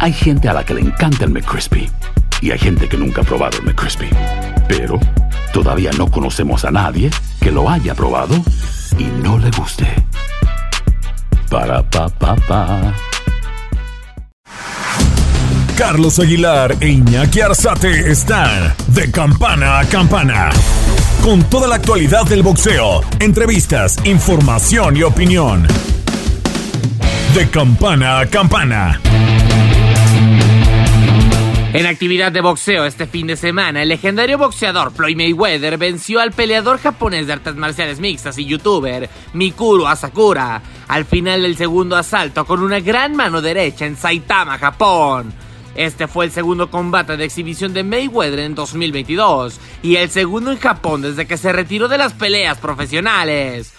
Hay 0.00 0.12
gente 0.12 0.48
a 0.48 0.52
la 0.52 0.64
que 0.64 0.74
le 0.74 0.80
encanta 0.80 1.24
el 1.24 1.30
McCrispy 1.30 1.90
y 2.40 2.52
hay 2.52 2.58
gente 2.58 2.88
que 2.88 2.96
nunca 2.96 3.22
ha 3.22 3.24
probado 3.24 3.58
el 3.58 3.64
McCrispy. 3.64 4.08
Pero 4.68 5.00
todavía 5.52 5.90
no 5.98 6.08
conocemos 6.08 6.64
a 6.64 6.70
nadie 6.70 7.10
que 7.40 7.50
lo 7.50 7.68
haya 7.68 7.94
probado 7.94 8.36
y 8.96 9.04
no 9.04 9.38
le 9.38 9.50
guste. 9.50 9.86
Para 11.50 11.82
pa 11.82 12.08
pa 12.08 12.36
pa. 12.36 12.94
Carlos 15.76 16.18
Aguilar 16.20 16.76
e 16.80 16.88
Iñaki 16.88 17.40
Arzate 17.40 18.10
están 18.10 18.74
de 18.88 19.10
campana 19.10 19.80
a 19.80 19.84
campana. 19.84 20.50
Con 21.24 21.42
toda 21.44 21.66
la 21.66 21.74
actualidad 21.74 22.24
del 22.24 22.42
boxeo, 22.42 23.02
entrevistas, 23.18 23.96
información 24.04 24.96
y 24.96 25.02
opinión. 25.02 25.66
De 27.34 27.50
campana 27.50 28.20
a 28.20 28.26
campana. 28.26 29.00
En 31.78 31.86
actividad 31.86 32.32
de 32.32 32.40
boxeo 32.40 32.86
este 32.86 33.06
fin 33.06 33.28
de 33.28 33.36
semana, 33.36 33.82
el 33.82 33.90
legendario 33.90 34.36
boxeador 34.36 34.90
Floyd 34.90 35.14
Mayweather 35.16 35.78
venció 35.78 36.18
al 36.18 36.32
peleador 36.32 36.80
japonés 36.80 37.28
de 37.28 37.34
artes 37.34 37.54
marciales 37.54 38.00
mixtas 38.00 38.36
y 38.36 38.46
youtuber 38.46 39.08
Mikuru 39.32 39.86
Asakura 39.86 40.60
al 40.88 41.04
final 41.04 41.42
del 41.42 41.56
segundo 41.56 41.94
asalto 41.94 42.44
con 42.46 42.64
una 42.64 42.80
gran 42.80 43.14
mano 43.14 43.40
derecha 43.40 43.86
en 43.86 43.96
Saitama, 43.96 44.58
Japón. 44.58 45.32
Este 45.76 46.08
fue 46.08 46.24
el 46.24 46.32
segundo 46.32 46.68
combate 46.68 47.16
de 47.16 47.24
exhibición 47.24 47.72
de 47.72 47.84
Mayweather 47.84 48.40
en 48.40 48.56
2022 48.56 49.60
y 49.80 49.94
el 49.94 50.10
segundo 50.10 50.50
en 50.50 50.58
Japón 50.58 51.02
desde 51.02 51.28
que 51.28 51.36
se 51.36 51.52
retiró 51.52 51.86
de 51.86 51.98
las 51.98 52.12
peleas 52.12 52.58
profesionales. 52.58 53.72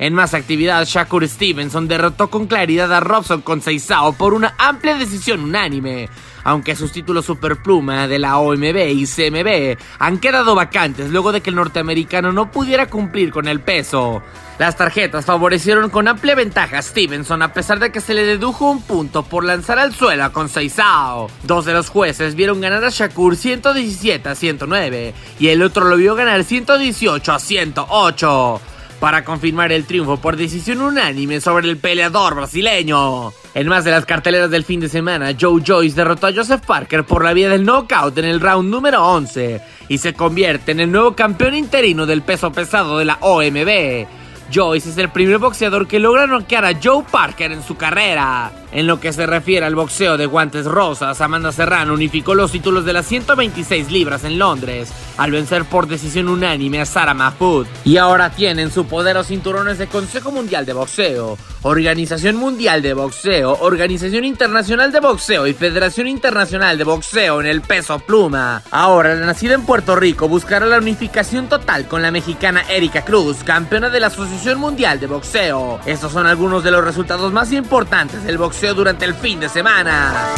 En 0.00 0.12
más 0.12 0.34
actividad, 0.34 0.84
Shakur 0.84 1.28
Stevenson 1.28 1.86
derrotó 1.86 2.28
con 2.30 2.48
claridad 2.48 2.92
a 2.92 2.98
Robson 2.98 3.42
con 3.42 3.62
Seisao 3.62 4.12
por 4.14 4.34
una 4.34 4.56
amplia 4.58 4.96
decisión 4.96 5.38
unánime, 5.38 6.08
aunque 6.44 6.76
sus 6.76 6.92
títulos 6.92 7.24
superpluma 7.24 8.06
de 8.06 8.18
la 8.18 8.38
OMB 8.38 8.76
y 8.90 9.06
CMB 9.06 9.78
han 9.98 10.18
quedado 10.18 10.54
vacantes 10.54 11.10
luego 11.10 11.32
de 11.32 11.40
que 11.40 11.50
el 11.50 11.56
norteamericano 11.56 12.32
no 12.32 12.50
pudiera 12.50 12.86
cumplir 12.86 13.32
con 13.32 13.48
el 13.48 13.60
peso. 13.60 14.22
Las 14.58 14.76
tarjetas 14.76 15.24
favorecieron 15.24 15.90
con 15.90 16.06
amplia 16.06 16.36
ventaja 16.36 16.78
a 16.78 16.82
Stevenson 16.82 17.42
a 17.42 17.52
pesar 17.52 17.80
de 17.80 17.90
que 17.90 18.00
se 18.00 18.14
le 18.14 18.22
dedujo 18.22 18.70
un 18.70 18.82
punto 18.82 19.24
por 19.24 19.44
lanzar 19.44 19.80
al 19.80 19.92
suelo 19.92 20.22
a 20.22 20.32
Conceizao. 20.32 21.28
Dos 21.42 21.64
de 21.64 21.72
los 21.72 21.88
jueces 21.88 22.36
vieron 22.36 22.60
ganar 22.60 22.84
a 22.84 22.90
Shakur 22.90 23.36
117 23.36 24.28
a 24.28 24.34
109 24.36 25.14
y 25.40 25.48
el 25.48 25.62
otro 25.62 25.86
lo 25.86 25.96
vio 25.96 26.14
ganar 26.14 26.44
118 26.44 27.32
a 27.32 27.38
108 27.40 28.60
para 29.04 29.22
confirmar 29.22 29.70
el 29.70 29.84
triunfo 29.84 30.16
por 30.16 30.34
decisión 30.34 30.80
unánime 30.80 31.38
sobre 31.38 31.68
el 31.68 31.76
peleador 31.76 32.36
brasileño. 32.36 33.34
En 33.52 33.68
más 33.68 33.84
de 33.84 33.90
las 33.90 34.06
carteleras 34.06 34.50
del 34.50 34.64
fin 34.64 34.80
de 34.80 34.88
semana, 34.88 35.36
Joe 35.38 35.62
Joyce 35.62 35.94
derrotó 35.94 36.28
a 36.28 36.32
Joseph 36.32 36.64
Parker 36.64 37.04
por 37.04 37.22
la 37.22 37.34
vía 37.34 37.50
del 37.50 37.66
knockout 37.66 38.16
en 38.16 38.24
el 38.24 38.40
round 38.40 38.70
número 38.70 39.06
11 39.06 39.60
y 39.90 39.98
se 39.98 40.14
convierte 40.14 40.72
en 40.72 40.80
el 40.80 40.90
nuevo 40.90 41.14
campeón 41.14 41.54
interino 41.54 42.06
del 42.06 42.22
peso 42.22 42.50
pesado 42.50 42.96
de 42.96 43.04
la 43.04 43.18
OMB. 43.20 44.06
Joyce 44.50 44.88
es 44.88 44.96
el 44.96 45.10
primer 45.10 45.36
boxeador 45.36 45.86
que 45.86 46.00
logra 46.00 46.26
noquear 46.26 46.64
a 46.64 46.80
Joe 46.82 47.04
Parker 47.10 47.52
en 47.52 47.62
su 47.62 47.76
carrera. 47.76 48.63
En 48.74 48.88
lo 48.88 48.98
que 48.98 49.12
se 49.12 49.24
refiere 49.24 49.64
al 49.64 49.76
boxeo 49.76 50.16
de 50.16 50.26
guantes 50.26 50.66
rosas, 50.66 51.20
Amanda 51.20 51.52
Serrano 51.52 51.94
unificó 51.94 52.34
los 52.34 52.50
títulos 52.50 52.84
de 52.84 52.92
las 52.92 53.06
126 53.06 53.92
libras 53.92 54.24
en 54.24 54.36
Londres, 54.36 54.92
al 55.16 55.30
vencer 55.30 55.64
por 55.64 55.86
decisión 55.86 56.28
unánime 56.28 56.80
a 56.80 56.84
Sarah 56.84 57.14
Mahfoud. 57.14 57.68
Y 57.84 57.98
ahora 57.98 58.30
tiene 58.30 58.62
en 58.62 58.72
su 58.72 58.86
poder 58.86 59.14
los 59.14 59.28
cinturones 59.28 59.78
de 59.78 59.86
Consejo 59.86 60.32
Mundial 60.32 60.66
de 60.66 60.72
Boxeo, 60.72 61.38
Organización 61.62 62.34
Mundial 62.34 62.82
de 62.82 62.94
Boxeo, 62.94 63.56
Organización 63.60 64.24
Internacional 64.24 64.90
de 64.90 64.98
Boxeo 64.98 65.46
y 65.46 65.54
Federación 65.54 66.08
Internacional 66.08 66.76
de 66.76 66.82
Boxeo 66.82 67.40
en 67.40 67.46
el 67.46 67.60
peso 67.60 68.00
pluma. 68.00 68.60
Ahora, 68.72 69.14
la 69.14 69.24
nacida 69.24 69.54
en 69.54 69.64
Puerto 69.64 69.94
Rico 69.94 70.28
buscará 70.28 70.66
la 70.66 70.78
unificación 70.78 71.48
total 71.48 71.86
con 71.86 72.02
la 72.02 72.10
mexicana 72.10 72.64
Erika 72.68 73.04
Cruz, 73.04 73.44
campeona 73.44 73.88
de 73.88 74.00
la 74.00 74.08
Asociación 74.08 74.58
Mundial 74.58 74.98
de 74.98 75.06
Boxeo. 75.06 75.78
Estos 75.86 76.10
son 76.10 76.26
algunos 76.26 76.64
de 76.64 76.72
los 76.72 76.82
resultados 76.82 77.32
más 77.32 77.52
importantes 77.52 78.24
del 78.24 78.36
boxeo 78.36 78.63
durante 78.72 79.04
el 79.04 79.14
fin 79.14 79.40
de 79.40 79.48
semana. 79.48 80.34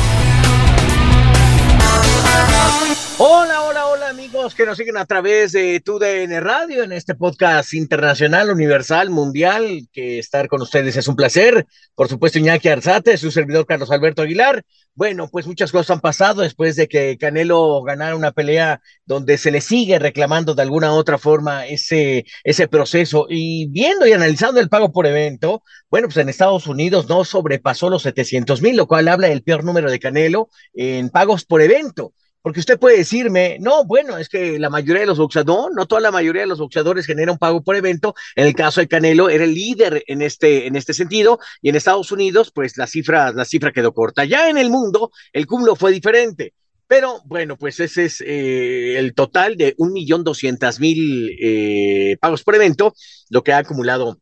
Hola, 3.18 3.62
hola, 3.62 3.86
hola 3.86 4.10
amigos 4.10 4.54
que 4.54 4.66
nos 4.66 4.76
siguen 4.76 4.98
a 4.98 5.06
través 5.06 5.52
de 5.52 5.80
TUDN 5.80 6.38
Radio 6.42 6.82
en 6.82 6.92
este 6.92 7.14
podcast 7.14 7.72
internacional, 7.72 8.50
universal, 8.50 9.08
mundial, 9.08 9.88
que 9.90 10.18
estar 10.18 10.48
con 10.48 10.60
ustedes 10.60 10.98
es 10.98 11.08
un 11.08 11.16
placer. 11.16 11.66
Por 11.94 12.08
supuesto, 12.08 12.38
Iñaki 12.38 12.68
Arzate, 12.68 13.16
su 13.16 13.30
servidor 13.30 13.64
Carlos 13.64 13.90
Alberto 13.90 14.20
Aguilar. 14.20 14.62
Bueno, 14.94 15.30
pues 15.32 15.46
muchas 15.46 15.72
cosas 15.72 15.92
han 15.92 16.00
pasado 16.00 16.42
después 16.42 16.76
de 16.76 16.88
que 16.88 17.16
Canelo 17.16 17.82
ganara 17.84 18.16
una 18.16 18.32
pelea 18.32 18.82
donde 19.06 19.38
se 19.38 19.50
le 19.50 19.62
sigue 19.62 19.98
reclamando 19.98 20.54
de 20.54 20.60
alguna 20.60 20.92
u 20.92 20.96
otra 20.96 21.16
forma 21.16 21.66
ese, 21.66 22.26
ese 22.44 22.68
proceso 22.68 23.28
y 23.30 23.66
viendo 23.68 24.06
y 24.06 24.12
analizando 24.12 24.60
el 24.60 24.68
pago 24.68 24.92
por 24.92 25.06
evento, 25.06 25.62
bueno, 25.88 26.08
pues 26.08 26.18
en 26.18 26.28
Estados 26.28 26.66
Unidos 26.66 27.08
no 27.08 27.24
sobrepasó 27.24 27.88
los 27.88 28.02
700 28.02 28.60
mil, 28.60 28.76
lo 28.76 28.86
cual 28.86 29.08
habla 29.08 29.28
del 29.28 29.42
peor 29.42 29.64
número 29.64 29.90
de 29.90 30.00
Canelo 30.00 30.50
en 30.74 31.08
pagos 31.08 31.46
por 31.46 31.62
evento. 31.62 32.12
Porque 32.46 32.60
usted 32.60 32.78
puede 32.78 32.98
decirme, 32.98 33.56
no, 33.58 33.84
bueno, 33.84 34.18
es 34.18 34.28
que 34.28 34.60
la 34.60 34.70
mayoría 34.70 35.00
de 35.00 35.06
los 35.06 35.18
boxeadores, 35.18 35.74
no, 35.74 35.84
toda 35.86 36.00
la 36.00 36.12
mayoría 36.12 36.42
de 36.42 36.46
los 36.46 36.60
boxeadores 36.60 37.04
generan 37.04 37.38
pago 37.38 37.60
por 37.60 37.74
evento. 37.74 38.14
En 38.36 38.46
el 38.46 38.54
caso 38.54 38.80
de 38.80 38.86
Canelo, 38.86 39.28
era 39.28 39.42
el 39.42 39.52
líder 39.52 40.04
en 40.06 40.22
este, 40.22 40.68
en 40.68 40.76
este 40.76 40.94
sentido, 40.94 41.40
y 41.60 41.70
en 41.70 41.74
Estados 41.74 42.12
Unidos, 42.12 42.52
pues 42.54 42.76
la 42.76 42.86
cifra, 42.86 43.32
la 43.32 43.44
cifra 43.44 43.72
quedó 43.72 43.92
corta. 43.92 44.24
Ya 44.24 44.48
en 44.48 44.58
el 44.58 44.70
mundo, 44.70 45.10
el 45.32 45.44
cúmulo 45.48 45.74
fue 45.74 45.90
diferente. 45.90 46.54
Pero 46.86 47.20
bueno, 47.24 47.56
pues 47.56 47.80
ese 47.80 48.04
es 48.04 48.20
eh, 48.20 48.96
el 48.96 49.14
total 49.14 49.56
de 49.56 49.74
un 49.78 49.92
millón 49.92 50.22
doscientas 50.22 50.78
mil 50.78 51.36
eh, 51.42 52.16
pagos 52.20 52.44
por 52.44 52.54
evento, 52.54 52.94
lo 53.28 53.42
que 53.42 53.54
ha 53.54 53.58
acumulado 53.58 54.20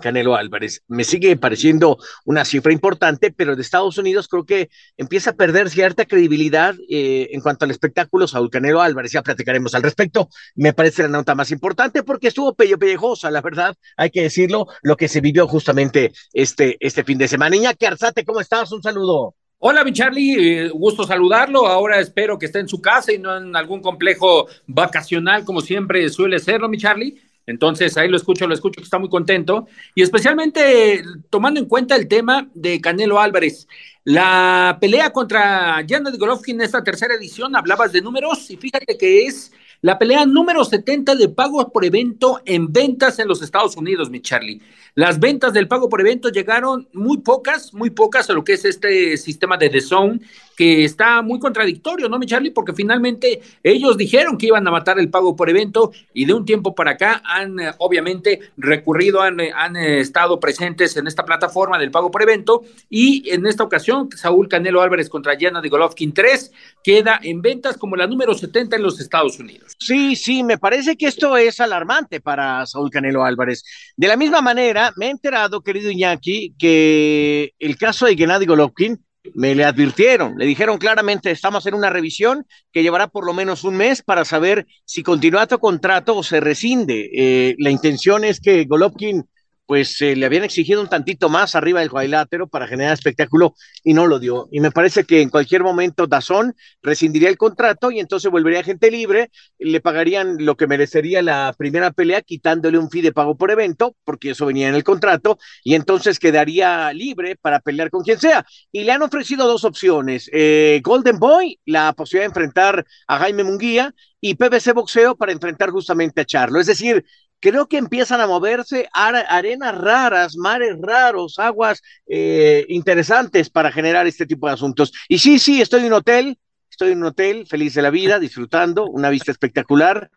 Canelo 0.00 0.36
Álvarez. 0.36 0.82
Me 0.88 1.04
sigue 1.04 1.36
pareciendo 1.36 1.98
una 2.24 2.44
cifra 2.44 2.72
importante, 2.72 3.32
pero 3.32 3.56
de 3.56 3.62
Estados 3.62 3.98
Unidos 3.98 4.28
creo 4.28 4.44
que 4.44 4.70
empieza 4.96 5.30
a 5.30 5.36
perder 5.36 5.70
cierta 5.70 6.04
credibilidad 6.04 6.74
eh, 6.88 7.28
en 7.32 7.40
cuanto 7.40 7.64
al 7.64 7.70
espectáculo 7.70 8.28
Saúl 8.28 8.50
Canelo 8.50 8.80
Álvarez. 8.80 9.12
Ya 9.12 9.22
platicaremos 9.22 9.74
al 9.74 9.82
respecto. 9.82 10.28
Me 10.54 10.72
parece 10.72 11.02
la 11.02 11.08
nota 11.08 11.34
más 11.34 11.50
importante 11.50 12.02
porque 12.02 12.28
estuvo 12.28 12.54
pello 12.54 12.78
pellejosa, 12.78 13.30
la 13.30 13.40
verdad, 13.40 13.74
hay 13.96 14.10
que 14.10 14.22
decirlo, 14.22 14.66
lo 14.82 14.96
que 14.96 15.08
se 15.08 15.20
vivió 15.20 15.46
justamente 15.46 16.12
este, 16.32 16.76
este 16.80 17.04
fin 17.04 17.18
de 17.18 17.28
semana. 17.28 17.56
Iñaki 17.56 17.86
Arzate, 17.86 18.24
¿cómo 18.24 18.40
estás? 18.40 18.70
Un 18.72 18.82
saludo. 18.82 19.34
Hola, 19.60 19.82
mi 19.82 19.92
Charlie, 19.92 20.66
eh, 20.66 20.68
gusto 20.68 21.02
saludarlo. 21.02 21.66
Ahora 21.66 21.98
espero 21.98 22.38
que 22.38 22.46
esté 22.46 22.60
en 22.60 22.68
su 22.68 22.80
casa 22.80 23.12
y 23.12 23.18
no 23.18 23.36
en 23.36 23.56
algún 23.56 23.82
complejo 23.82 24.46
vacacional, 24.68 25.44
como 25.44 25.60
siempre 25.60 26.08
suele 26.10 26.38
serlo, 26.38 26.68
mi 26.68 26.78
Charlie. 26.78 27.20
Entonces 27.48 27.96
ahí 27.96 28.08
lo 28.08 28.16
escucho, 28.18 28.46
lo 28.46 28.52
escucho 28.52 28.76
que 28.76 28.84
está 28.84 28.98
muy 28.98 29.08
contento. 29.08 29.66
Y 29.94 30.02
especialmente 30.02 31.02
tomando 31.30 31.58
en 31.58 31.66
cuenta 31.66 31.96
el 31.96 32.06
tema 32.06 32.46
de 32.52 32.78
Canelo 32.78 33.18
Álvarez. 33.18 33.66
La 34.04 34.76
pelea 34.80 35.10
contra 35.10 35.84
Janet 35.88 36.18
Golovkin 36.18 36.56
en 36.56 36.66
esta 36.66 36.84
tercera 36.84 37.14
edición, 37.14 37.56
hablabas 37.56 37.92
de 37.92 38.02
números 38.02 38.50
y 38.50 38.56
fíjate 38.58 38.98
que 38.98 39.24
es 39.24 39.50
la 39.80 39.98
pelea 39.98 40.26
número 40.26 40.62
70 40.62 41.14
de 41.14 41.28
pagos 41.30 41.66
por 41.72 41.84
evento 41.84 42.42
en 42.44 42.70
ventas 42.70 43.18
en 43.18 43.28
los 43.28 43.40
Estados 43.40 43.76
Unidos, 43.76 44.10
mi 44.10 44.20
Charlie. 44.20 44.60
Las 44.94 45.18
ventas 45.18 45.54
del 45.54 45.68
pago 45.68 45.88
por 45.88 46.00
evento 46.00 46.28
llegaron 46.28 46.86
muy 46.92 47.18
pocas, 47.18 47.72
muy 47.72 47.90
pocas 47.90 48.28
a 48.28 48.34
lo 48.34 48.44
que 48.44 48.54
es 48.54 48.64
este 48.66 49.16
sistema 49.16 49.56
de 49.56 49.70
The 49.70 49.80
Zone, 49.80 50.20
que 50.58 50.84
está 50.84 51.22
muy 51.22 51.38
contradictorio, 51.38 52.08
¿no, 52.08 52.18
mi 52.18 52.26
Charlie? 52.26 52.50
Porque 52.50 52.72
finalmente 52.72 53.40
ellos 53.62 53.96
dijeron 53.96 54.36
que 54.36 54.46
iban 54.46 54.66
a 54.66 54.72
matar 54.72 54.98
el 54.98 55.08
pago 55.08 55.36
por 55.36 55.48
evento 55.48 55.92
y 56.12 56.24
de 56.24 56.34
un 56.34 56.44
tiempo 56.44 56.74
para 56.74 56.90
acá 56.90 57.22
han 57.24 57.60
eh, 57.60 57.70
obviamente 57.78 58.40
recurrido, 58.56 59.22
han, 59.22 59.38
eh, 59.38 59.52
eh, 59.76 60.00
estado 60.00 60.40
presentes 60.40 60.96
en 60.96 61.06
esta 61.06 61.24
plataforma 61.24 61.78
del 61.78 61.92
pago 61.92 62.10
por 62.10 62.22
evento 62.22 62.62
y 62.90 63.30
en 63.30 63.46
esta 63.46 63.62
ocasión 63.62 64.08
Saúl 64.16 64.48
Canelo 64.48 64.82
Álvarez 64.82 65.08
contra 65.08 65.38
Yana 65.38 65.62
Golovkin 65.62 66.12
3 66.12 66.50
queda 66.82 67.20
en 67.22 67.40
ventas 67.40 67.76
como 67.76 67.94
la 67.94 68.08
número 68.08 68.34
70 68.34 68.74
en 68.74 68.82
los 68.82 68.98
Estados 68.98 69.38
Unidos. 69.38 69.76
Sí, 69.78 70.16
sí, 70.16 70.42
me 70.42 70.58
parece 70.58 70.96
que 70.96 71.06
esto 71.06 71.36
es 71.36 71.60
alarmante 71.60 72.20
para 72.20 72.66
Saúl 72.66 72.90
Canelo 72.90 73.22
Álvarez. 73.22 73.62
De 73.96 74.08
la 74.08 74.16
misma 74.16 74.40
manera, 74.40 74.92
me 74.96 75.06
he 75.06 75.10
enterado, 75.10 75.60
querido 75.60 75.88
Iñaki, 75.88 76.56
que 76.58 77.54
el 77.60 77.78
caso 77.78 78.06
de 78.06 78.16
Gennady 78.16 78.46
Golovkin 78.46 78.98
me 79.34 79.54
le 79.54 79.64
advirtieron, 79.64 80.36
le 80.36 80.46
dijeron 80.46 80.78
claramente, 80.78 81.30
estamos 81.30 81.66
en 81.66 81.74
una 81.74 81.90
revisión 81.90 82.46
que 82.72 82.82
llevará 82.82 83.08
por 83.08 83.24
lo 83.24 83.32
menos 83.34 83.64
un 83.64 83.76
mes 83.76 84.02
para 84.02 84.24
saber 84.24 84.66
si 84.84 85.02
continúa 85.02 85.46
tu 85.46 85.58
contrato 85.58 86.16
o 86.16 86.22
se 86.22 86.40
rescinde. 86.40 87.10
Eh, 87.12 87.54
la 87.58 87.70
intención 87.70 88.24
es 88.24 88.40
que 88.40 88.64
Golovkin 88.64 89.24
pues 89.68 90.00
le 90.00 90.24
habían 90.24 90.44
exigido 90.44 90.80
un 90.80 90.88
tantito 90.88 91.28
más 91.28 91.54
arriba 91.54 91.80
del 91.80 91.90
cuadrilátero 91.90 92.48
para 92.48 92.66
generar 92.66 92.94
espectáculo 92.94 93.54
y 93.84 93.92
no 93.92 94.06
lo 94.06 94.18
dio. 94.18 94.48
Y 94.50 94.60
me 94.60 94.70
parece 94.70 95.04
que 95.04 95.20
en 95.20 95.28
cualquier 95.28 95.62
momento 95.62 96.06
Dazón 96.06 96.54
rescindiría 96.82 97.28
el 97.28 97.36
contrato 97.36 97.90
y 97.90 98.00
entonces 98.00 98.30
volvería 98.30 98.62
gente 98.62 98.90
libre, 98.90 99.30
le 99.58 99.82
pagarían 99.82 100.42
lo 100.42 100.56
que 100.56 100.66
merecería 100.66 101.20
la 101.20 101.54
primera 101.58 101.90
pelea 101.90 102.22
quitándole 102.22 102.78
un 102.78 102.88
fee 102.88 103.02
de 103.02 103.12
pago 103.12 103.36
por 103.36 103.50
evento, 103.50 103.94
porque 104.04 104.30
eso 104.30 104.46
venía 104.46 104.70
en 104.70 104.74
el 104.74 104.84
contrato, 104.84 105.38
y 105.62 105.74
entonces 105.74 106.18
quedaría 106.18 106.90
libre 106.94 107.36
para 107.36 107.60
pelear 107.60 107.90
con 107.90 108.02
quien 108.02 108.18
sea. 108.18 108.46
Y 108.72 108.84
le 108.84 108.92
han 108.92 109.02
ofrecido 109.02 109.46
dos 109.46 109.64
opciones, 109.64 110.30
eh, 110.32 110.80
Golden 110.82 111.18
Boy, 111.18 111.60
la 111.66 111.92
posibilidad 111.92 112.24
de 112.24 112.30
enfrentar 112.30 112.86
a 113.06 113.18
Jaime 113.18 113.44
Munguía, 113.44 113.94
y 114.20 114.34
PBC 114.34 114.72
Boxeo 114.72 115.16
para 115.16 115.32
enfrentar 115.32 115.70
justamente 115.70 116.20
a 116.20 116.24
Charlo. 116.24 116.58
Es 116.58 116.66
decir, 116.66 117.04
creo 117.40 117.68
que 117.68 117.78
empiezan 117.78 118.20
a 118.20 118.26
moverse 118.26 118.88
arenas 118.92 119.76
raras, 119.76 120.36
mares 120.36 120.76
raros, 120.80 121.38
aguas 121.38 121.82
eh, 122.06 122.64
interesantes 122.68 123.50
para 123.50 123.72
generar 123.72 124.06
este 124.06 124.26
tipo 124.26 124.46
de 124.46 124.54
asuntos. 124.54 124.92
Y 125.08 125.18
sí, 125.18 125.38
sí, 125.38 125.60
estoy 125.60 125.80
en 125.80 125.86
un 125.86 125.92
hotel, 125.94 126.38
estoy 126.70 126.92
en 126.92 126.98
un 126.98 127.06
hotel, 127.06 127.46
feliz 127.46 127.74
de 127.74 127.82
la 127.82 127.90
vida, 127.90 128.18
disfrutando, 128.18 128.86
una 128.86 129.10
vista 129.10 129.32
espectacular, 129.32 130.10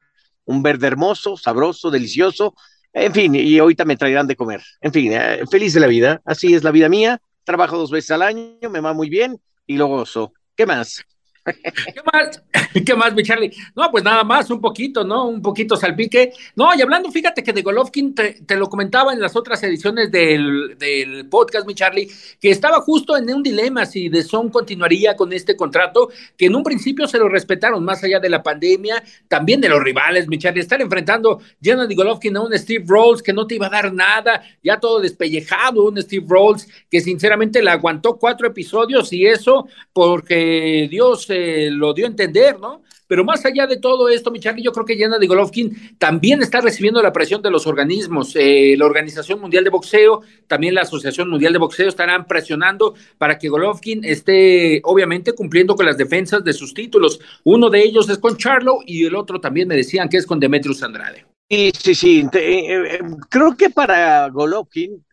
un 0.46 0.64
verde 0.64 0.88
hermoso, 0.88 1.38
sabroso, 1.38 1.92
delicioso, 1.92 2.56
en 2.94 3.14
fin, 3.14 3.36
y 3.36 3.58
ahorita 3.58 3.86
me 3.86 3.96
traerán 3.96 4.28
de 4.28 4.36
comer. 4.36 4.62
En 4.82 4.92
fin, 4.92 5.14
eh, 5.14 5.44
feliz 5.50 5.74
de 5.74 5.80
la 5.80 5.88
vida, 5.88 6.22
así 6.26 6.54
es 6.54 6.64
la 6.64 6.72
vida 6.72 6.90
mía, 6.90 7.22
trabajo 7.44 7.78
dos 7.78 7.92
veces 7.92 8.12
al 8.12 8.22
año, 8.22 8.70
me 8.70 8.82
va 8.82 8.94
muy 8.94 9.10
bien 9.10 9.40
y 9.66 9.78
lo 9.78 9.88
gozo. 9.88 10.34
¿Qué 10.56 10.66
más? 10.66 11.06
¿Qué 11.94 12.02
más? 12.12 12.44
¿Qué 12.86 12.96
más, 12.96 13.14
mi 13.14 13.24
Charlie? 13.24 13.52
No, 13.76 13.90
pues 13.90 14.04
nada 14.04 14.24
más, 14.24 14.50
un 14.52 14.62
poquito, 14.62 15.04
¿no? 15.04 15.28
Un 15.28 15.42
poquito 15.42 15.76
salpique. 15.76 16.34
No, 16.56 16.74
y 16.76 16.82
hablando, 16.82 17.12
fíjate 17.12 17.44
que 17.44 17.54
de 17.54 17.62
Golovkin 17.62 18.14
te, 18.14 18.56
lo 18.56 18.70
comentaba 18.70 19.14
en 19.14 19.20
las 19.20 19.36
otras 19.36 19.62
ediciones 19.64 20.12
del, 20.12 20.76
del, 20.78 21.28
podcast, 21.30 21.66
mi 21.66 21.74
Charlie, 21.74 22.10
que 22.40 22.52
estaba 22.52 22.82
justo 22.82 23.18
en 23.18 23.34
un 23.34 23.42
dilema 23.42 23.86
si 23.86 24.10
The 24.10 24.24
Son 24.24 24.50
continuaría 24.50 25.16
con 25.16 25.34
este 25.34 25.56
contrato, 25.56 26.10
que 26.38 26.46
en 26.46 26.56
un 26.56 26.64
principio 26.64 27.08
se 27.08 27.18
lo 27.18 27.28
respetaron, 27.28 27.84
más 27.84 28.04
allá 28.04 28.20
de 28.20 28.30
la 28.30 28.44
pandemia, 28.44 29.04
también 29.28 29.62
de 29.62 29.70
los 29.70 29.82
rivales, 29.82 30.28
mi 30.28 30.38
Charlie. 30.38 30.62
Estar 30.62 30.82
enfrentando 30.82 31.42
de 31.60 31.96
Golovkin 31.96 32.38
a 32.38 32.42
un 32.42 32.58
Steve 32.58 32.86
Rolls 32.88 33.24
que 33.24 33.34
no 33.34 33.48
te 33.48 33.56
iba 33.56 33.68
a 33.68 33.70
dar 33.70 33.94
nada, 33.94 34.44
ya 34.64 34.80
todo 34.80 35.00
despellejado, 35.00 35.86
un 35.86 36.02
Steve 36.02 36.26
Rolls 36.28 36.68
que 36.90 37.02
sinceramente 37.02 37.62
le 37.62 37.72
aguantó 37.72 38.18
cuatro 38.18 38.48
episodios 38.48 39.12
y 39.14 39.26
eso 39.26 39.68
porque 39.94 40.88
Dios 40.90 41.31
lo 41.32 41.94
dio 41.94 42.06
a 42.06 42.10
entender, 42.10 42.60
¿no? 42.60 42.84
Pero 43.12 43.26
más 43.26 43.46
allá 43.46 43.68
de 43.68 43.76
todo 43.76 44.08
esto, 44.08 44.32
mi 44.32 44.40
yo 44.40 44.72
creo 44.72 44.86
que 44.86 44.96
de 44.96 45.28
Golovkin 45.28 45.98
también 45.98 46.42
está 46.42 46.62
recibiendo 46.62 47.04
la 47.04 47.12
presión 47.12 47.42
de 47.42 47.52
los 47.52 47.68
organismos. 47.68 48.34
Eh, 48.36 48.76
la 48.78 48.86
Organización 48.86 49.42
Mundial 49.42 49.66
de 49.66 49.70
Boxeo, 49.70 50.22
también 50.48 50.76
la 50.76 50.84
Asociación 50.84 51.30
Mundial 51.30 51.52
de 51.52 51.60
Boxeo 51.60 51.90
estarán 51.90 52.26
presionando 52.26 52.96
para 53.18 53.38
que 53.38 53.50
Golovkin 53.50 54.06
esté, 54.06 54.80
obviamente, 54.86 55.34
cumpliendo 55.34 55.76
con 55.76 55.86
las 55.86 55.98
defensas 55.98 56.42
de 56.46 56.54
sus 56.54 56.74
títulos. 56.74 57.20
Uno 57.44 57.70
de 57.70 57.84
ellos 57.84 58.10
es 58.10 58.18
con 58.18 58.38
Charlo 58.38 58.80
y 58.86 59.06
el 59.06 59.16
otro 59.16 59.42
también 59.42 59.68
me 59.68 59.76
decían 59.76 60.08
que 60.08 60.16
es 60.16 60.26
con 60.26 60.40
Demetrius 60.40 60.82
Andrade. 60.82 61.26
Sí, 61.50 61.72
sí, 61.78 61.96
sí. 61.96 62.26
Eh, 62.32 62.96
eh, 62.96 63.00
creo 63.30 63.58
que 63.58 63.70
para 63.70 64.30
Golovkin, 64.30 65.04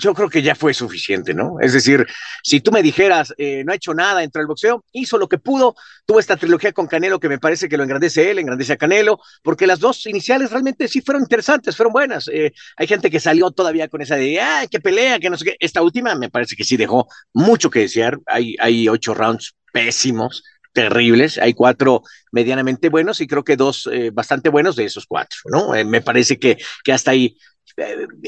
yo 0.00 0.14
creo 0.14 0.28
que 0.28 0.42
ya 0.42 0.54
fue 0.54 0.72
suficiente, 0.74 1.34
¿no? 1.34 1.60
Es 1.60 1.72
decir, 1.72 2.06
si 2.42 2.60
tú 2.60 2.72
me 2.72 2.82
dijeras, 2.82 3.34
eh, 3.36 3.62
no 3.64 3.72
ha 3.72 3.76
hecho 3.76 3.94
nada 3.94 4.20
dentro 4.20 4.40
del 4.40 4.46
boxeo, 4.46 4.84
hizo 4.92 5.18
lo 5.18 5.28
que 5.28 5.38
pudo, 5.38 5.74
tuvo 6.06 6.18
esta 6.18 6.36
trilogía 6.36 6.72
con 6.72 6.86
Canelo 6.86 7.20
que 7.20 7.28
me 7.28 7.38
parece 7.38 7.68
que 7.68 7.76
lo 7.76 7.84
engrandece 7.84 8.30
él, 8.30 8.38
engrandece 8.38 8.72
a 8.72 8.76
Canelo, 8.76 9.20
porque 9.42 9.66
las 9.66 9.78
dos 9.78 10.06
iniciales 10.06 10.50
realmente 10.50 10.88
sí 10.88 11.02
fueron 11.02 11.22
interesantes, 11.22 11.76
fueron 11.76 11.92
buenas. 11.92 12.28
Eh, 12.28 12.52
hay 12.76 12.86
gente 12.86 13.10
que 13.10 13.20
salió 13.20 13.50
todavía 13.50 13.88
con 13.88 14.00
esa 14.00 14.16
de, 14.16 14.40
ay, 14.40 14.68
qué 14.68 14.80
pelea, 14.80 15.18
que 15.18 15.30
no 15.30 15.36
sé 15.36 15.44
qué. 15.44 15.56
Esta 15.60 15.82
última 15.82 16.14
me 16.14 16.30
parece 16.30 16.56
que 16.56 16.64
sí 16.64 16.76
dejó 16.76 17.06
mucho 17.34 17.70
que 17.70 17.80
desear. 17.80 18.18
Hay, 18.26 18.56
hay 18.58 18.88
ocho 18.88 19.14
rounds 19.14 19.54
pésimos, 19.72 20.42
terribles. 20.72 21.38
Hay 21.38 21.52
cuatro 21.54 22.02
medianamente 22.32 22.88
buenos 22.88 23.20
y 23.20 23.26
creo 23.26 23.44
que 23.44 23.56
dos 23.56 23.88
eh, 23.92 24.10
bastante 24.12 24.48
buenos 24.48 24.76
de 24.76 24.84
esos 24.84 25.06
cuatro, 25.06 25.38
¿no? 25.46 25.72
me 25.84 26.00
parece 26.00 26.38
que, 26.38 26.58
que 26.84 26.92
hasta 26.92 27.10
ahí 27.10 27.26
eh, 27.26 27.36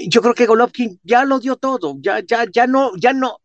yo 0.09 0.23
creo 0.23 0.35
que 0.35 0.47
Golovkin 0.47 1.01
ya 1.03 1.25
lo 1.25 1.39
dio 1.39 1.57
todo, 1.57 1.97
ya, 2.01 2.21
ya, 2.21 2.47
ya 2.51 2.67
no, 2.67 2.93
ya 2.97 3.13
no. 3.13 3.39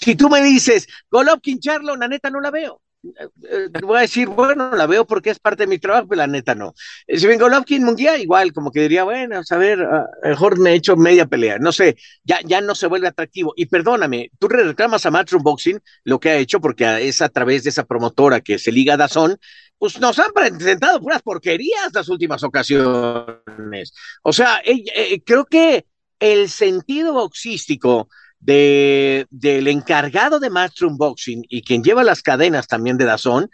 Si 0.00 0.14
tú 0.16 0.28
me 0.28 0.42
dices, 0.42 0.86
Golovkin, 1.10 1.60
Charlo, 1.60 1.96
la 1.96 2.08
neta 2.08 2.30
no 2.30 2.40
la 2.40 2.50
veo. 2.50 2.80
Eh, 3.04 3.28
eh, 3.50 3.68
voy 3.82 3.98
a 3.98 4.00
decir, 4.00 4.28
bueno, 4.28 4.70
la 4.74 4.86
veo 4.86 5.06
porque 5.06 5.30
es 5.30 5.38
parte 5.38 5.64
de 5.64 5.66
mi 5.68 5.78
trabajo, 5.78 6.08
pero 6.08 6.18
la 6.18 6.26
neta 6.26 6.54
no. 6.54 6.74
Si 7.08 7.26
vengo 7.26 7.44
Golovkin 7.44 7.84
Mundial, 7.84 8.20
igual, 8.20 8.52
como 8.52 8.70
que 8.70 8.80
diría, 8.80 9.04
bueno, 9.04 9.40
a 9.48 9.56
ver, 9.56 9.78
mejor 10.22 10.58
me 10.58 10.70
he 10.70 10.74
hecho 10.74 10.96
media 10.96 11.26
pelea. 11.26 11.58
No 11.58 11.72
sé, 11.72 11.96
ya, 12.24 12.40
ya 12.44 12.60
no 12.60 12.74
se 12.74 12.86
vuelve 12.86 13.08
atractivo. 13.08 13.52
Y 13.56 13.66
perdóname, 13.66 14.30
tú 14.38 14.48
reclamas 14.48 15.06
a 15.06 15.10
Matchroom 15.10 15.42
Boxing 15.42 15.80
lo 16.04 16.18
que 16.18 16.30
ha 16.30 16.36
hecho 16.36 16.60
porque 16.60 17.06
es 17.08 17.22
a 17.22 17.28
través 17.28 17.64
de 17.64 17.70
esa 17.70 17.84
promotora 17.84 18.40
que 18.40 18.58
se 18.58 18.72
liga 18.72 18.94
a 18.94 18.96
Dazón, 18.96 19.38
pues 19.78 20.00
nos 20.00 20.18
han 20.18 20.32
presentado 20.34 21.00
puras 21.00 21.22
porquerías 21.22 21.90
las 21.92 22.08
últimas 22.08 22.42
ocasiones. 22.42 23.92
O 24.22 24.32
sea, 24.32 24.60
eh, 24.64 24.84
eh, 24.94 25.22
creo 25.24 25.44
que 25.44 25.86
el 26.18 26.48
sentido 26.48 27.12
boxístico 27.12 28.08
de, 28.38 29.26
del 29.30 29.68
encargado 29.68 30.38
de 30.40 30.50
Matchroom 30.50 30.96
Boxing 30.96 31.44
y 31.48 31.62
quien 31.62 31.82
lleva 31.82 32.04
las 32.04 32.22
cadenas 32.22 32.66
también 32.66 32.96
de 32.96 33.04
Dazón, 33.04 33.50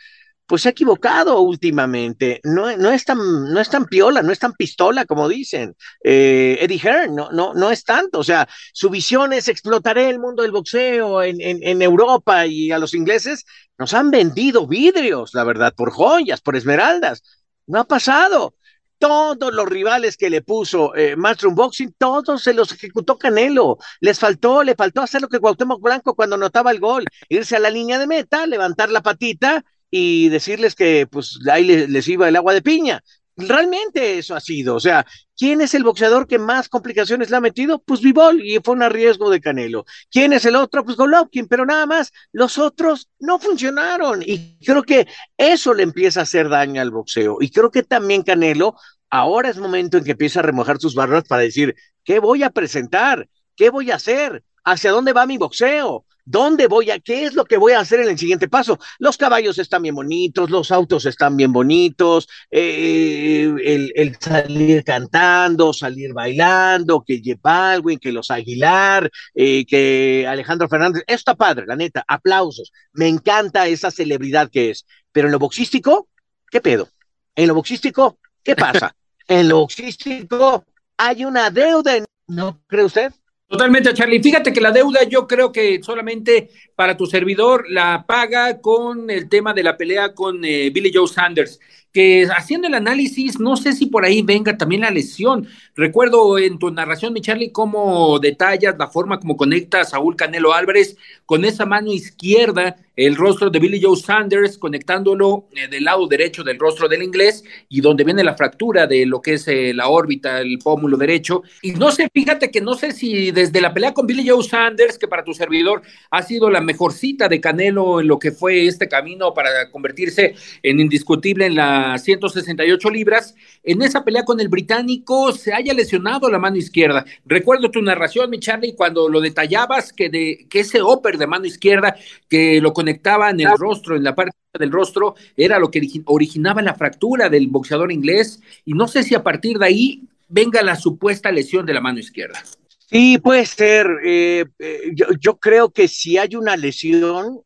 pues 0.52 0.60
se 0.60 0.68
ha 0.68 0.72
equivocado 0.72 1.40
últimamente. 1.40 2.38
No, 2.44 2.76
no, 2.76 2.90
es 2.90 3.06
tan, 3.06 3.16
no 3.16 3.58
es 3.58 3.70
tan 3.70 3.86
piola, 3.86 4.20
no 4.20 4.32
es 4.32 4.38
tan 4.38 4.52
pistola 4.52 5.06
como 5.06 5.26
dicen. 5.26 5.74
Eh, 6.04 6.58
Eddie 6.60 6.78
Hearn 6.78 7.14
no, 7.14 7.32
no, 7.32 7.54
no 7.54 7.70
es 7.70 7.84
tanto. 7.84 8.18
O 8.18 8.22
sea, 8.22 8.46
su 8.74 8.90
visión 8.90 9.32
es 9.32 9.48
explotaré 9.48 10.10
el 10.10 10.18
mundo 10.18 10.42
del 10.42 10.52
boxeo 10.52 11.22
en, 11.22 11.38
en, 11.40 11.80
Europa 11.80 12.44
y 12.46 12.70
a 12.70 12.78
los 12.78 12.92
ingleses 12.92 13.46
nos 13.78 13.94
han 13.94 14.10
vendido 14.10 14.66
vidrios, 14.66 15.30
la 15.32 15.44
verdad, 15.44 15.72
por 15.74 15.90
joyas, 15.90 16.42
por 16.42 16.54
esmeraldas. 16.54 17.22
No 17.66 17.80
ha 17.80 17.84
pasado. 17.84 18.54
Todos 18.98 19.54
los 19.54 19.66
rivales 19.66 20.18
que 20.18 20.28
le 20.28 20.42
puso 20.42 20.94
eh, 20.94 21.16
Unboxing, 21.16 21.94
todos 21.96 22.42
se 22.42 22.52
los 22.52 22.72
ejecutó 22.72 23.16
Canelo. 23.16 23.78
Les 24.00 24.18
faltó, 24.18 24.62
le 24.62 24.74
faltó 24.74 25.00
hacer 25.00 25.22
lo 25.22 25.28
que 25.28 25.40
Cuauhtémoc 25.40 25.80
Blanco 25.80 26.14
cuando 26.14 26.36
anotaba 26.36 26.72
el 26.72 26.78
gol, 26.78 27.06
irse 27.30 27.56
a 27.56 27.58
la 27.58 27.70
línea 27.70 27.98
de 27.98 28.06
meta, 28.06 28.46
levantar 28.46 28.90
la 28.90 29.00
patita 29.00 29.64
y 29.94 30.30
decirles 30.30 30.74
que 30.74 31.06
pues 31.06 31.38
ahí 31.52 31.64
les, 31.64 32.08
iba 32.08 32.26
el 32.26 32.36
agua 32.36 32.54
de 32.54 32.62
piña. 32.62 33.04
Realmente 33.36 34.18
eso 34.18 34.34
ha 34.34 34.40
sido, 34.40 34.74
o 34.74 34.80
sea, 34.80 35.06
¿quién 35.36 35.60
es 35.60 35.74
el 35.74 35.84
boxeador 35.84 36.26
que 36.26 36.38
más 36.38 36.68
complicaciones 36.68 37.30
le 37.30 37.36
ha 37.36 37.40
metido? 37.40 37.78
Pues 37.78 38.00
Vivol 38.00 38.42
y 38.42 38.58
fue 38.64 38.74
un 38.74 38.88
riesgo 38.90 39.30
de 39.30 39.40
Canelo. 39.40 39.84
¿Quién 40.10 40.32
es 40.32 40.44
el 40.46 40.56
otro? 40.56 40.84
Pues 40.84 40.96
Golovkin, 40.96 41.46
pero 41.46 41.66
nada 41.66 41.84
más, 41.86 42.10
los 42.32 42.56
otros 42.58 43.08
no 43.18 43.38
funcionaron 43.38 44.22
y 44.22 44.58
creo 44.64 44.82
que 44.82 45.06
eso 45.36 45.74
le 45.74 45.82
empieza 45.82 46.20
a 46.20 46.22
hacer 46.24 46.48
daño 46.48 46.80
al 46.80 46.90
boxeo 46.90 47.36
y 47.40 47.50
creo 47.50 47.70
que 47.70 47.82
también 47.82 48.22
Canelo 48.22 48.76
ahora 49.10 49.50
es 49.50 49.58
momento 49.58 49.98
en 49.98 50.04
que 50.04 50.12
empieza 50.12 50.40
a 50.40 50.44
remojar 50.44 50.78
sus 50.78 50.94
barras 50.94 51.24
para 51.24 51.42
decir, 51.42 51.74
¿qué 52.04 52.18
voy 52.18 52.42
a 52.42 52.50
presentar? 52.50 53.28
¿Qué 53.56 53.68
voy 53.68 53.90
a 53.90 53.96
hacer? 53.96 54.42
¿Hacia 54.64 54.90
dónde 54.90 55.12
va 55.12 55.26
mi 55.26 55.36
boxeo? 55.36 56.06
¿Dónde 56.24 56.68
voy 56.68 56.90
a, 56.90 57.00
qué 57.00 57.24
es 57.24 57.34
lo 57.34 57.44
que 57.44 57.56
voy 57.56 57.72
a 57.72 57.80
hacer 57.80 58.00
en 58.00 58.08
el 58.08 58.18
siguiente 58.18 58.48
paso? 58.48 58.78
Los 58.98 59.16
caballos 59.16 59.58
están 59.58 59.82
bien 59.82 59.94
bonitos, 59.94 60.50
los 60.50 60.70
autos 60.70 61.04
están 61.04 61.36
bien 61.36 61.52
bonitos, 61.52 62.28
eh, 62.50 63.52
el, 63.94 64.16
salir 64.20 64.84
cantando, 64.84 65.72
salir 65.72 66.12
bailando, 66.12 67.02
que 67.04 67.20
J 67.24 67.40
Baldwin, 67.42 67.98
que 67.98 68.12
los 68.12 68.30
Aguilar, 68.30 69.10
eh, 69.34 69.64
que 69.66 70.24
Alejandro 70.28 70.68
Fernández, 70.68 71.02
está 71.06 71.34
padre, 71.34 71.66
la 71.66 71.76
neta, 71.76 72.04
aplausos. 72.06 72.72
Me 72.92 73.08
encanta 73.08 73.66
esa 73.66 73.90
celebridad 73.90 74.48
que 74.48 74.70
es. 74.70 74.86
Pero 75.10 75.26
en 75.26 75.32
lo 75.32 75.38
boxístico, 75.40 76.08
¿qué 76.50 76.60
pedo? 76.60 76.88
En 77.34 77.48
lo 77.48 77.54
boxístico, 77.54 78.18
¿qué 78.44 78.54
pasa? 78.54 78.94
en 79.28 79.48
lo 79.48 79.60
boxístico 79.60 80.64
hay 80.96 81.24
una 81.24 81.50
deuda, 81.50 81.94
¿no 82.28 82.62
cree 82.68 82.84
usted? 82.84 83.12
Totalmente, 83.52 83.92
Charlie. 83.92 84.22
Fíjate 84.22 84.50
que 84.50 84.62
la 84.62 84.70
deuda 84.70 85.02
yo 85.02 85.26
creo 85.28 85.52
que 85.52 85.82
solamente 85.82 86.48
para 86.74 86.96
tu 86.96 87.04
servidor 87.04 87.66
la 87.68 88.06
paga 88.06 88.62
con 88.62 89.10
el 89.10 89.28
tema 89.28 89.52
de 89.52 89.62
la 89.62 89.76
pelea 89.76 90.14
con 90.14 90.42
eh, 90.42 90.70
Billy 90.70 90.90
Joe 90.90 91.06
Sanders, 91.06 91.60
que 91.92 92.26
haciendo 92.34 92.66
el 92.66 92.72
análisis, 92.72 93.38
no 93.38 93.58
sé 93.58 93.74
si 93.74 93.84
por 93.84 94.06
ahí 94.06 94.22
venga 94.22 94.56
también 94.56 94.80
la 94.80 94.90
lesión. 94.90 95.46
Recuerdo 95.74 96.38
en 96.38 96.58
tu 96.58 96.70
narración, 96.70 97.12
mi 97.12 97.20
Charlie, 97.20 97.52
cómo 97.52 98.18
detallas 98.20 98.76
la 98.78 98.86
forma 98.86 99.20
como 99.20 99.36
conecta 99.36 99.82
a 99.82 99.84
Saúl 99.84 100.16
Canelo 100.16 100.54
Álvarez 100.54 100.96
con 101.26 101.44
esa 101.44 101.66
mano 101.66 101.92
izquierda 101.92 102.76
el 102.96 103.16
rostro 103.16 103.48
de 103.48 103.58
Billy 103.58 103.80
Joe 103.82 103.96
Sanders, 103.96 104.58
conectándolo 104.58 105.46
eh, 105.54 105.68
del 105.68 105.84
lado 105.84 106.06
derecho 106.06 106.42
del 106.42 106.58
rostro 106.58 106.88
del 106.88 107.02
inglés 107.02 107.42
y 107.68 107.80
donde 107.80 108.04
viene 108.04 108.22
la 108.22 108.34
fractura 108.34 108.86
de 108.86 109.06
lo 109.06 109.22
que 109.22 109.34
es 109.34 109.48
eh, 109.48 109.72
la 109.74 109.88
órbita, 109.88 110.40
el 110.40 110.58
pómulo 110.58 110.96
derecho. 110.96 111.42
Y 111.62 111.72
no 111.72 111.90
sé, 111.90 112.08
fíjate 112.12 112.50
que 112.50 112.60
no 112.60 112.74
sé 112.74 112.92
si 112.92 113.30
desde 113.30 113.60
la 113.60 113.72
pelea 113.72 113.94
con 113.94 114.06
Billy 114.06 114.28
Joe 114.28 114.42
Sanders, 114.44 114.98
que 114.98 115.08
para 115.08 115.24
tu 115.24 115.32
servidor 115.32 115.82
ha 116.10 116.22
sido 116.22 116.50
la 116.50 116.60
mejor 116.60 116.92
cita 116.92 117.28
de 117.28 117.40
Canelo 117.40 118.00
en 118.00 118.08
lo 118.08 118.18
que 118.18 118.32
fue 118.32 118.66
este 118.66 118.88
camino 118.88 119.32
para 119.32 119.70
convertirse 119.70 120.34
en 120.62 120.80
indiscutible 120.80 121.46
en 121.46 121.54
las 121.54 122.02
168 122.04 122.90
libras, 122.90 123.34
en 123.62 123.82
esa 123.82 124.04
pelea 124.04 124.24
con 124.24 124.40
el 124.40 124.48
británico 124.48 125.32
se 125.32 125.54
haya 125.54 125.72
lesionado 125.72 126.30
la 126.30 126.38
mano 126.38 126.56
izquierda. 126.56 127.04
Recuerdo 127.24 127.70
tu 127.70 127.80
narración, 127.80 128.28
mi 128.28 128.38
Charlie, 128.38 128.74
cuando 128.74 129.08
lo 129.08 129.20
detallabas 129.20 129.92
que, 129.92 130.08
de, 130.08 130.46
que 130.50 130.60
ese 130.60 130.82
upper 130.82 131.16
de 131.16 131.26
mano 131.26 131.46
izquierda 131.46 131.96
que 132.28 132.60
lo 132.60 132.72
conectaba 132.92 133.30
en 133.30 133.40
el 133.40 133.56
rostro, 133.58 133.96
en 133.96 134.04
la 134.04 134.14
parte 134.14 134.36
del 134.58 134.70
rostro, 134.70 135.14
era 135.36 135.58
lo 135.58 135.70
que 135.70 135.80
originaba 136.06 136.60
la 136.62 136.74
fractura 136.74 137.28
del 137.28 137.48
boxeador 137.48 137.90
inglés. 137.90 138.40
Y 138.64 138.74
no 138.74 138.86
sé 138.86 139.02
si 139.02 139.14
a 139.14 139.22
partir 139.22 139.58
de 139.58 139.66
ahí 139.66 140.02
venga 140.28 140.62
la 140.62 140.76
supuesta 140.76 141.30
lesión 141.30 141.64
de 141.64 141.74
la 141.74 141.80
mano 141.80 141.98
izquierda. 141.98 142.42
Sí, 142.90 143.18
puede 143.18 143.46
ser. 143.46 143.86
Eh, 144.04 144.44
eh, 144.58 144.92
yo, 144.94 145.06
yo, 145.18 145.38
creo 145.38 145.70
que 145.70 145.88
si 145.88 146.18
hay 146.18 146.36
una 146.36 146.56
lesión, 146.56 147.40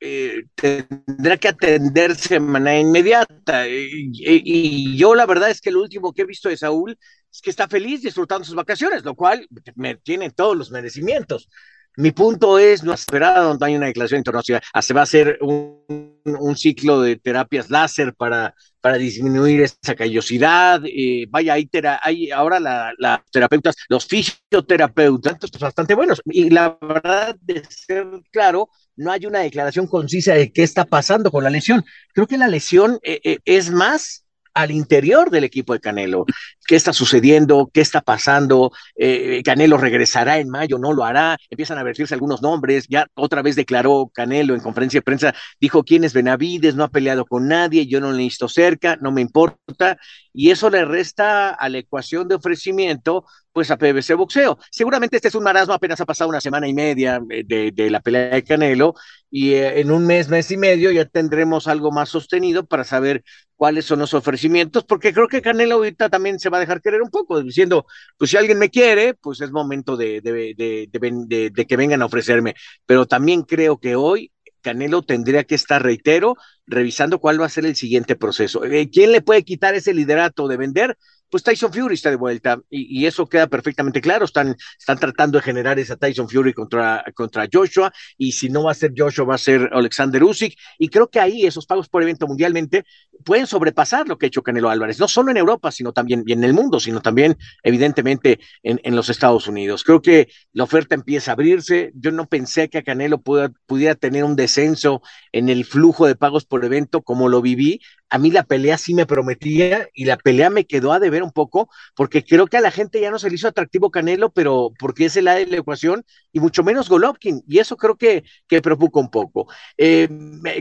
eh, 0.00 0.44
tendrá 0.54 1.36
que 1.36 1.48
atenderse 1.48 2.34
de 2.34 2.40
manera 2.40 2.80
inmediata. 2.80 3.68
Y, 3.68 4.96
yo 4.96 5.14
la 5.14 5.26
verdad 5.26 5.50
es 5.50 5.60
que 5.60 5.70
lo 5.70 5.82
último 5.82 6.12
que 6.12 6.22
he 6.22 6.26
visto 6.26 6.48
de 6.48 6.56
Saúl 6.56 6.98
es 7.30 7.40
que 7.42 7.50
está 7.50 7.68
feliz 7.68 8.02
disfrutando 8.02 8.44
sus 8.44 8.54
vacaciones, 8.54 9.04
lo 9.04 9.14
cual 9.14 9.46
me 9.74 9.96
tiene 9.96 10.30
todos 10.30 10.56
los 10.56 10.70
merecimientos. 10.70 11.48
Mi 11.96 12.10
punto 12.10 12.58
es 12.58 12.84
no 12.84 12.92
esperar 12.92 13.42
donde 13.42 13.64
hay 13.64 13.76
una 13.76 13.86
declaración 13.86 14.18
internacional. 14.18 14.62
Ah, 14.72 14.82
se 14.82 14.92
va 14.92 15.00
a 15.00 15.04
hacer 15.04 15.38
un, 15.40 16.14
ciclo 16.56 17.00
de 17.00 17.16
terapias 17.16 17.70
láser 17.70 18.14
para, 18.14 18.54
para 18.80 18.98
disminuir 18.98 19.62
esa 19.62 19.94
callosidad. 19.94 20.82
Eh, 20.84 21.26
vaya, 21.30 21.54
hay, 21.54 21.68
hay 22.02 22.30
ahora 22.30 22.60
las 22.60 22.94
la 22.98 23.24
terapeutas, 23.30 23.76
los 23.88 24.06
fisioterapeutas, 24.06 25.36
bastante 25.58 25.94
buenos. 25.94 26.20
Y 26.26 26.50
la 26.50 26.76
verdad, 26.80 27.36
de 27.40 27.64
ser 27.68 28.06
claro, 28.30 28.68
no 28.96 29.10
hay 29.10 29.24
una 29.26 29.40
declaración 29.40 29.86
concisa 29.86 30.34
de 30.34 30.52
qué 30.52 30.62
está 30.62 30.84
pasando 30.84 31.30
con 31.30 31.44
la 31.44 31.50
lesión. 31.50 31.84
Creo 32.12 32.26
que 32.26 32.38
la 32.38 32.48
lesión 32.48 32.98
eh, 33.02 33.20
eh, 33.24 33.38
es 33.44 33.70
más 33.70 34.26
al 34.56 34.70
interior 34.70 35.30
del 35.30 35.44
equipo 35.44 35.74
de 35.74 35.80
Canelo. 35.80 36.24
¿Qué 36.66 36.76
está 36.76 36.92
sucediendo? 36.92 37.70
¿Qué 37.72 37.80
está 37.80 38.00
pasando? 38.00 38.72
Eh, 38.96 39.42
Canelo 39.44 39.78
regresará 39.78 40.38
en 40.38 40.48
mayo, 40.48 40.78
no 40.78 40.92
lo 40.92 41.04
hará. 41.04 41.36
Empiezan 41.50 41.78
a 41.78 41.82
vertirse 41.82 42.14
algunos 42.14 42.42
nombres. 42.42 42.86
Ya 42.88 43.06
otra 43.14 43.42
vez 43.42 43.56
declaró 43.56 44.10
Canelo 44.12 44.54
en 44.54 44.60
conferencia 44.60 44.98
de 44.98 45.02
prensa, 45.02 45.34
dijo 45.60 45.84
quién 45.84 46.04
es 46.04 46.12
Benavides, 46.12 46.74
no 46.74 46.84
ha 46.84 46.88
peleado 46.88 47.24
con 47.24 47.48
nadie, 47.48 47.86
yo 47.86 48.00
no 48.00 48.12
le 48.12 48.18
visto 48.18 48.48
cerca, 48.48 48.96
no 49.00 49.12
me 49.12 49.20
importa. 49.20 49.98
Y 50.32 50.50
eso 50.50 50.68
le 50.68 50.84
resta 50.84 51.50
a 51.50 51.68
la 51.68 51.78
ecuación 51.78 52.28
de 52.28 52.34
ofrecimiento 52.34 53.24
pues 53.52 53.70
a 53.70 53.78
PBC 53.78 54.14
Boxeo. 54.16 54.58
Seguramente 54.70 55.16
este 55.16 55.28
es 55.28 55.34
un 55.34 55.42
marasmo, 55.42 55.72
apenas 55.72 55.98
ha 56.02 56.04
pasado 56.04 56.28
una 56.28 56.42
semana 56.42 56.68
y 56.68 56.74
media 56.74 57.22
eh, 57.30 57.42
de, 57.46 57.72
de 57.72 57.88
la 57.90 58.00
pelea 58.00 58.28
de 58.28 58.44
Canelo 58.44 58.94
y 59.30 59.54
eh, 59.54 59.80
en 59.80 59.90
un 59.90 60.06
mes, 60.06 60.28
mes 60.28 60.50
y 60.50 60.58
medio 60.58 60.90
ya 60.90 61.06
tendremos 61.06 61.66
algo 61.66 61.90
más 61.90 62.10
sostenido 62.10 62.66
para 62.66 62.84
saber 62.84 63.24
cuáles 63.56 63.86
son 63.86 63.98
los 64.00 64.12
ofrecimientos, 64.14 64.84
porque 64.84 65.12
creo 65.14 65.28
que 65.28 65.40
Canelo 65.42 65.76
ahorita 65.76 66.08
también 66.10 66.38
se 66.38 66.50
va 66.50 66.55
a 66.56 66.60
dejar 66.60 66.80
querer 66.80 67.02
un 67.02 67.10
poco, 67.10 67.42
diciendo, 67.42 67.86
pues 68.16 68.30
si 68.30 68.36
alguien 68.36 68.58
me 68.58 68.70
quiere, 68.70 69.14
pues 69.14 69.40
es 69.40 69.50
momento 69.50 69.96
de, 69.96 70.20
de, 70.20 71.66
que 71.66 71.76
vengan 71.76 72.02
a 72.02 72.06
ofrecerme, 72.06 72.54
pero 72.86 73.06
también 73.06 73.42
creo 73.42 73.78
que 73.78 73.96
hoy 73.96 74.32
Canelo 74.60 75.02
tendría 75.02 75.44
que 75.44 75.54
estar, 75.54 75.82
reitero, 75.82 76.36
revisando 76.66 77.20
cuál 77.20 77.40
va 77.40 77.46
a 77.46 77.50
ser 77.50 77.66
el 77.66 77.76
siguiente 77.76 78.16
proceso. 78.16 78.64
Eh, 78.64 78.90
¿Quién 78.90 79.12
le 79.12 79.22
puede 79.22 79.44
quitar 79.44 79.74
ese 79.76 79.94
liderato 79.94 80.48
de 80.48 80.56
vender? 80.56 80.98
Pues 81.30 81.42
Tyson 81.42 81.72
Fury 81.72 81.94
está 81.94 82.10
de 82.10 82.16
vuelta 82.16 82.60
y, 82.70 83.06
eso 83.06 83.28
queda 83.28 83.46
perfectamente 83.46 84.00
claro. 84.00 84.24
Están, 84.24 84.56
están 84.78 84.98
tratando 84.98 85.38
de 85.38 85.42
generar 85.42 85.78
esa 85.78 85.96
Tyson 85.96 86.28
Fury 86.28 86.52
contra, 86.52 87.04
contra 87.14 87.46
Joshua 87.52 87.92
y 88.16 88.32
si 88.32 88.48
no 88.48 88.64
va 88.64 88.72
a 88.72 88.74
ser 88.74 88.92
Joshua 88.96 89.24
va 89.24 89.34
a 89.34 89.38
ser 89.38 89.70
Alexander 89.72 90.22
Usyk 90.22 90.56
y 90.78 90.88
creo 90.88 91.08
que 91.08 91.20
ahí 91.20 91.46
esos 91.46 91.66
pagos 91.66 91.88
por 91.88 92.02
evento 92.02 92.26
mundialmente 92.26 92.84
pueden 93.24 93.46
sobrepasar 93.46 94.08
lo 94.08 94.18
que 94.18 94.26
ha 94.26 94.28
hecho 94.28 94.42
Canelo 94.42 94.70
Álvarez, 94.70 94.98
no 94.98 95.08
solo 95.08 95.30
en 95.30 95.36
Europa, 95.36 95.70
sino 95.70 95.92
también 95.92 96.24
en 96.26 96.44
el 96.44 96.52
mundo, 96.52 96.80
sino 96.80 97.00
también 97.00 97.36
evidentemente 97.62 98.40
en, 98.62 98.80
en 98.82 98.96
los 98.96 99.08
Estados 99.08 99.46
Unidos. 99.48 99.84
Creo 99.84 100.02
que 100.02 100.28
la 100.52 100.64
oferta 100.64 100.94
empieza 100.94 101.30
a 101.30 101.34
abrirse. 101.34 101.92
Yo 101.94 102.10
no 102.12 102.26
pensé 102.26 102.68
que 102.68 102.82
Canelo 102.82 103.20
pudiera 103.20 103.94
tener 103.94 104.24
un 104.24 104.36
descenso 104.36 105.02
en 105.32 105.48
el 105.48 105.64
flujo 105.64 106.06
de 106.06 106.16
pagos 106.16 106.44
por 106.44 106.64
evento 106.64 107.02
como 107.02 107.28
lo 107.28 107.42
viví 107.42 107.80
a 108.08 108.18
mí 108.18 108.30
la 108.30 108.44
pelea 108.44 108.78
sí 108.78 108.94
me 108.94 109.06
prometía 109.06 109.88
y 109.94 110.04
la 110.04 110.16
pelea 110.16 110.50
me 110.50 110.64
quedó 110.64 110.92
a 110.92 111.00
deber 111.00 111.22
un 111.22 111.32
poco 111.32 111.68
porque 111.94 112.24
creo 112.24 112.46
que 112.46 112.56
a 112.56 112.60
la 112.60 112.70
gente 112.70 113.00
ya 113.00 113.10
no 113.10 113.18
se 113.18 113.28
le 113.28 113.34
hizo 113.34 113.48
atractivo 113.48 113.90
Canelo, 113.90 114.30
pero 114.30 114.70
porque 114.78 115.06
es 115.06 115.16
el 115.16 115.26
de 115.26 115.46
la 115.46 115.56
ecuación 115.56 116.04
y 116.32 116.40
mucho 116.40 116.62
menos 116.62 116.88
Golovkin 116.88 117.42
y 117.48 117.58
eso 117.58 117.76
creo 117.76 117.96
que, 117.96 118.24
que 118.46 118.62
preocupa 118.62 119.00
un 119.00 119.10
poco. 119.10 119.48
Eh, 119.76 120.08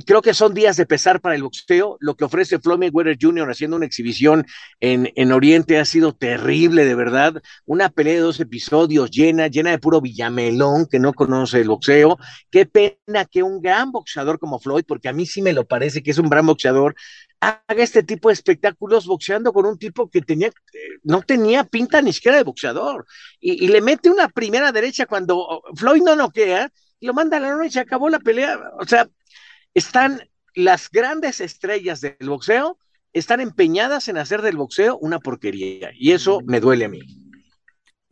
creo 0.05 0.21
que 0.21 0.33
son 0.33 0.53
días 0.53 0.77
de 0.77 0.85
pesar 0.85 1.21
para 1.21 1.35
el 1.35 1.43
boxeo. 1.43 1.97
Lo 1.99 2.15
que 2.15 2.25
ofrece 2.25 2.59
Floyd 2.59 2.79
Mayweather 2.79 3.17
Jr. 3.19 3.49
haciendo 3.49 3.77
una 3.77 3.85
exhibición 3.85 4.45
en, 4.79 5.11
en 5.15 5.31
Oriente 5.31 5.77
ha 5.77 5.85
sido 5.85 6.13
terrible, 6.13 6.85
de 6.85 6.95
verdad. 6.95 7.41
Una 7.65 7.89
pelea 7.89 8.15
de 8.15 8.19
dos 8.21 8.39
episodios 8.39 9.11
llena, 9.11 9.47
llena 9.47 9.71
de 9.71 9.79
puro 9.79 10.01
villamelón 10.01 10.87
que 10.87 10.99
no 10.99 11.13
conoce 11.13 11.61
el 11.61 11.69
boxeo. 11.69 12.17
Qué 12.49 12.65
pena 12.65 13.25
que 13.29 13.43
un 13.43 13.61
gran 13.61 13.91
boxeador 13.91 14.39
como 14.39 14.59
Floyd, 14.59 14.83
porque 14.87 15.09
a 15.09 15.13
mí 15.13 15.25
sí 15.25 15.41
me 15.41 15.53
lo 15.53 15.65
parece 15.65 16.01
que 16.01 16.11
es 16.11 16.17
un 16.17 16.29
gran 16.29 16.45
boxeador, 16.45 16.95
haga 17.45 17.83
este 17.83 18.03
tipo 18.03 18.29
de 18.29 18.33
espectáculos 18.33 19.05
boxeando 19.05 19.53
con 19.53 19.65
un 19.65 19.77
tipo 19.77 20.09
que 20.09 20.21
tenía, 20.21 20.51
no 21.03 21.21
tenía 21.21 21.63
pinta 21.63 22.01
ni 22.01 22.13
siquiera 22.13 22.37
de 22.37 22.43
boxeador. 22.43 23.05
Y, 23.39 23.67
le 23.67 23.81
mete 23.81 24.09
una 24.09 24.29
primera 24.29 24.71
derecha 24.71 25.05
cuando 25.05 25.63
Floyd 25.75 26.01
no 26.01 26.15
noquea, 26.15 26.71
y 26.99 27.05
lo 27.05 27.13
manda 27.13 27.37
a 27.37 27.39
la 27.39 27.51
noche 27.51 27.67
y 27.67 27.71
se 27.71 27.79
acabó 27.79 28.09
la 28.09 28.19
pelea. 28.19 28.59
O 28.79 28.85
sea, 28.85 29.07
están 29.73 30.21
las 30.53 30.89
grandes 30.89 31.41
estrellas 31.41 32.01
del 32.01 32.15
boxeo, 32.21 32.77
están 33.13 33.41
empeñadas 33.41 34.07
en 34.07 34.17
hacer 34.17 34.41
del 34.41 34.57
boxeo 34.57 34.97
una 34.97 35.19
porquería. 35.19 35.91
Y 35.93 36.13
eso 36.13 36.39
me 36.45 36.59
duele 36.59 36.85
a 36.85 36.89
mí. 36.89 37.01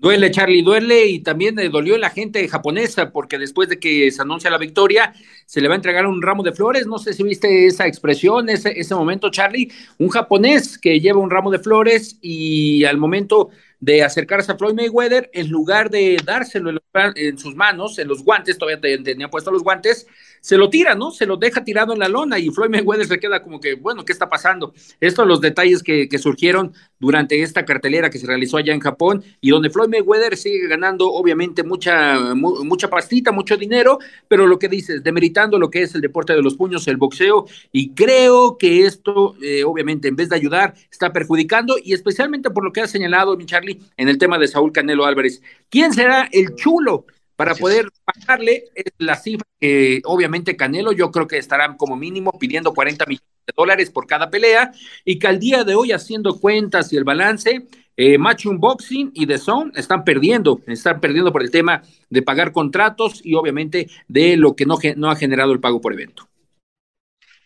Duele, 0.04 0.32
Charlie, 0.32 0.64
duele 0.64 1.06
y 1.08 1.20
también 1.20 1.56
le 1.56 1.70
dolió 1.70 1.98
la 1.98 2.10
gente 2.10 2.46
japonesa 2.50 3.10
porque 3.10 3.38
después 3.38 3.70
de 3.70 3.80
que 3.80 4.12
se 4.12 4.22
anuncia 4.22 4.50
la 4.50 4.58
victoria, 4.58 5.14
se 5.46 5.62
le 5.62 5.70
va 5.70 5.76
a 5.76 5.78
entregar 5.78 6.06
un 6.06 6.22
ramo 6.22 6.44
de 6.44 6.52
flores. 6.52 6.86
No 6.86 6.98
sé 6.98 7.14
si 7.14 7.24
viste 7.24 7.68
esa 7.68 7.88
expresión, 7.88 8.50
ese, 8.50 8.78
ese 8.78 8.96
momento, 8.96 9.32
Charlie. 9.32 9.72
Un 10.00 10.10
japonés 10.10 10.78
que 10.78 11.00
lleva 11.00 11.22
un 11.22 11.30
ramo 11.30 11.52
de 11.52 11.60
flores 11.60 12.18
y 12.20 12.84
al 12.84 12.98
momento 12.98 13.52
de 13.84 14.02
acercarse 14.02 14.50
a 14.50 14.58
Floyd 14.58 14.76
Mayweather, 14.76 15.30
en 15.34 15.50
lugar 15.50 15.90
de 15.90 16.18
dárselo 16.26 16.82
en, 17.16 17.38
sus 17.38 17.54
manos, 17.54 18.00
en 18.00 18.08
los 18.08 18.24
guantes, 18.24 18.58
todavía 18.58 18.80
tenía 18.80 19.30
puesto 19.30 19.52
los 19.52 19.62
guantes, 19.62 20.08
se 20.40 20.56
lo 20.58 20.70
tira, 20.70 20.96
¿no? 20.96 21.12
Se 21.12 21.26
lo 21.26 21.36
deja 21.36 21.66
tirado 21.66 21.92
en 21.92 22.00
la 22.00 22.08
lona 22.08 22.40
y 22.40 22.50
Floyd 22.50 22.70
Mayweather 22.70 23.08
se 23.08 23.20
queda 23.20 23.44
como 23.44 23.60
que, 23.60 23.76
bueno, 23.76 24.06
¿qué 24.06 24.14
está 24.14 24.30
pasando? 24.30 24.74
Estos 25.02 25.24
son 25.24 25.28
los 25.28 25.42
detalles 25.42 25.84
que, 25.84 26.08
que 26.08 26.18
surgieron 26.18 26.74
durante 27.04 27.42
esta 27.42 27.66
cartelera 27.66 28.10
que 28.10 28.18
se 28.18 28.26
realizó 28.26 28.56
allá 28.56 28.74
en 28.74 28.80
Japón 28.80 29.22
y 29.42 29.50
donde 29.50 29.70
Floyd 29.70 29.90
Mayweather 29.90 30.38
sigue 30.38 30.70
ganando 30.70 31.12
obviamente 31.12 31.62
mucha, 31.62 32.34
mucha 32.34 32.90
pastita, 32.90 33.34
mucho 33.34 33.58
dinero, 33.58 34.00
pero 34.30 34.48
lo 34.48 34.58
que 34.58 34.70
dices, 34.70 35.04
demeritando 35.04 35.60
lo 35.60 35.70
que 35.70 35.82
es 35.82 35.94
el 35.96 36.00
deporte 36.00 36.32
de 36.32 36.42
los 36.42 36.56
puños, 36.56 36.88
el 36.88 36.96
boxeo, 36.96 37.46
y 37.74 37.90
creo 37.90 38.58
que 38.58 38.86
esto 38.86 39.36
eh, 39.42 39.66
obviamente 39.66 40.08
en 40.08 40.16
vez 40.16 40.30
de 40.30 40.38
ayudar 40.38 40.76
está 40.90 41.12
perjudicando 41.12 41.76
y 41.84 41.92
especialmente 41.92 42.50
por 42.52 42.64
lo 42.64 42.72
que 42.72 42.80
ha 42.80 42.88
señalado 42.88 43.36
mi 43.36 43.46
Charlie 43.46 43.82
en 43.98 44.08
el 44.08 44.18
tema 44.18 44.40
de 44.40 44.48
Saúl 44.48 44.72
Canelo 44.72 45.06
Álvarez. 45.06 45.42
¿Quién 45.70 45.92
será 45.92 46.30
el 46.32 46.56
chulo 46.56 47.06
para 47.44 47.56
poder 47.56 47.90
pagarle 48.06 48.70
la 49.00 49.18
cifra 49.18 49.46
que 49.60 50.02
obviamente 50.06 50.56
Canelo 50.56 50.94
yo 50.94 51.12
creo 51.12 51.28
que 51.28 51.38
estarán 51.38 51.76
como 51.76 51.98
mínimo 51.98 52.32
pidiendo 52.40 52.74
40 52.74 53.06
millones 53.06 53.28
de 53.46 53.54
dólares 53.58 53.90
por 53.90 54.08
cada 54.08 54.30
pelea 54.30 54.72
y 55.04 55.20
que 55.20 55.28
al 55.28 55.40
día 55.40 55.66
de 55.66 55.76
hoy 55.76 55.92
haciendo 55.92 56.40
cuentas 56.40 56.94
y 56.94 56.96
el 56.96 57.04
balance, 57.04 57.68
eh, 57.98 58.18
Matching 58.18 58.62
Boxing 58.62 59.12
y 59.14 59.28
The 59.28 59.38
Zone 59.40 59.74
están 59.76 60.06
perdiendo, 60.06 60.62
están 60.68 61.02
perdiendo 61.02 61.34
por 61.34 61.44
el 61.44 61.52
tema 61.52 61.82
de 62.10 62.22
pagar 62.22 62.54
contratos 62.54 63.20
y 63.22 63.36
obviamente 63.36 63.90
de 64.08 64.38
lo 64.38 64.56
que 64.56 64.66
no, 64.66 64.78
no 64.96 65.12
ha 65.12 65.18
generado 65.18 65.52
el 65.52 65.60
pago 65.60 65.82
por 65.82 65.92
evento. 65.92 66.30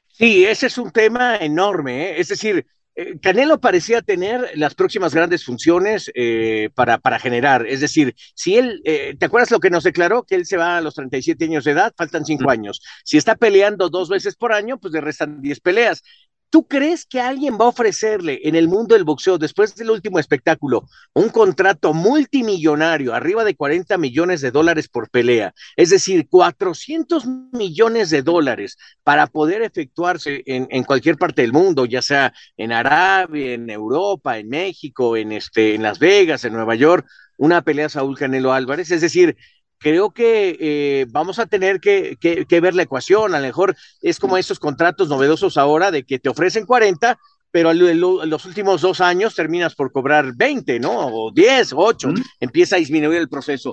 Sí, 0.10 0.46
ese 0.46 0.68
es 0.68 0.78
un 0.78 0.92
tema 0.92 1.38
enorme, 1.38 2.12
¿eh? 2.12 2.20
es 2.20 2.28
decir, 2.28 2.68
eh, 2.98 3.20
Canelo 3.22 3.60
parecía 3.62 4.02
tener 4.02 4.50
las 4.56 4.74
próximas 4.74 5.14
grandes 5.14 5.46
funciones 5.46 6.12
eh, 6.16 6.72
para, 6.74 6.98
para 6.98 7.20
generar. 7.20 7.68
Es 7.68 7.80
decir, 7.80 8.16
si 8.34 8.58
él, 8.58 8.82
eh, 8.86 9.16
¿te 9.18 9.28
acuerdas 9.28 9.52
lo 9.52 9.60
que 9.60 9.70
nos 9.70 9.84
declaró? 9.84 10.24
Que 10.24 10.34
él 10.34 10.48
se 10.48 10.58
va 10.58 10.78
a 10.78 10.82
los 10.82 10.96
37 10.96 11.46
años 11.46 11.64
de 11.64 11.72
edad, 11.72 11.94
faltan 11.96 12.26
cinco 12.26 12.50
años. 12.50 12.82
Si 13.04 13.18
está 13.18 13.36
peleando 13.36 13.90
dos 13.90 14.10
veces 14.10 14.36
por 14.36 14.52
año, 14.52 14.80
pues 14.80 14.94
le 14.94 15.02
restan 15.02 15.42
10 15.44 15.60
peleas. 15.60 16.02
¿Tú 16.50 16.66
crees 16.66 17.06
que 17.06 17.20
alguien 17.20 17.58
va 17.60 17.66
a 17.66 17.70
ofrecerle 17.70 18.40
en 18.44 18.56
el 18.56 18.68
mundo 18.70 18.96
del 18.96 19.04
boxeo, 19.04 19.38
después 19.38 19.76
del 19.76 19.90
último 19.90 20.18
espectáculo, 20.18 20.88
un 21.14 21.28
contrato 21.30 21.94
multimillonario, 21.94 23.14
arriba 23.14 23.44
de 23.44 23.56
40 23.56 23.98
millones 23.98 24.40
de 24.40 24.52
dólares 24.52 24.88
por 24.88 25.10
pelea? 25.10 25.54
Es 25.76 25.90
decir, 25.90 26.28
400 26.30 27.26
millones 27.52 28.10
de 28.10 28.22
dólares 28.22 28.78
para 29.04 29.28
poder 29.28 29.62
efectuarse 29.62 30.44
en, 30.46 30.84
cualquier 30.86 31.18
parte 31.18 31.42
del 31.42 31.52
mundo, 31.52 31.86
ya 31.86 32.02
sea 32.02 32.34
en 32.56 32.72
Arabia, 32.72 33.54
en 33.54 33.70
Europa, 33.70 34.38
en 34.38 34.48
México, 34.48 35.18
en, 35.18 35.34
este, 35.34 35.76
en 35.76 35.84
Las 35.84 36.00
Vegas, 36.00 36.46
en 36.46 36.54
Nueva 36.54 36.76
York, 36.76 37.06
una 37.38 37.62
pelea 37.62 37.90
Saúl 37.90 38.18
Canelo 38.18 38.54
Álvarez. 38.54 38.92
Es 38.92 39.02
decir, 39.02 39.38
creo 39.78 40.12
que 40.12 40.58
eh, 40.60 41.06
vamos 41.10 41.40
a 41.40 41.46
tener 41.46 41.80
que, 41.80 42.18
que, 42.20 42.62
ver 42.62 42.76
la 42.76 42.84
ecuación. 42.84 43.34
A 43.34 43.40
lo 43.40 43.46
mejor 43.46 43.76
es 44.02 44.20
como 44.20 44.38
estos 44.38 44.60
contratos 44.60 45.10
novedosos 45.10 45.58
ahora 45.58 45.92
de 45.92 46.04
que 46.04 46.20
te 46.20 46.30
ofrecen 46.30 46.66
40, 46.66 47.18
pero 47.52 47.72
en 47.72 48.00
los 48.00 48.46
últimos 48.46 48.82
dos 48.82 49.02
años 49.02 49.36
terminas 49.36 49.76
por 49.76 49.92
cobrar 49.92 50.34
20, 50.36 50.80
¿no? 50.80 51.08
O 51.08 51.32
10, 51.32 51.74
8, 51.76 52.10
empieza 52.40 52.76
a 52.76 52.80
disminuir 52.80 53.20
el 53.20 53.30
proceso. 53.30 53.72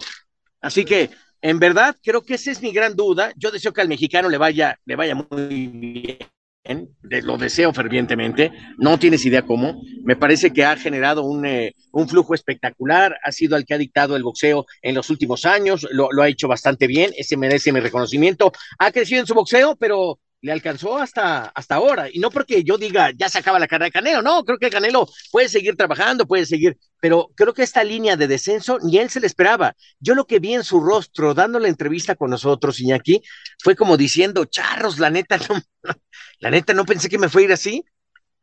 Así 0.61 0.84
que, 0.84 1.11
en 1.42 1.58
verdad, 1.58 1.96
creo 2.02 2.23
que 2.23 2.34
esa 2.34 2.50
es 2.50 2.62
mi 2.62 2.73
gran 2.73 2.96
duda. 2.96 3.32
Yo 3.37 3.50
deseo 3.50 3.73
que 3.73 3.80
al 3.80 3.88
mexicano 3.88 4.28
le 4.28 4.38
vaya, 4.38 4.78
le 4.84 4.96
vaya 4.96 5.14
muy 5.14 5.66
bien 5.68 6.18
lo 6.64 7.37
deseo 7.37 7.73
fervientemente, 7.73 8.52
no 8.78 8.99
tienes 8.99 9.25
idea 9.26 9.42
cómo, 9.42 9.83
me 10.02 10.16
parece 10.16 10.52
que 10.52 10.64
ha 10.64 10.76
generado 10.76 11.23
un, 11.23 11.44
eh, 11.44 11.75
un, 11.92 12.09
flujo 12.09 12.35
espectacular, 12.35 13.16
ha 13.23 13.33
sido 13.33 13.56
el 13.56 13.66
que 13.66 13.75
ha 13.75 13.78
dictado 13.78 14.16
el 14.16 14.23
boxeo 14.23 14.66
en 14.80 14.94
los 14.94 15.11
últimos 15.11 15.44
años, 15.44 15.87
lo, 15.90 16.09
lo, 16.11 16.23
ha 16.23 16.28
hecho 16.28 16.49
bastante 16.49 16.87
bien, 16.87 17.12
ese 17.16 17.37
merece 17.37 17.73
mi 17.73 17.80
reconocimiento, 17.80 18.52
ha 18.78 18.90
crecido 18.92 19.21
en 19.21 19.26
su 19.26 19.35
boxeo, 19.35 19.76
pero 19.76 20.18
le 20.44 20.52
alcanzó 20.52 20.98
hasta, 20.98 21.46
hasta 21.46 21.76
ahora. 21.76 22.10
Y 22.12 22.18
no 22.18 22.30
porque 22.30 22.62
yo 22.64 22.76
diga, 22.76 23.10
ya 23.16 23.30
se 23.30 23.38
acaba 23.38 23.58
la 23.58 23.66
carrera 23.66 23.86
de 23.86 23.92
Canelo, 23.92 24.20
no, 24.20 24.44
creo 24.44 24.58
que 24.58 24.68
Canelo 24.68 25.08
puede 25.32 25.48
seguir 25.48 25.74
trabajando, 25.74 26.26
puede 26.26 26.44
seguir, 26.44 26.76
pero 27.00 27.30
creo 27.34 27.54
que 27.54 27.62
esta 27.62 27.82
línea 27.82 28.14
de 28.16 28.28
descenso 28.28 28.78
ni 28.82 28.98
él 28.98 29.08
se 29.08 29.20
le 29.20 29.26
esperaba. 29.26 29.74
Yo 30.00 30.14
lo 30.14 30.26
que 30.26 30.40
vi 30.40 30.52
en 30.52 30.62
su 30.62 30.80
rostro 30.80 31.32
dando 31.32 31.58
la 31.58 31.68
entrevista 31.68 32.14
con 32.14 32.28
nosotros, 32.28 32.78
Iñaki, 32.78 33.22
fue 33.62 33.74
como 33.74 33.96
diciendo, 33.96 34.44
charros, 34.44 34.98
la 34.98 35.08
neta, 35.08 35.38
no, 35.38 35.62
la 36.40 36.50
neta 36.50 36.74
no 36.74 36.84
pensé 36.84 37.08
que 37.08 37.16
me 37.16 37.30
fuera 37.30 37.44
a 37.44 37.48
ir 37.48 37.52
así. 37.54 37.84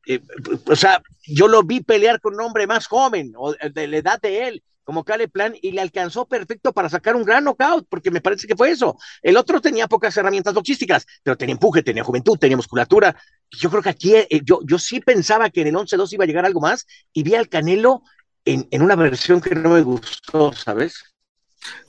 Eh, 0.07 0.21
o 0.65 0.75
sea, 0.75 1.03
yo 1.27 1.47
lo 1.47 1.61
vi 1.61 1.81
pelear 1.81 2.19
con 2.19 2.33
un 2.33 2.41
hombre 2.41 2.65
más 2.65 2.87
joven, 2.87 3.33
o 3.37 3.53
de 3.53 3.87
la 3.87 3.97
edad 3.97 4.19
de 4.19 4.47
él, 4.47 4.63
como 4.83 5.03
Cale 5.03 5.27
Plan 5.27 5.55
y 5.61 5.71
le 5.71 5.81
alcanzó 5.81 6.27
perfecto 6.27 6.73
para 6.73 6.89
sacar 6.89 7.15
un 7.15 7.23
gran 7.23 7.43
knockout, 7.43 7.87
porque 7.89 8.11
me 8.11 8.21
parece 8.21 8.47
que 8.47 8.55
fue 8.55 8.71
eso. 8.71 8.97
El 9.21 9.37
otro 9.37 9.61
tenía 9.61 9.87
pocas 9.87 10.15
herramientas 10.17 10.53
boxísticas, 10.53 11.05
pero 11.23 11.37
tenía 11.37 11.53
empuje, 11.53 11.83
tenía 11.83 12.03
juventud, 12.03 12.37
tenía 12.37 12.57
musculatura. 12.57 13.15
Yo 13.49 13.69
creo 13.69 13.81
que 13.81 13.89
aquí 13.89 14.15
eh, 14.15 14.27
yo, 14.43 14.59
yo 14.65 14.79
sí 14.79 14.99
pensaba 14.99 15.49
que 15.49 15.61
en 15.61 15.67
el 15.67 15.75
11-2 15.75 16.13
iba 16.13 16.23
a 16.23 16.27
llegar 16.27 16.45
algo 16.45 16.61
más 16.61 16.85
y 17.13 17.23
vi 17.23 17.35
al 17.35 17.49
Canelo 17.49 18.03
en, 18.45 18.67
en 18.71 18.81
una 18.81 18.95
versión 18.95 19.41
que 19.41 19.55
no 19.55 19.69
me 19.69 19.81
gustó, 19.81 20.53
¿sabes? 20.53 21.11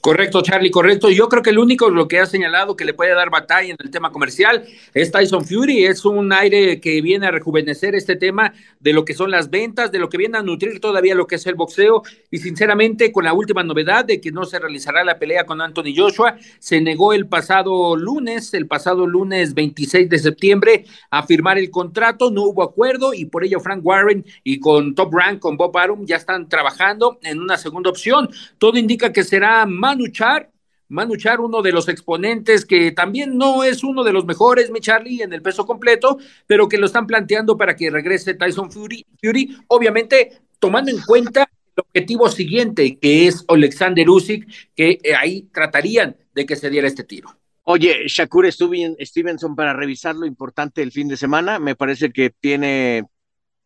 Correcto, 0.03 0.43
Charlie, 0.43 0.73
correcto. 0.73 1.11
Yo 1.11 1.29
creo 1.29 1.45
que 1.45 1.51
el 1.51 1.61
único 1.61 1.89
lo 1.89 2.09
que 2.09 2.19
ha 2.19 2.27
señalado 2.27 2.77
que 2.77 2.85
le 2.85 2.93
puede 2.93 3.15
dar 3.15 3.31
batalla 3.31 3.71
en 3.71 3.77
el 3.79 3.91
tema 3.91 4.11
comercial 4.11 4.65
es 4.95 5.13
Tyson 5.13 5.45
Fury. 5.47 5.85
Es 5.85 6.05
un 6.05 6.33
aire 6.33 6.81
que 6.81 7.01
viene 7.01 7.29
a 7.29 7.31
rejuvenecer 7.31 7.95
este 7.95 8.17
tema 8.17 8.53
de 8.81 8.93
lo 8.93 9.05
que 9.05 9.15
son 9.15 9.31
las 9.31 9.49
ventas, 9.49 9.93
de 9.93 10.01
lo 10.01 10.09
que 10.09 10.19
viene 10.19 10.39
a 10.39 10.43
nutrir 10.43 10.81
todavía 10.81 11.15
lo 11.15 11.29
que 11.29 11.37
es 11.37 11.47
el 11.47 11.55
boxeo. 11.55 12.03
Y 12.33 12.39
sinceramente, 12.39 13.13
con 13.13 13.25
la 13.25 13.33
última 13.33 13.63
novedad 13.63 14.05
de 14.05 14.21
que 14.21 14.33
no 14.33 14.45
se 14.45 14.59
realizará 14.59 15.05
la 15.05 15.21
pelea 15.21 15.47
con 15.47 15.61
Anthony 15.61 15.95
Joshua, 15.97 16.37
se 16.59 16.81
negó 16.81 17.13
el 17.13 17.29
pasado 17.29 17.95
lunes, 17.97 18.55
el 18.55 18.67
pasado 18.67 19.07
lunes 19.07 19.55
26 19.55 20.09
de 20.09 20.19
septiembre, 20.19 20.85
a 21.11 21.23
firmar 21.23 21.59
el 21.59 21.71
contrato. 21.71 22.33
No 22.33 22.43
hubo 22.43 22.65
acuerdo 22.65 23.15
y 23.15 23.27
por 23.27 23.45
ello 23.45 23.61
Frank 23.61 23.87
Warren 23.87 24.27
y 24.43 24.59
con 24.59 24.97
Top 24.97 25.15
Rank, 25.15 25.39
con 25.39 25.57
Bob 25.57 25.79
Arum, 25.79 26.05
ya 26.07 26.17
están 26.17 26.49
trabajando 26.49 27.21
en 27.23 27.41
una 27.41 27.57
segunda 27.57 27.89
opción. 27.89 28.29
Todo 28.59 28.79
indica 28.79 29.13
que 29.13 29.23
será 29.23 29.62
más 29.67 29.93
Manuchar, 29.93 30.51
Manuchar, 30.89 31.41
uno 31.41 31.63
de 31.63 31.73
los 31.73 31.89
exponentes 31.89 32.67
que 32.67 32.93
también 32.93 33.39
no 33.39 33.65
es 33.65 33.83
uno 33.83 34.05
de 34.05 34.13
los 34.13 34.27
mejores, 34.27 34.71
mi 34.71 34.81
Charlie, 34.81 35.23
en 35.23 35.33
el 35.33 35.41
peso 35.41 35.65
completo, 35.65 36.19
pero 36.47 36.69
que 36.69 36.77
lo 36.77 36.87
están 36.87 37.07
planteando 37.07 37.57
para 37.57 37.75
que 37.75 37.91
regrese 37.91 38.35
Tyson 38.35 38.71
Fury, 38.71 39.07
Fury 39.21 39.57
obviamente 39.69 40.43
tomando 40.59 40.91
en 40.91 41.01
cuenta 41.01 41.49
el 41.75 41.85
objetivo 41.89 42.29
siguiente, 42.29 42.99
que 42.99 43.27
es 43.27 43.45
Alexander 43.49 44.09
Usyk, 44.09 44.47
que 44.77 44.99
eh, 45.03 45.15
ahí 45.15 45.49
tratarían 45.53 46.17
de 46.35 46.45
que 46.45 46.57
se 46.57 46.69
diera 46.69 46.87
este 46.87 47.05
tiro. 47.05 47.37
Oye, 47.65 48.07
Shakur 48.07 48.51
Stevenson, 48.51 49.57
para 49.57 49.73
revisar 49.73 50.15
lo 50.15 50.27
importante 50.27 50.81
del 50.81 50.93
fin 50.93 51.09
de 51.09 51.17
semana, 51.17 51.59
me 51.59 51.77
parece 51.77 52.13
que 52.13 52.31
tiene, 52.31 53.05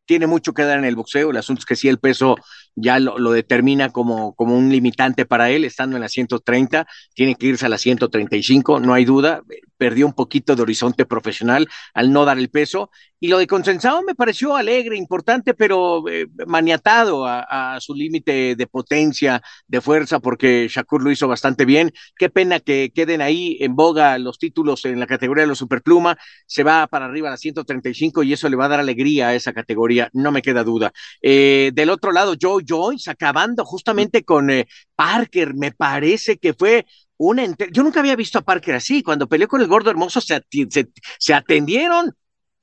tiene 0.05 0.27
mucho 0.27 0.53
que 0.53 0.63
dar 0.63 0.79
en 0.79 0.85
el 0.85 0.97
boxeo. 0.97 1.31
El 1.31 1.39
asunto 1.39 1.61
es 1.61 1.67
que 1.67 1.77
sí, 1.77 1.89
el 1.89 1.99
peso 1.99 2.37
ya 2.77 3.01
lo, 3.01 3.19
lo, 3.19 3.33
determina 3.33 3.91
como, 3.91 4.35
como 4.35 4.57
un 4.57 4.71
limitante 4.71 5.27
para 5.27 5.51
él, 5.51 5.65
estando 5.65 5.97
en 5.97 6.03
la 6.03 6.09
130, 6.09 6.87
tiene 7.15 7.35
que 7.35 7.47
irse 7.47 7.67
a 7.67 7.71
la 7.71 7.79
135, 7.79 8.81
no 8.81 8.95
hay 8.95 9.05
duda, 9.05 9.43
perdió 9.77 10.07
un 10.07 10.13
poquito 10.13 10.57
de 10.57 10.63
horizonte 10.63 11.07
profesional 11.07 11.69
al 11.95 12.13
no 12.13 12.25
dar 12.25 12.39
el 12.39 12.51
peso, 12.51 12.91
y 13.19 13.29
lo 13.29 13.39
de 13.39 13.47
Consensado 13.47 14.03
me 14.03 14.15
pareció 14.15 14.57
alegre, 14.57 14.97
importante, 14.97 15.55
pero 15.55 16.07
eh, 16.09 16.27
maniatado 16.47 17.25
a, 17.27 17.79
su 17.81 17.95
límite 17.95 18.57
de 18.57 18.67
potencia, 18.67 19.43
de 19.67 19.81
fuerza, 19.81 20.21
porque 20.21 20.69
Shakur 20.69 21.03
lo 21.03 21.11
hizo 21.11 21.27
bastante 21.27 21.65
bien, 21.65 21.93
qué 22.19 22.29
pena 22.29 22.61
que 22.61 22.93
queden 22.95 23.23
ahí 23.23 23.57
en 23.61 23.75
boga 23.75 24.19
los 24.19 24.39
títulos 24.39 24.85
en 24.85 25.01
la 25.01 25.07
categoría 25.07 25.45
de 25.45 25.49
los 25.49 25.59
superpluma, 25.59 26.19
se 26.47 26.63
va 26.63 26.87
para 26.87 27.07
arriba 27.07 27.29
a 27.29 27.33
la 27.33 27.37
135 27.37 28.23
y 28.23 28.33
eso 28.33 28.49
le 28.49 28.57
va 28.57 28.67
a 28.67 28.69
dar 28.69 28.81
alegría 28.81 29.29
a 29.29 29.35
esa 29.35 29.53
categoría, 29.53 30.11
no 30.13 30.31
me 30.31 30.43
queda 30.43 30.65
duda. 30.65 30.93
Eh, 31.23 31.71
del 31.75 31.91
otro 31.91 32.13
lado, 32.13 32.35
Joe 32.41 32.65
Joyce, 32.67 33.11
acabando 33.11 33.65
justamente 33.65 34.25
con 34.25 34.51
eh, 34.51 34.67
Parker, 34.95 35.55
me 35.55 35.73
parece 35.73 36.39
que 36.39 36.53
fue 36.55 36.87
una. 37.19 37.45
Yo 37.73 37.83
nunca 37.83 38.01
había 38.01 38.17
visto 38.17 38.39
a 38.39 38.43
Parker 38.43 38.75
así. 38.75 39.03
Cuando 39.03 39.29
peleó 39.29 39.49
con 39.49 39.61
el 39.61 39.69
gordo 39.69 39.91
hermoso, 39.91 40.21
se, 40.21 40.43
se, 40.71 40.89
se 41.19 41.35
atendieron 41.35 42.15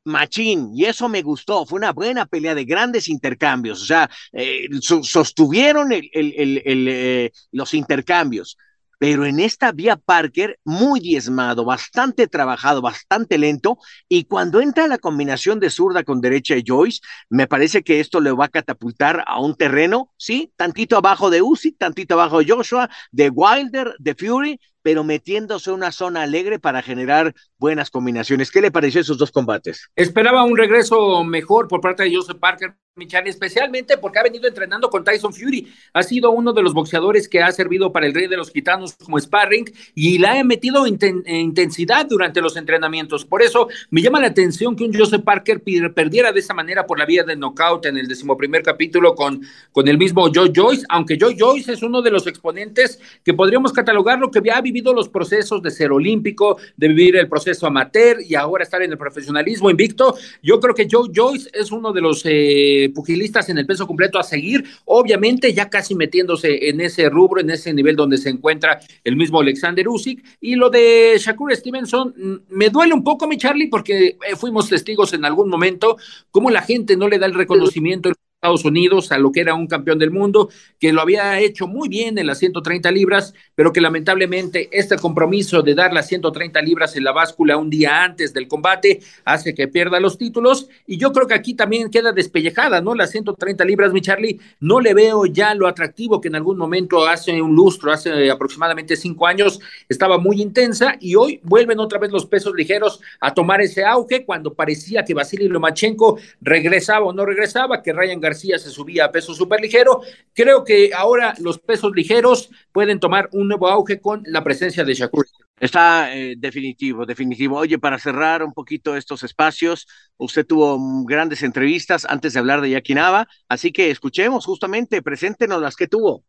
machín, 0.06 0.72
y 0.76 0.86
eso 0.86 1.08
me 1.08 1.22
gustó, 1.22 1.66
fue 1.66 1.78
una 1.78 1.94
buena 1.94 2.26
pelea 2.26 2.56
de 2.56 2.66
grandes 2.66 3.08
intercambios, 3.08 3.82
o 3.82 3.86
sea, 3.86 4.10
eh, 4.34 4.68
sostuvieron 4.82 5.92
eh, 5.94 7.32
los 7.52 7.74
intercambios 7.74 8.58
pero 9.00 9.26
en 9.26 9.40
esta 9.40 9.72
vía 9.72 9.96
Parker, 9.98 10.60
muy 10.64 11.00
diezmado, 11.00 11.66
bastante 11.66 12.28
trabajado, 12.28 12.82
bastante 12.82 13.38
lento, 13.38 13.78
y 14.08 14.26
cuando 14.26 14.62
entra 14.62 14.88
la 14.88 14.98
combinación 14.98 15.60
de 15.60 15.70
zurda 15.70 16.04
con 16.04 16.22
derecha 16.22 16.56
de 16.56 16.64
Joyce, 16.66 17.02
me 17.30 17.48
parece 17.48 17.84
que 17.84 18.00
esto 18.00 18.20
le 18.20 18.32
va 18.32 18.46
a 18.46 18.50
catapultar 18.50 19.24
a 19.28 19.40
un 19.40 19.56
terreno, 19.56 20.12
sí, 20.18 20.52
tantito 20.56 20.98
abajo 20.98 21.30
de 21.30 21.42
Usyk, 21.42 21.78
tantito 21.78 22.14
abajo 22.16 22.40
de 22.40 22.52
Joshua, 22.52 22.90
de 23.12 23.30
Wilder, 23.30 23.96
de 24.00 24.16
Fury, 24.16 24.60
pero 24.84 25.04
metiéndose 25.04 25.72
en 25.72 25.78
una 25.78 25.92
zona 25.92 26.22
alegre 26.22 26.60
para 26.60 26.84
generar 26.84 27.34
buenas 27.58 27.90
combinaciones. 27.90 28.52
¿Qué 28.52 28.62
le 28.62 28.72
pareció 28.72 29.02
esos 29.02 29.18
dos 29.18 29.32
combates? 29.32 29.90
Esperaba 29.96 30.44
un 30.44 30.58
regreso 30.58 31.24
mejor 31.24 31.68
por 31.68 31.82
parte 31.82 32.04
de 32.04 32.14
Joseph 32.14 32.38
Parker, 32.38 32.76
Michani, 32.96 33.30
especialmente 33.30 33.98
porque 33.98 34.20
ha 34.20 34.24
venido 34.24 34.48
entrenando 34.48 34.88
con 34.90 35.04
Tyson 35.04 35.34
Fury. 35.34 35.68
Ha 35.94 36.04
sido 36.04 36.30
uno 36.30 36.54
de 36.54 36.62
los 36.62 36.76
boxeadores 36.76 37.28
que 37.28 37.42
ha 37.42 37.52
servido 37.52 37.92
para 37.92 38.06
el 38.06 38.14
rey 38.14 38.28
de 38.28 38.38
los 38.38 38.52
gitanos 38.52 38.94
como 39.04 39.20
sparring 39.20 39.66
y 39.96 40.20
la 40.20 40.40
ha 40.40 40.44
metido 40.44 40.86
en 40.86 41.00
intensidad 41.26 42.06
durante 42.06 42.42
los 42.42 42.56
entrenamientos. 42.56 43.26
Por 43.26 43.42
eso 43.42 43.68
me 43.90 44.02
llama 44.02 44.20
la 44.20 44.28
atención 44.28 44.76
que 44.76 44.84
un 44.84 44.94
Joseph 44.94 45.24
Parker 45.24 45.64
perdiera 45.96 46.32
de 46.32 46.40
esa 46.40 46.54
manera 46.54 46.86
por 46.86 47.00
la 47.00 47.06
vía 47.06 47.24
del 47.24 47.40
knockout 47.40 47.86
en 47.88 47.98
el 47.98 48.08
decimoprimer 48.08 48.62
capítulo 48.62 49.16
con, 49.16 49.42
con 49.72 49.88
el 49.88 49.98
mismo 49.98 50.30
Joe 50.32 50.52
Joyce, 50.54 50.86
aunque 50.90 51.18
Joe 51.20 51.36
Joyce 51.40 51.74
es 51.74 51.82
uno 51.82 52.02
de 52.02 52.12
los 52.12 52.28
exponentes 52.28 53.00
que 53.24 53.34
podríamos 53.34 53.74
catalogarlo 53.74 54.30
que 54.30 54.52
ha 54.52 54.62
vivido 54.62 54.73
los 54.82 55.10
procesos 55.10 55.62
de 55.62 55.72
ser 55.72 55.92
olímpico, 55.92 56.58
de 56.78 56.88
vivir 56.88 57.18
el 57.18 57.30
proceso 57.30 57.68
amateur 57.68 58.18
y 58.28 58.36
ahora 58.36 58.64
estar 58.64 58.82
en 58.82 58.92
el 58.92 58.98
profesionalismo 58.98 59.70
invicto. 59.70 60.16
Yo 60.42 60.60
creo 60.60 60.74
que 60.74 60.88
Joe 60.90 61.10
Joyce 61.14 61.50
es 61.54 61.72
uno 61.72 61.94
de 61.94 62.02
los... 62.02 62.24
Eh, 62.26 62.92
pugilistas 62.94 63.50
en 63.50 63.58
el 63.58 63.66
peso 63.66 63.88
completo 63.88 64.20
a 64.20 64.24
seguir, 64.24 64.64
obviamente 64.86 65.54
ya 65.54 65.70
casi 65.70 65.96
metiéndose 65.96 66.70
en 66.70 66.82
ese 66.82 67.10
rubro, 67.10 67.42
en 67.42 67.50
ese 67.50 67.74
nivel 67.74 67.96
donde 67.96 68.18
se 68.18 68.30
encuentra 68.30 68.80
el 69.04 69.16
mismo 69.16 69.42
Alexander 69.42 69.88
Usyk. 69.88 70.24
Y 70.40 70.56
lo 70.56 70.70
de 70.70 71.16
Shakur 71.20 71.54
Stevenson, 71.56 72.14
mm, 72.16 72.56
me 72.56 72.70
duele 72.70 72.94
un 72.94 73.04
poco, 73.04 73.28
mi 73.28 73.38
Charlie, 73.38 73.68
porque 73.68 74.18
eh, 74.28 74.36
fuimos 74.36 74.70
testigos 74.70 75.14
en 75.14 75.26
algún 75.26 75.50
momento 75.50 75.98
cómo 76.32 76.50
la 76.50 76.62
gente 76.62 76.96
no 76.96 77.08
le 77.08 77.20
da 77.20 77.26
el 77.26 77.34
reconocimiento, 77.34 78.12
Estados 78.44 78.66
Unidos 78.66 79.10
a 79.14 79.18
lo 79.18 79.32
que 79.32 79.40
era 79.40 79.54
un 79.54 79.68
campeón 79.68 79.98
del 79.98 80.12
mundo, 80.12 80.50
que 80.78 80.92
lo 80.92 81.00
había 81.00 81.40
hecho 81.40 81.66
muy 81.66 81.88
bien 81.88 82.18
en 82.18 82.28
las 82.28 82.40
130 82.40 82.92
libras, 82.92 83.34
pero 83.56 83.72
que 83.72 83.80
lamentablemente 83.80 84.68
este 84.74 84.98
compromiso 84.98 85.62
de 85.62 85.74
dar 85.74 85.94
las 85.94 86.10
130 86.10 86.62
libras 86.62 86.98
en 86.98 87.06
la 87.06 87.14
báscula 87.14 87.56
un 87.56 87.70
día 87.70 88.04
antes 88.04 88.34
del 88.34 88.50
combate 88.50 89.00
hace 89.24 89.56
que 89.56 89.70
pierda 89.70 90.02
los 90.02 90.18
títulos. 90.18 90.68
Y 90.86 90.98
yo 90.98 91.14
creo 91.14 91.26
que 91.26 91.36
aquí 91.36 91.54
también 91.54 91.90
queda 91.90 92.12
despellejada, 92.12 92.82
¿no? 92.82 92.96
Las 92.96 93.12
130 93.12 93.64
libras, 93.64 93.94
mi 93.94 94.02
Charlie, 94.02 94.42
no 94.60 94.82
le 94.82 94.94
veo 94.94 95.26
ya 95.26 95.56
lo 95.56 95.66
atractivo 95.66 96.20
que 96.20 96.28
en 96.28 96.36
algún 96.36 96.58
momento 96.58 97.08
hace 97.08 97.42
un 97.42 97.56
lustro, 97.56 97.94
hace 97.94 98.30
aproximadamente 98.30 98.98
cinco 98.98 99.26
años, 99.26 99.62
estaba 99.88 100.18
muy 100.18 100.42
intensa 100.42 100.98
y 101.00 101.16
hoy 101.16 101.40
vuelven 101.44 101.80
otra 101.80 101.98
vez 101.98 102.12
los 102.12 102.26
pesos 102.26 102.54
ligeros 102.54 103.00
a 103.22 103.34
tomar 103.34 103.62
ese 103.62 103.86
auge 103.86 104.26
cuando 104.26 104.54
parecía 104.54 105.06
que 105.06 105.14
Vasily 105.14 105.48
Lomachenko 105.48 106.20
regresaba 106.42 107.06
o 107.06 107.14
no 107.14 107.26
regresaba, 107.26 107.82
que 107.82 107.94
Ryan 107.94 108.20
García 108.20 108.33
se 108.34 108.70
subía 108.70 109.06
a 109.06 109.12
peso 109.12 109.34
ligero, 109.62 110.02
Creo 110.34 110.64
que 110.64 110.92
ahora 110.96 111.34
los 111.40 111.60
pesos 111.60 111.92
ligeros 111.96 112.50
pueden 112.72 113.00
tomar 113.00 113.30
un 113.32 113.48
nuevo 113.48 113.68
auge 113.68 114.00
con 114.00 114.24
la 114.26 114.44
presencia 114.44 114.84
de 114.84 114.94
Shakur. 114.94 115.26
Está 115.60 116.14
eh, 116.14 116.36
definitivo, 116.38 117.06
definitivo. 117.06 117.58
Oye, 117.58 117.80
para 117.80 118.00
cerrar 118.00 118.44
un 118.44 118.54
poquito 118.54 118.98
estos 118.98 119.24
espacios, 119.24 119.88
usted 120.18 120.46
tuvo 120.46 120.78
grandes 121.06 121.44
entrevistas 121.44 122.06
antes 122.10 122.34
de 122.34 122.40
hablar 122.40 122.62
de 122.62 122.72
Yakinaba, 122.72 123.28
así 123.48 123.72
que 123.72 123.92
escuchemos 123.92 124.46
justamente, 124.46 125.02
preséntenos 125.02 125.62
las 125.62 125.76
que 125.76 125.88
tuvo. 125.88 126.26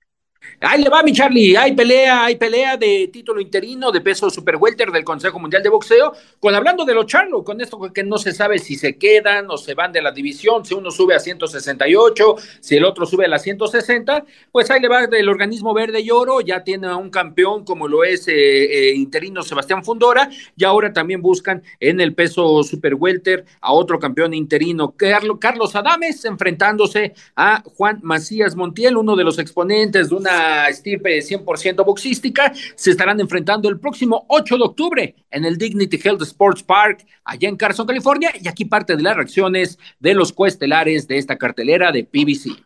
Ahí 0.60 0.82
le 0.82 0.88
va 0.88 1.02
mi 1.02 1.12
Charlie, 1.12 1.56
hay 1.56 1.72
pelea, 1.72 2.24
hay 2.24 2.36
pelea 2.36 2.76
de 2.76 3.08
título 3.12 3.40
interino 3.40 3.92
de 3.92 4.00
peso 4.00 4.30
super 4.30 4.56
welter 4.56 4.90
del 4.90 5.04
Consejo 5.04 5.38
Mundial 5.38 5.62
de 5.62 5.68
Boxeo, 5.68 6.12
con 6.40 6.54
hablando 6.54 6.84
de 6.84 6.94
lo 6.94 7.04
charlo, 7.04 7.44
con 7.44 7.60
esto 7.60 7.92
que 7.92 8.02
no 8.02 8.16
se 8.18 8.32
sabe 8.32 8.58
si 8.58 8.76
se 8.76 8.96
quedan 8.96 9.50
o 9.50 9.58
se 9.58 9.74
van 9.74 9.92
de 9.92 10.00
la 10.00 10.10
división, 10.10 10.64
si 10.64 10.74
uno 10.74 10.90
sube 10.90 11.14
a 11.14 11.20
168, 11.20 12.36
si 12.60 12.76
el 12.76 12.84
otro 12.84 13.04
sube 13.04 13.26
a 13.26 13.28
la 13.28 13.38
160, 13.38 14.24
pues 14.52 14.70
ahí 14.70 14.80
le 14.80 14.88
va 14.88 15.06
del 15.06 15.28
organismo 15.28 15.74
verde 15.74 16.00
y 16.00 16.10
oro, 16.10 16.40
ya 16.40 16.64
tiene 16.64 16.86
a 16.86 16.96
un 16.96 17.10
campeón 17.10 17.64
como 17.64 17.88
lo 17.88 18.04
es 18.04 18.26
eh, 18.28 18.32
eh, 18.34 18.94
interino 18.94 19.42
Sebastián 19.42 19.84
Fundora, 19.84 20.30
y 20.56 20.64
ahora 20.64 20.92
también 20.92 21.20
buscan 21.20 21.62
en 21.80 22.00
el 22.00 22.14
peso 22.14 22.62
super 22.62 22.94
welter 22.94 23.44
a 23.60 23.72
otro 23.72 23.98
campeón 23.98 24.34
interino, 24.34 24.94
Carlos 24.96 25.76
Adames, 25.76 26.24
enfrentándose 26.24 27.14
a 27.36 27.62
Juan 27.64 28.00
Macías 28.02 28.56
Montiel, 28.56 28.96
uno 28.96 29.16
de 29.16 29.24
los 29.24 29.38
exponentes 29.38 30.08
de 30.08 30.14
una 30.14 30.33
estirpe 30.68 31.18
100% 31.18 31.84
boxística, 31.84 32.52
se 32.74 32.90
estarán 32.90 33.20
enfrentando 33.20 33.68
el 33.68 33.78
próximo 33.78 34.24
8 34.28 34.56
de 34.56 34.62
octubre 34.62 35.14
en 35.30 35.44
el 35.44 35.58
Dignity 35.58 36.00
Health 36.02 36.22
Sports 36.22 36.62
Park, 36.62 37.06
allá 37.24 37.48
en 37.48 37.56
Carson, 37.56 37.86
California, 37.86 38.30
y 38.40 38.48
aquí 38.48 38.64
parte 38.64 38.96
de 38.96 39.02
las 39.02 39.16
reacciones 39.16 39.78
de 40.00 40.14
los 40.14 40.32
coestelares 40.32 41.08
de 41.08 41.18
esta 41.18 41.36
cartelera 41.36 41.92
de 41.92 42.04
PBC. 42.04 42.62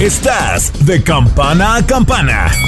Estás 0.00 0.86
de 0.86 1.02
campana 1.02 1.76
a 1.76 1.86
campana. 1.86 2.67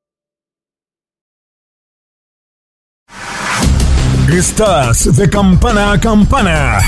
Estás 4.31 5.15
de 5.15 5.29
campana 5.29 5.91
a 5.91 5.99
campana. 5.99 6.79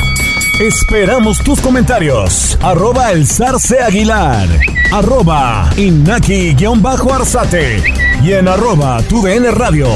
Esperamos 0.61 1.43
tus 1.43 1.59
comentarios. 1.59 2.57
Arroba 2.61 3.11
el 3.11 3.27
zarce 3.27 3.81
aguilar. 3.81 4.47
Arroba 4.91 5.69
inaki-arzate. 5.75 7.83
Y 8.23 8.33
en 8.33 8.47
arroba 8.47 9.01
tu 9.03 9.23
radio. 9.25 9.87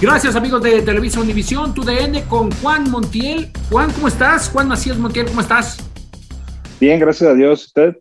Gracias 0.00 0.36
amigos 0.36 0.62
de 0.62 0.82
Televisa 0.82 1.20
Univisión, 1.20 1.72
tu 1.72 1.82
DN 1.82 2.24
con 2.24 2.50
Juan 2.50 2.90
Montiel. 2.90 3.50
Juan, 3.70 3.90
¿cómo 3.92 4.08
estás? 4.08 4.50
Juan 4.50 4.68
Macías 4.68 4.98
Montiel, 4.98 5.24
¿cómo 5.26 5.40
estás? 5.40 5.78
Bien, 6.80 7.00
gracias 7.00 7.30
a 7.30 7.34
Dios. 7.34 7.64
¿Usted? 7.66 7.96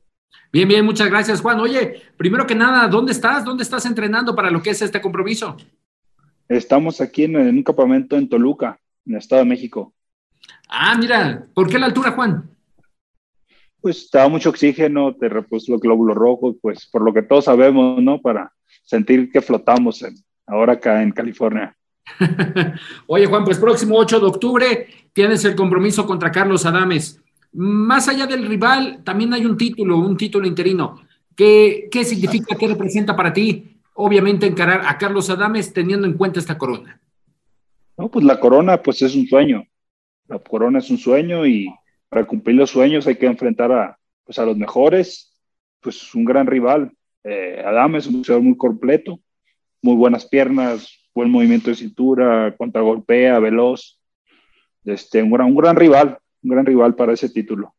Bien, 0.52 0.68
bien, 0.68 0.86
muchas 0.86 1.10
gracias, 1.10 1.42
Juan. 1.42 1.60
Oye, 1.60 2.02
primero 2.18 2.48
que 2.48 2.56
nada, 2.56 2.88
¿dónde 2.88 3.12
estás? 3.12 3.44
¿Dónde 3.44 3.64
estás 3.64 3.86
entrenando 3.86 4.36
para 4.36 4.50
lo 4.50 4.62
que 4.62 4.70
es 4.70 4.82
este 4.82 5.02
compromiso? 5.02 5.58
Estamos 6.48 7.02
aquí 7.02 7.24
en, 7.24 7.36
un 7.36 7.64
campamento 7.64 8.16
en 8.16 8.30
Toluca, 8.30 8.80
en 9.06 9.14
el 9.14 9.20
Estado 9.20 9.42
de 9.42 9.50
México. 9.50 9.94
Ah, 10.70 10.96
mira, 10.98 11.46
¿por 11.54 11.68
qué 11.68 11.80
la 11.80 11.88
altura, 11.88 12.12
Juan? 12.12 12.50
Pues 13.82 13.98
estaba 13.98 14.30
mucho 14.30 14.50
oxígeno, 14.50 15.16
te 15.16 15.28
repuso 15.28 15.72
los 15.72 15.82
glóbulos 15.82 16.16
rojos, 16.16 16.56
pues 16.62 16.88
por 16.92 17.04
lo 17.04 17.14
que 17.14 17.22
todos 17.22 17.46
sabemos, 17.46 18.02
¿no? 18.02 18.22
Para 18.22 18.52
sentir 18.84 19.32
que 19.32 19.42
flotamos 19.42 20.02
en, 20.04 20.16
ahora 20.48 20.74
acá 20.74 21.02
en 21.02 21.12
California. 21.12 21.76
Oye, 23.08 23.26
Juan, 23.26 23.44
pues 23.44 23.58
próximo 23.58 23.98
8 23.98 24.20
de 24.20 24.26
octubre 24.26 24.88
tienes 25.14 25.44
el 25.46 25.56
compromiso 25.56 26.06
contra 26.06 26.32
Carlos 26.32 26.66
Adames 26.66 27.22
más 27.56 28.10
allá 28.10 28.28
del 28.28 28.46
rival, 28.46 29.02
también 29.04 29.34
hay 29.34 29.46
un 29.46 29.58
título, 29.58 29.98
un 29.98 30.18
título 30.18 30.46
interino. 30.46 31.02
¿Qué, 31.36 31.88
qué 31.90 32.04
significa, 32.04 32.56
qué 32.56 32.68
representa 32.68 33.16
para 33.16 33.32
ti, 33.32 33.78
obviamente, 33.94 34.46
encarar 34.46 34.82
a 34.86 34.98
Carlos 34.98 35.30
Adames 35.30 35.72
teniendo 35.72 36.06
en 36.06 36.14
cuenta 36.14 36.40
esta 36.40 36.58
corona? 36.58 37.00
No, 37.98 38.10
pues 38.10 38.26
la 38.26 38.40
corona, 38.40 38.82
pues 38.82 39.02
es 39.02 39.16
un 39.16 39.26
sueño. 39.26 39.64
La 40.28 40.40
corona 40.40 40.80
es 40.80 40.90
un 40.90 40.98
sueño 40.98 41.46
y 41.46 41.74
para 42.10 42.26
cumplir 42.26 42.58
los 42.58 42.72
sueños 42.72 43.08
hay 43.08 43.16
que 43.16 43.26
enfrentar 43.26 43.72
a, 43.72 43.98
pues 44.26 44.38
a 44.38 44.46
los 44.46 44.58
mejores. 44.58 45.34
Pues 45.80 46.14
un 46.14 46.26
gran 46.26 46.48
rival. 46.48 46.92
Eh, 47.24 47.64
Adames 47.66 48.04
es 48.04 48.10
un 48.10 48.18
boxeador 48.18 48.44
muy 48.44 48.58
completo, 48.58 49.20
muy 49.82 49.96
buenas 49.96 50.26
piernas, 50.26 50.90
buen 51.14 51.30
movimiento 51.30 51.70
de 51.70 51.76
cintura, 51.76 52.54
contragolpea, 52.58 53.40
veloz. 53.40 54.00
Este, 54.84 55.24
un 55.24 55.32
gran, 55.32 55.48
un 55.48 55.56
gran 55.56 55.76
rival 55.76 56.20
un 56.46 56.52
gran 56.52 56.66
rival 56.66 56.96
para 56.96 57.14
ese 57.14 57.30
título. 57.30 57.74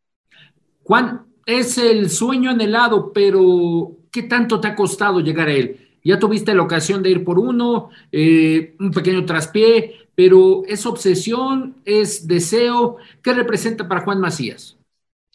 Juan, 0.83 1.23
es 1.47 1.79
el 1.79 2.11
sueño 2.11 2.51
anhelado, 2.51 3.13
pero 3.13 3.97
¿qué 4.11 4.25
tanto 4.25 4.61
te 4.61 4.69
ha 4.69 4.75
costado 4.75 5.21
llegar 5.21 5.49
a 5.49 5.53
él? 5.53 5.99
Ya 6.05 6.19
tuviste 6.19 6.55
la 6.55 6.63
ocasión 6.63 7.03
de 7.03 7.11
ir 7.11 7.25
por 7.25 7.39
uno, 7.39 7.91
eh, 8.13 8.75
un 8.79 8.91
pequeño 8.91 9.25
traspié, 9.25 9.95
pero 10.15 10.63
¿es 10.67 10.85
obsesión? 10.87 11.77
¿Es 11.85 12.27
deseo? 12.27 12.97
¿Qué 13.23 13.33
representa 13.33 13.89
para 13.89 14.03
Juan 14.03 14.21
Macías? 14.21 14.77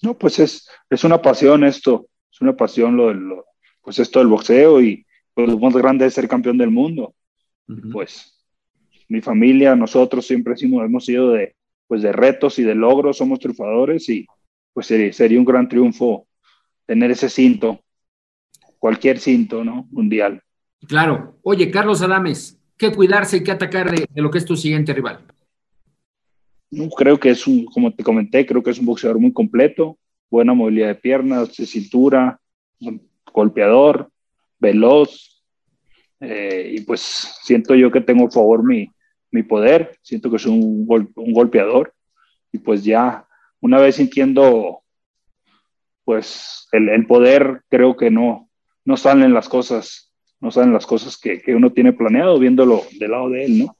No, 0.01 0.17
pues 0.17 0.39
es, 0.39 0.67
es 0.89 1.03
una 1.03 1.21
pasión 1.21 1.63
esto, 1.63 2.07
es 2.31 2.41
una 2.41 2.55
pasión 2.55 2.95
lo, 2.95 3.13
lo 3.13 3.45
pues 3.81 3.99
esto 3.99 4.19
del 4.19 4.27
boxeo 4.27 4.81
y 4.81 5.05
pues 5.33 5.49
lo 5.49 5.57
más 5.57 5.75
grande 5.75 6.05
es 6.05 6.13
ser 6.13 6.27
campeón 6.27 6.57
del 6.57 6.71
mundo. 6.71 7.15
Pues 7.91 8.37
mi 9.07 9.21
familia, 9.21 9.75
nosotros 9.75 10.25
siempre 10.25 10.55
hemos 10.59 11.05
sido 11.05 11.31
de, 11.31 11.55
pues 11.91 12.03
de 12.03 12.13
retos 12.13 12.57
y 12.57 12.63
de 12.63 12.73
logros, 12.73 13.17
somos 13.17 13.37
triunfadores 13.39 14.07
y 14.07 14.25
pues 14.71 14.87
sería, 14.87 15.11
sería 15.11 15.37
un 15.37 15.43
gran 15.43 15.67
triunfo 15.67 16.25
tener 16.85 17.11
ese 17.11 17.27
cinto, 17.27 17.81
cualquier 18.79 19.19
cinto, 19.19 19.65
¿no? 19.65 19.89
Mundial. 19.91 20.41
Claro. 20.87 21.37
Oye, 21.43 21.69
Carlos 21.69 22.01
Adames, 22.01 22.57
¿qué 22.77 22.93
cuidarse 22.93 23.35
y 23.35 23.43
qué 23.43 23.51
atacar 23.51 23.91
de, 23.91 24.07
lo 24.15 24.31
que 24.31 24.37
es 24.37 24.45
tu 24.45 24.55
siguiente 24.55 24.93
rival? 24.93 25.25
No, 26.69 26.87
creo 26.91 27.19
que 27.19 27.31
es 27.31 27.45
un, 27.45 27.65
como 27.65 27.93
te 27.93 28.05
comenté, 28.05 28.45
creo 28.45 28.63
que 28.63 28.69
es 28.69 28.79
un 28.79 28.85
boxeador 28.85 29.19
muy 29.19 29.33
completo, 29.33 29.97
buena 30.29 30.53
movilidad 30.53 30.87
de 30.87 30.95
piernas, 30.95 31.57
de 31.57 31.65
cintura, 31.65 32.39
golpeador, 33.33 34.09
veloz, 34.59 35.43
eh, 36.21 36.71
y 36.73 36.81
pues 36.83 37.01
siento 37.01 37.75
yo 37.75 37.91
que 37.91 37.99
tengo 37.99 38.27
a 38.27 38.31
favor 38.31 38.63
mi, 38.63 38.89
mi 39.31 39.43
poder, 39.43 39.97
siento 40.01 40.29
que 40.29 40.39
soy 40.39 40.51
un, 40.51 40.85
un 41.15 41.33
golpeador, 41.33 41.93
y 42.51 42.57
pues 42.57 42.83
ya 42.83 43.25
una 43.61 43.79
vez 43.79 43.95
sintiendo 43.95 44.81
pues 46.03 46.67
el, 46.71 46.89
el, 46.89 47.05
poder, 47.05 47.63
creo 47.69 47.95
que 47.95 48.09
no, 48.09 48.49
no 48.85 48.97
salen 48.97 49.33
las 49.33 49.47
cosas, 49.47 50.11
no 50.39 50.51
salen 50.51 50.73
las 50.73 50.85
cosas 50.85 51.17
que, 51.17 51.41
que, 51.41 51.55
uno 51.55 51.71
tiene 51.71 51.93
planeado 51.93 52.37
viéndolo 52.39 52.83
del 52.99 53.11
lado 53.11 53.29
de 53.29 53.45
él, 53.45 53.59
¿no? 53.59 53.77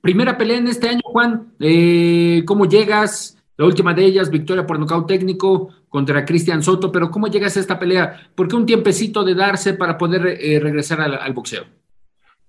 Primera 0.00 0.36
pelea 0.36 0.58
en 0.58 0.68
este 0.68 0.88
año, 0.88 1.00
Juan, 1.02 1.54
eh, 1.58 2.42
¿cómo 2.46 2.66
llegas? 2.66 3.38
La 3.56 3.64
última 3.64 3.94
de 3.94 4.04
ellas, 4.04 4.30
victoria 4.30 4.66
por 4.66 4.78
nocaut 4.78 5.06
técnico 5.06 5.70
contra 5.88 6.24
Cristian 6.24 6.62
Soto, 6.62 6.92
pero 6.92 7.10
¿cómo 7.10 7.28
llegas 7.28 7.56
a 7.56 7.60
esta 7.60 7.78
pelea? 7.78 8.30
¿Por 8.34 8.48
qué 8.48 8.56
un 8.56 8.66
tiempecito 8.66 9.24
de 9.24 9.34
darse 9.34 9.74
para 9.74 9.96
poder 9.96 10.38
eh, 10.40 10.60
regresar 10.60 11.00
al 11.00 11.32
boxeo? 11.32 11.64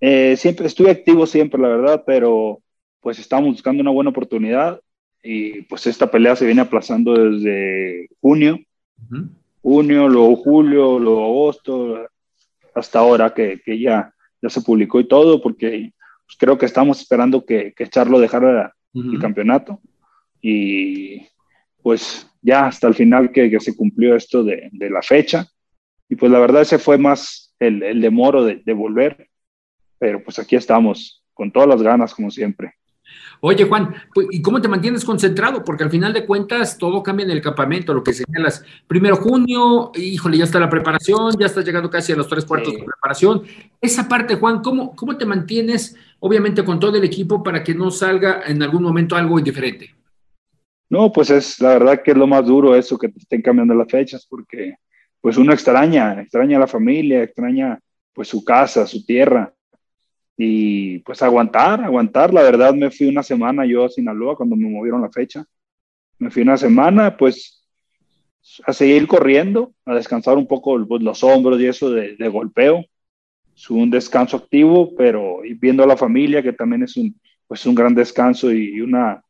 Eh, 0.07 0.37
siempre 0.37 0.67
estuve 0.67 0.91
activo 0.91 1.25
siempre, 1.25 1.59
la 1.59 1.67
verdad, 1.67 2.03
pero 2.05 2.61
pues 2.99 3.17
estábamos 3.17 3.53
buscando 3.53 3.81
una 3.81 3.89
buena 3.89 4.11
oportunidad 4.11 4.79
y 5.23 5.63
pues 5.63 5.87
esta 5.87 6.11
pelea 6.11 6.35
se 6.35 6.45
viene 6.45 6.61
aplazando 6.61 7.15
desde 7.15 8.07
junio, 8.21 8.59
junio, 9.63 10.07
luego 10.07 10.35
julio, 10.35 10.99
luego 10.99 11.23
agosto, 11.23 12.07
hasta 12.75 12.99
ahora 12.99 13.33
que, 13.33 13.59
que 13.65 13.79
ya, 13.79 14.13
ya 14.43 14.49
se 14.49 14.61
publicó 14.61 14.99
y 14.99 15.07
todo, 15.07 15.41
porque 15.41 15.91
pues, 16.27 16.37
creo 16.37 16.55
que 16.59 16.67
estamos 16.67 17.01
esperando 17.01 17.43
que, 17.43 17.73
que 17.75 17.87
Charlo 17.87 18.19
dejara 18.19 18.75
el 18.93 19.17
campeonato. 19.17 19.81
Y 20.39 21.25
pues 21.81 22.29
ya 22.43 22.67
hasta 22.67 22.87
el 22.87 22.93
final 22.93 23.31
que, 23.31 23.49
que 23.49 23.59
se 23.59 23.75
cumplió 23.75 24.15
esto 24.15 24.43
de, 24.43 24.69
de, 24.71 24.91
la 24.91 25.01
fecha. 25.01 25.47
Y 26.07 26.15
pues 26.15 26.31
la 26.31 26.37
verdad 26.37 26.61
ese 26.61 26.77
fue 26.77 26.99
más 26.99 27.55
el, 27.57 27.81
el 27.81 28.01
demoro 28.01 28.43
de, 28.43 28.61
de 28.63 28.73
volver, 28.73 29.29
pero 29.97 30.23
pues 30.23 30.39
aquí 30.39 30.55
estamos 30.55 31.23
con 31.33 31.51
todas 31.51 31.67
las 31.67 31.81
ganas 31.81 32.13
como 32.13 32.31
siempre. 32.31 32.75
Oye, 33.41 33.65
Juan, 33.65 33.93
pues, 34.13 34.27
¿y 34.31 34.41
cómo 34.41 34.61
te 34.61 34.67
mantienes 34.67 35.05
concentrado? 35.05 35.63
Porque 35.63 35.83
al 35.83 35.91
final 35.91 36.13
de 36.13 36.25
cuentas 36.25 36.77
todo 36.77 37.03
cambia 37.03 37.25
en 37.25 37.31
el 37.31 37.41
campamento, 37.41 37.93
lo 37.93 38.03
que 38.03 38.13
señalas. 38.13 38.63
Primero 38.87 39.17
junio, 39.17 39.91
híjole, 39.95 40.37
ya 40.37 40.45
está 40.45 40.59
la 40.59 40.69
preparación, 40.69 41.35
ya 41.39 41.45
estás 41.45 41.65
llegando 41.65 41.89
casi 41.89 42.13
a 42.13 42.15
los 42.15 42.27
tres 42.27 42.45
cuartos 42.45 42.73
sí. 42.73 42.79
de 42.79 42.85
preparación. 42.85 43.43
Esa 43.81 44.07
parte, 44.07 44.35
Juan, 44.35 44.61
¿cómo, 44.61 44.95
¿cómo 44.95 45.17
te 45.17 45.25
mantienes, 45.25 45.95
obviamente, 46.19 46.63
con 46.63 46.79
todo 46.79 46.95
el 46.97 47.03
equipo 47.03 47.43
para 47.43 47.63
que 47.63 47.75
no 47.75 47.91
salga 47.91 48.41
en 48.47 48.63
algún 48.63 48.83
momento 48.83 49.15
algo 49.15 49.37
indiferente? 49.37 49.93
No, 50.89 51.11
pues 51.11 51.29
es 51.29 51.59
la 51.59 51.69
verdad 51.69 52.01
que 52.01 52.11
es 52.11 52.17
lo 52.17 52.27
más 52.27 52.45
duro 52.45 52.75
eso, 52.75 52.97
que 52.97 53.09
te 53.09 53.19
estén 53.19 53.41
cambiando 53.41 53.73
las 53.73 53.89
fechas, 53.89 54.25
porque 54.29 54.75
pues 55.19 55.37
uno 55.37 55.51
extraña, 55.51 56.21
extraña 56.21 56.57
a 56.57 56.61
la 56.61 56.67
familia, 56.67 57.23
extraña 57.23 57.79
pues 58.13 58.27
su 58.27 58.45
casa, 58.45 58.85
su 58.87 59.05
tierra 59.05 59.54
y 60.37 60.99
pues 60.99 61.21
aguantar, 61.21 61.81
aguantar. 61.81 62.33
La 62.33 62.43
verdad 62.43 62.73
me 62.73 62.91
fui 62.91 63.07
una 63.07 63.23
semana 63.23 63.65
yo 63.65 63.85
a 63.85 63.89
Sinaloa 63.89 64.35
cuando 64.35 64.55
me 64.55 64.69
movieron 64.69 65.01
la 65.01 65.11
fecha. 65.11 65.45
Me 66.19 66.29
fui 66.29 66.41
una 66.41 66.57
semana 66.57 67.15
pues 67.17 67.65
a 68.65 68.73
seguir 68.73 69.07
corriendo, 69.07 69.73
a 69.85 69.95
descansar 69.95 70.37
un 70.37 70.47
poco 70.47 70.85
pues, 70.87 71.01
los 71.01 71.23
hombros 71.23 71.59
y 71.59 71.67
eso 71.67 71.89
de, 71.89 72.15
de 72.15 72.27
golpeo. 72.27 72.85
Es 73.55 73.69
un 73.69 73.89
descanso 73.89 74.37
activo, 74.37 74.95
pero 74.95 75.39
viendo 75.59 75.83
a 75.83 75.87
la 75.87 75.97
familia 75.97 76.43
que 76.43 76.53
también 76.53 76.83
es 76.83 76.97
un, 76.97 77.19
pues, 77.47 77.65
un 77.65 77.75
gran 77.75 77.95
descanso 77.95 78.51
y 78.51 78.81
una 78.81 79.23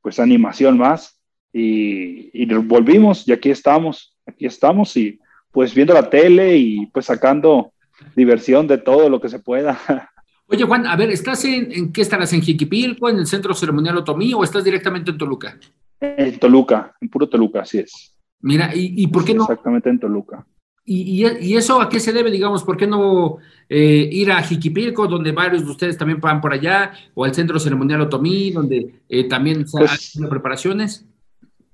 pues 0.00 0.18
animación 0.18 0.78
más. 0.78 1.20
Y, 1.52 2.30
y 2.32 2.46
volvimos 2.54 3.26
y 3.26 3.32
aquí 3.32 3.50
estamos, 3.50 4.16
aquí 4.26 4.46
estamos 4.46 4.94
y 4.96 5.18
pues 5.50 5.74
viendo 5.74 5.94
la 5.94 6.10
tele 6.10 6.56
y 6.56 6.86
pues 6.86 7.06
sacando 7.06 7.72
diversión 8.14 8.66
de 8.66 8.78
todo 8.78 9.08
lo 9.08 9.20
que 9.20 9.28
se 9.28 9.38
pueda. 9.38 9.78
Oye, 10.48 10.64
Juan, 10.64 10.86
a 10.86 10.94
ver, 10.96 11.10
¿estás 11.10 11.44
en, 11.44 11.72
en 11.72 11.92
qué 11.92 12.02
estarás? 12.02 12.32
¿En 12.32 12.42
Jiquipilco, 12.42 13.08
en 13.08 13.18
el 13.18 13.26
Centro 13.26 13.54
Ceremonial 13.54 13.96
Otomí 13.98 14.32
o 14.32 14.44
estás 14.44 14.62
directamente 14.62 15.10
en 15.10 15.18
Toluca? 15.18 15.58
En 16.00 16.38
Toluca, 16.38 16.94
en 17.00 17.08
puro 17.08 17.28
Toluca, 17.28 17.62
así 17.62 17.78
es. 17.78 18.16
Mira, 18.40 18.70
¿y, 18.74 19.02
y 19.02 19.06
por 19.08 19.24
qué 19.24 19.34
no? 19.34 19.42
Exactamente 19.42 19.88
en 19.90 19.98
Toluca. 19.98 20.46
¿Y, 20.84 21.24
y, 21.24 21.48
y 21.48 21.56
eso 21.56 21.80
a 21.80 21.88
qué 21.88 21.98
se 21.98 22.12
debe, 22.12 22.30
digamos? 22.30 22.62
¿Por 22.62 22.76
qué 22.76 22.86
no 22.86 23.38
eh, 23.68 24.08
ir 24.12 24.30
a 24.30 24.40
Jiquipilco, 24.40 25.08
donde 25.08 25.32
varios 25.32 25.64
de 25.64 25.70
ustedes 25.72 25.98
también 25.98 26.20
van 26.20 26.40
por 26.40 26.52
allá, 26.52 26.92
o 27.14 27.24
al 27.24 27.34
Centro 27.34 27.58
Ceremonial 27.58 28.02
Otomí, 28.02 28.52
donde 28.52 29.00
eh, 29.08 29.24
también 29.24 29.66
se 29.66 29.78
pues, 29.78 29.90
hacen 29.90 30.28
preparaciones? 30.28 31.04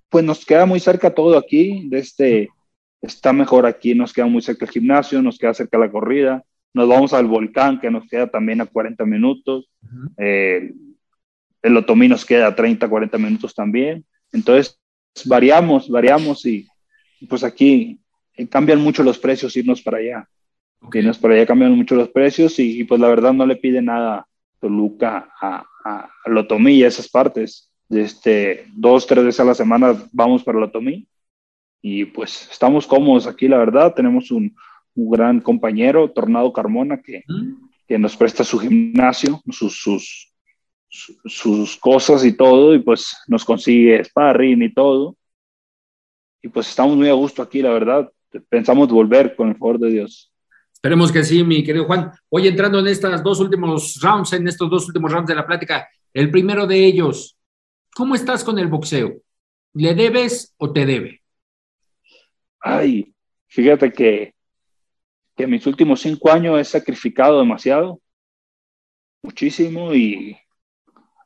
Pues 0.08 0.24
nos 0.24 0.46
queda 0.46 0.64
muy 0.64 0.80
cerca 0.80 1.14
todo 1.14 1.36
aquí, 1.36 1.88
de 1.90 1.98
este, 1.98 2.48
está 3.02 3.34
mejor 3.34 3.66
aquí, 3.66 3.94
nos 3.94 4.14
queda 4.14 4.26
muy 4.26 4.40
cerca 4.40 4.64
el 4.64 4.70
gimnasio, 4.70 5.20
nos 5.20 5.38
queda 5.38 5.52
cerca 5.52 5.76
la 5.76 5.90
corrida, 5.90 6.42
nos 6.74 6.88
vamos 6.88 7.12
al 7.12 7.26
volcán 7.26 7.80
que 7.80 7.90
nos 7.90 8.08
queda 8.08 8.26
también 8.26 8.60
a 8.60 8.66
40 8.66 9.04
minutos, 9.04 9.68
uh 9.82 9.86
-huh. 9.86 10.10
eh, 10.18 10.72
el 11.62 11.76
Otomí 11.76 12.08
nos 12.08 12.24
queda 12.24 12.48
a 12.48 12.54
30, 12.54 12.88
40 12.88 13.18
minutos 13.18 13.54
también, 13.54 14.04
entonces 14.32 14.80
variamos, 15.26 15.88
variamos 15.88 16.44
y 16.46 16.66
pues 17.28 17.44
aquí 17.44 18.00
eh, 18.36 18.48
cambian 18.48 18.80
mucho 18.80 19.02
los 19.02 19.18
precios 19.18 19.56
irnos 19.56 19.82
para 19.82 19.98
allá, 19.98 20.28
okay. 20.80 21.00
irnos 21.00 21.18
para 21.18 21.34
allá 21.34 21.46
cambian 21.46 21.72
mucho 21.72 21.94
los 21.94 22.08
precios 22.08 22.58
y, 22.58 22.80
y, 22.80 22.84
pues 22.84 23.00
la 23.00 23.08
verdad 23.08 23.32
no 23.32 23.46
le 23.46 23.56
pide 23.56 23.82
nada 23.82 24.26
Toluca 24.58 25.28
a, 25.40 25.64
a, 25.84 26.10
al 26.24 26.38
Otomí 26.38 26.74
y 26.74 26.84
a 26.84 26.88
esas 26.88 27.08
partes, 27.08 27.70
este, 27.90 28.66
dos, 28.74 29.06
tres 29.06 29.24
veces 29.24 29.40
a 29.40 29.44
la 29.44 29.54
semana 29.54 29.94
vamos 30.12 30.42
para 30.42 30.58
el 30.58 30.64
Otomí 30.64 31.06
y 31.82 32.06
pues 32.06 32.48
estamos 32.50 32.86
cómodos 32.86 33.26
aquí, 33.26 33.48
la 33.48 33.58
verdad, 33.58 33.92
tenemos 33.92 34.30
un, 34.30 34.54
un 34.94 35.10
gran 35.10 35.40
compañero, 35.40 36.10
Tornado 36.10 36.52
Carmona, 36.52 37.00
que, 37.00 37.24
mm. 37.26 37.70
que 37.86 37.98
nos 37.98 38.16
presta 38.16 38.44
su 38.44 38.58
gimnasio, 38.58 39.40
sus, 39.50 39.80
sus, 39.80 40.32
sus, 40.88 41.76
cosas 41.76 42.24
y 42.24 42.36
todo, 42.36 42.74
y 42.74 42.80
pues 42.80 43.16
nos 43.28 43.44
consigue 43.44 44.04
sparring 44.04 44.62
y 44.62 44.72
todo. 44.72 45.16
Y 46.42 46.48
pues 46.48 46.68
estamos 46.68 46.96
muy 46.96 47.08
a 47.08 47.14
gusto 47.14 47.42
aquí, 47.42 47.62
la 47.62 47.70
verdad. 47.70 48.10
Pensamos 48.48 48.88
volver 48.88 49.36
con 49.36 49.48
el 49.48 49.56
favor 49.56 49.78
de 49.78 49.90
Dios. 49.90 50.32
Esperemos 50.72 51.12
que 51.12 51.22
sí, 51.22 51.44
mi 51.44 51.62
querido 51.62 51.84
Juan. 51.84 52.10
Hoy 52.28 52.48
entrando 52.48 52.80
en 52.80 52.88
estos 52.88 53.22
dos 53.22 53.38
últimos 53.40 54.00
rounds, 54.02 54.32
en 54.32 54.48
estos 54.48 54.68
dos 54.68 54.86
últimos 54.88 55.12
rounds 55.12 55.28
de 55.28 55.36
la 55.36 55.46
plática, 55.46 55.88
el 56.12 56.30
primero 56.30 56.66
de 56.66 56.84
ellos, 56.84 57.38
¿cómo 57.94 58.14
estás 58.14 58.42
con 58.42 58.58
el 58.58 58.66
boxeo? 58.66 59.12
¿Le 59.74 59.94
debes 59.94 60.54
o 60.58 60.72
te 60.72 60.84
debe? 60.84 61.22
Ay, 62.60 63.14
fíjate 63.46 63.92
que 63.92 64.34
que 65.42 65.48
mis 65.48 65.66
últimos 65.66 66.00
cinco 66.00 66.30
años 66.30 66.60
he 66.60 66.64
sacrificado 66.64 67.40
demasiado, 67.40 68.00
muchísimo, 69.24 69.92
y, 69.92 70.38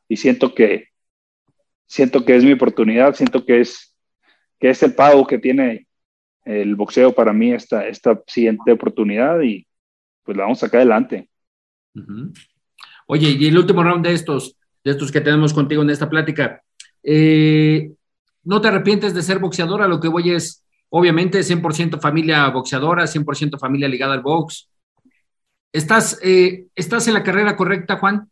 y 0.09 0.17
siento 0.17 0.55
que 0.55 0.87
siento 1.85 2.25
que 2.25 2.35
es 2.35 2.43
mi 2.43 2.53
oportunidad, 2.53 3.13
siento 3.13 3.45
que 3.45 3.61
es, 3.61 3.95
que 4.59 4.71
es 4.71 4.81
el 4.81 4.95
pago 4.95 5.27
que 5.27 5.37
tiene 5.37 5.85
el 6.45 6.75
boxeo 6.75 7.13
para 7.13 7.31
mí 7.31 7.51
esta, 7.51 7.87
esta 7.87 8.19
siguiente 8.25 8.71
oportunidad 8.71 9.39
y 9.41 9.67
pues 10.23 10.35
la 10.35 10.45
vamos 10.45 10.63
a 10.63 10.65
sacar 10.65 10.79
adelante. 10.79 11.29
Oye, 13.05 13.29
y 13.39 13.47
el 13.47 13.57
último 13.59 13.83
round 13.83 14.03
de 14.03 14.13
estos, 14.13 14.57
de 14.83 14.91
estos 14.91 15.11
que 15.11 15.21
tenemos 15.21 15.53
contigo 15.53 15.83
en 15.83 15.91
esta 15.91 16.09
plática, 16.09 16.63
eh, 17.03 17.91
¿no 18.43 18.61
te 18.61 18.69
arrepientes 18.69 19.13
de 19.13 19.21
ser 19.21 19.37
boxeador? 19.37 19.83
A 19.83 19.87
lo 19.87 19.99
que 19.99 20.07
voy 20.07 20.31
es, 20.31 20.65
obviamente 20.89 21.39
100% 21.39 21.99
familia 21.99 22.47
boxeadora, 22.49 23.07
100% 23.07 23.59
familia 23.59 23.87
ligada 23.87 24.13
al 24.13 24.21
box. 24.21 24.69
¿Estás, 25.71 26.19
eh, 26.23 26.65
¿Estás 26.75 27.07
en 27.07 27.13
la 27.13 27.23
carrera 27.23 27.55
correcta, 27.55 27.97
Juan? 27.97 28.29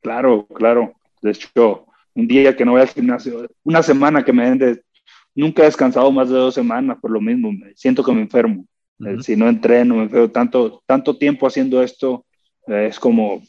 Claro, 0.00 0.46
claro. 0.46 0.94
De 1.20 1.30
hecho, 1.30 1.86
un 2.14 2.26
día 2.26 2.56
que 2.56 2.64
no 2.64 2.72
voy 2.72 2.80
al 2.80 2.88
gimnasio, 2.88 3.48
una 3.64 3.82
semana 3.82 4.24
que 4.24 4.32
me 4.32 4.48
den 4.48 4.58
de... 4.58 4.82
Nunca 5.34 5.62
he 5.62 5.66
descansado 5.66 6.10
más 6.10 6.30
de 6.30 6.36
dos 6.36 6.54
semanas 6.54 6.96
por 7.00 7.10
lo 7.10 7.20
mismo. 7.20 7.50
Siento 7.74 8.02
que 8.02 8.12
me 8.12 8.22
enfermo. 8.22 8.64
Uh 8.98 9.04
-huh. 9.04 9.22
Si 9.22 9.36
no 9.36 9.48
entreno, 9.48 9.96
me 9.96 10.02
enfermo. 10.04 10.30
Tanto, 10.30 10.82
tanto 10.86 11.18
tiempo 11.18 11.46
haciendo 11.46 11.82
esto, 11.82 12.24
eh, 12.66 12.86
es 12.88 12.98
como 12.98 13.42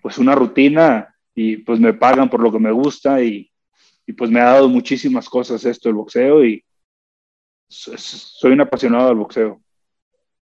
pues 0.00 0.16
una 0.16 0.34
rutina 0.34 1.14
y 1.34 1.58
pues 1.58 1.78
me 1.78 1.92
pagan 1.92 2.30
por 2.30 2.40
lo 2.40 2.50
que 2.50 2.58
me 2.58 2.72
gusta 2.72 3.22
y, 3.22 3.50
y 4.06 4.12
pues 4.14 4.30
me 4.30 4.40
ha 4.40 4.44
dado 4.44 4.68
muchísimas 4.68 5.28
cosas 5.28 5.64
esto, 5.66 5.90
el 5.90 5.96
boxeo, 5.96 6.44
y 6.44 6.64
soy 7.68 8.52
un 8.52 8.60
apasionado 8.60 9.08
del 9.08 9.16
boxeo. 9.16 9.60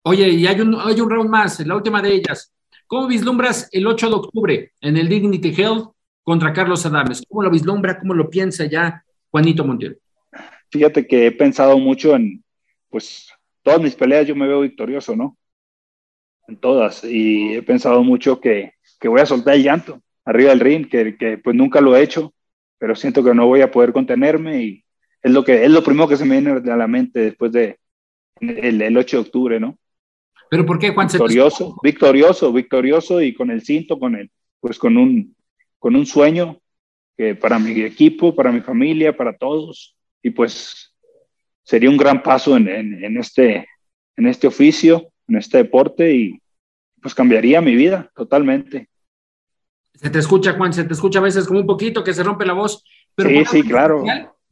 Oye, 0.04 0.30
y 0.30 0.48
hay 0.48 0.60
un, 0.60 0.76
hay 0.80 1.00
un 1.00 1.10
round 1.10 1.30
más, 1.30 1.66
la 1.66 1.76
última 1.76 2.02
de 2.02 2.14
ellas. 2.14 2.54
¿Cómo 2.88 3.08
vislumbras 3.08 3.70
el 3.72 3.88
8 3.88 4.10
de 4.10 4.16
octubre 4.16 4.72
en 4.82 4.98
el 4.98 5.08
Dignity 5.08 5.54
Health 5.56 5.94
contra 6.24 6.52
Carlos 6.52 6.86
Adames? 6.86 7.24
¿Cómo 7.28 7.44
lo 7.44 7.50
vislumbra? 7.50 8.00
¿Cómo 8.00 8.14
lo 8.14 8.30
piensa 8.30 8.66
ya 8.66 9.04
Juanito 9.32 9.64
Montiel? 9.64 10.00
Fíjate 10.70 11.08
que 11.08 11.28
he 11.28 11.32
pensado 11.32 11.78
mucho 11.78 12.16
en, 12.16 12.44
pues, 12.90 13.30
todas 13.62 13.82
mis 13.82 13.96
peleas 13.96 14.28
yo 14.28 14.36
me 14.36 14.48
veo 14.48 14.62
victorioso, 14.62 15.16
¿no? 15.16 15.38
En 16.48 16.58
todas. 16.58 17.04
Y 17.04 17.54
he 17.54 17.64
pensado 17.64 18.04
mucho 18.04 18.42
que, 18.42 18.74
que 19.00 19.08
voy 19.08 19.22
a 19.22 19.26
soltar 19.26 19.56
el 19.56 19.64
llanto 19.64 20.02
arriba 20.26 20.50
del 20.50 20.60
ring, 20.60 20.90
que, 20.90 21.18
que 21.18 21.38
pues 21.38 21.56
nunca 21.56 21.82
lo 21.82 21.96
he 21.96 22.02
hecho, 22.02 22.34
pero 22.78 22.96
siento 22.96 23.24
que 23.24 23.34
no 23.34 23.48
voy 23.48 23.62
a 23.62 23.72
poder 23.72 23.94
contenerme 23.94 24.64
y 24.64 24.83
es 25.24 25.32
lo 25.32 25.44
que 25.44 25.64
es 25.64 25.72
lo 25.72 25.84
primero 25.84 26.08
que 26.08 26.18
se 26.18 26.26
me 26.26 26.40
viene 26.40 26.72
a 26.72 26.76
la 26.76 26.88
mente 26.88 27.20
después 27.22 27.52
de 27.52 27.80
el, 28.40 28.82
el 28.82 28.98
8 28.98 29.18
de 29.18 29.22
octubre, 29.22 29.60
¿no? 29.60 29.78
¿Pero 30.50 30.66
por 30.66 30.78
qué, 30.78 30.90
Juan? 30.92 31.08
Victorioso, 31.08 31.76
victorioso, 31.82 32.54
victorioso 32.54 33.22
y 33.22 33.34
con 33.34 33.50
el 33.50 33.64
cinto, 33.64 33.98
con 33.98 34.16
el, 34.16 34.30
pues 34.60 34.78
con 34.78 34.98
un, 34.98 35.36
con 35.80 35.96
un 35.96 36.06
sueño 36.06 36.60
que 37.18 37.36
para 37.36 37.58
mi 37.58 37.82
equipo, 37.82 38.36
para 38.36 38.52
mi 38.52 38.62
familia, 38.62 39.16
para 39.16 39.36
todos. 39.36 39.96
Y 40.22 40.30
pues 40.30 40.94
sería 41.64 41.90
un 41.90 41.98
gran 41.98 42.22
paso 42.22 42.56
en, 42.58 42.68
en, 42.68 43.04
en 43.04 43.18
este, 43.18 43.68
en 44.16 44.28
este 44.28 44.46
oficio, 44.46 45.08
en 45.28 45.38
este 45.38 45.58
deporte 45.58 46.14
y 46.14 46.40
pues 47.02 47.16
cambiaría 47.16 47.62
mi 47.62 47.76
vida 47.76 48.12
totalmente. 48.16 48.90
Se 49.96 50.10
te 50.10 50.20
escucha, 50.20 50.54
Juan, 50.54 50.74
se 50.74 50.84
te 50.84 50.94
escucha 50.94 51.20
a 51.20 51.24
veces 51.24 51.48
como 51.48 51.62
un 51.62 51.68
poquito 51.68 52.04
que 52.04 52.14
se 52.14 52.24
rompe 52.24 52.46
la 52.46 52.54
voz. 52.54 52.84
Pero 53.16 53.30
sí, 53.30 53.46
sí, 53.46 53.64
claro. 53.64 54.04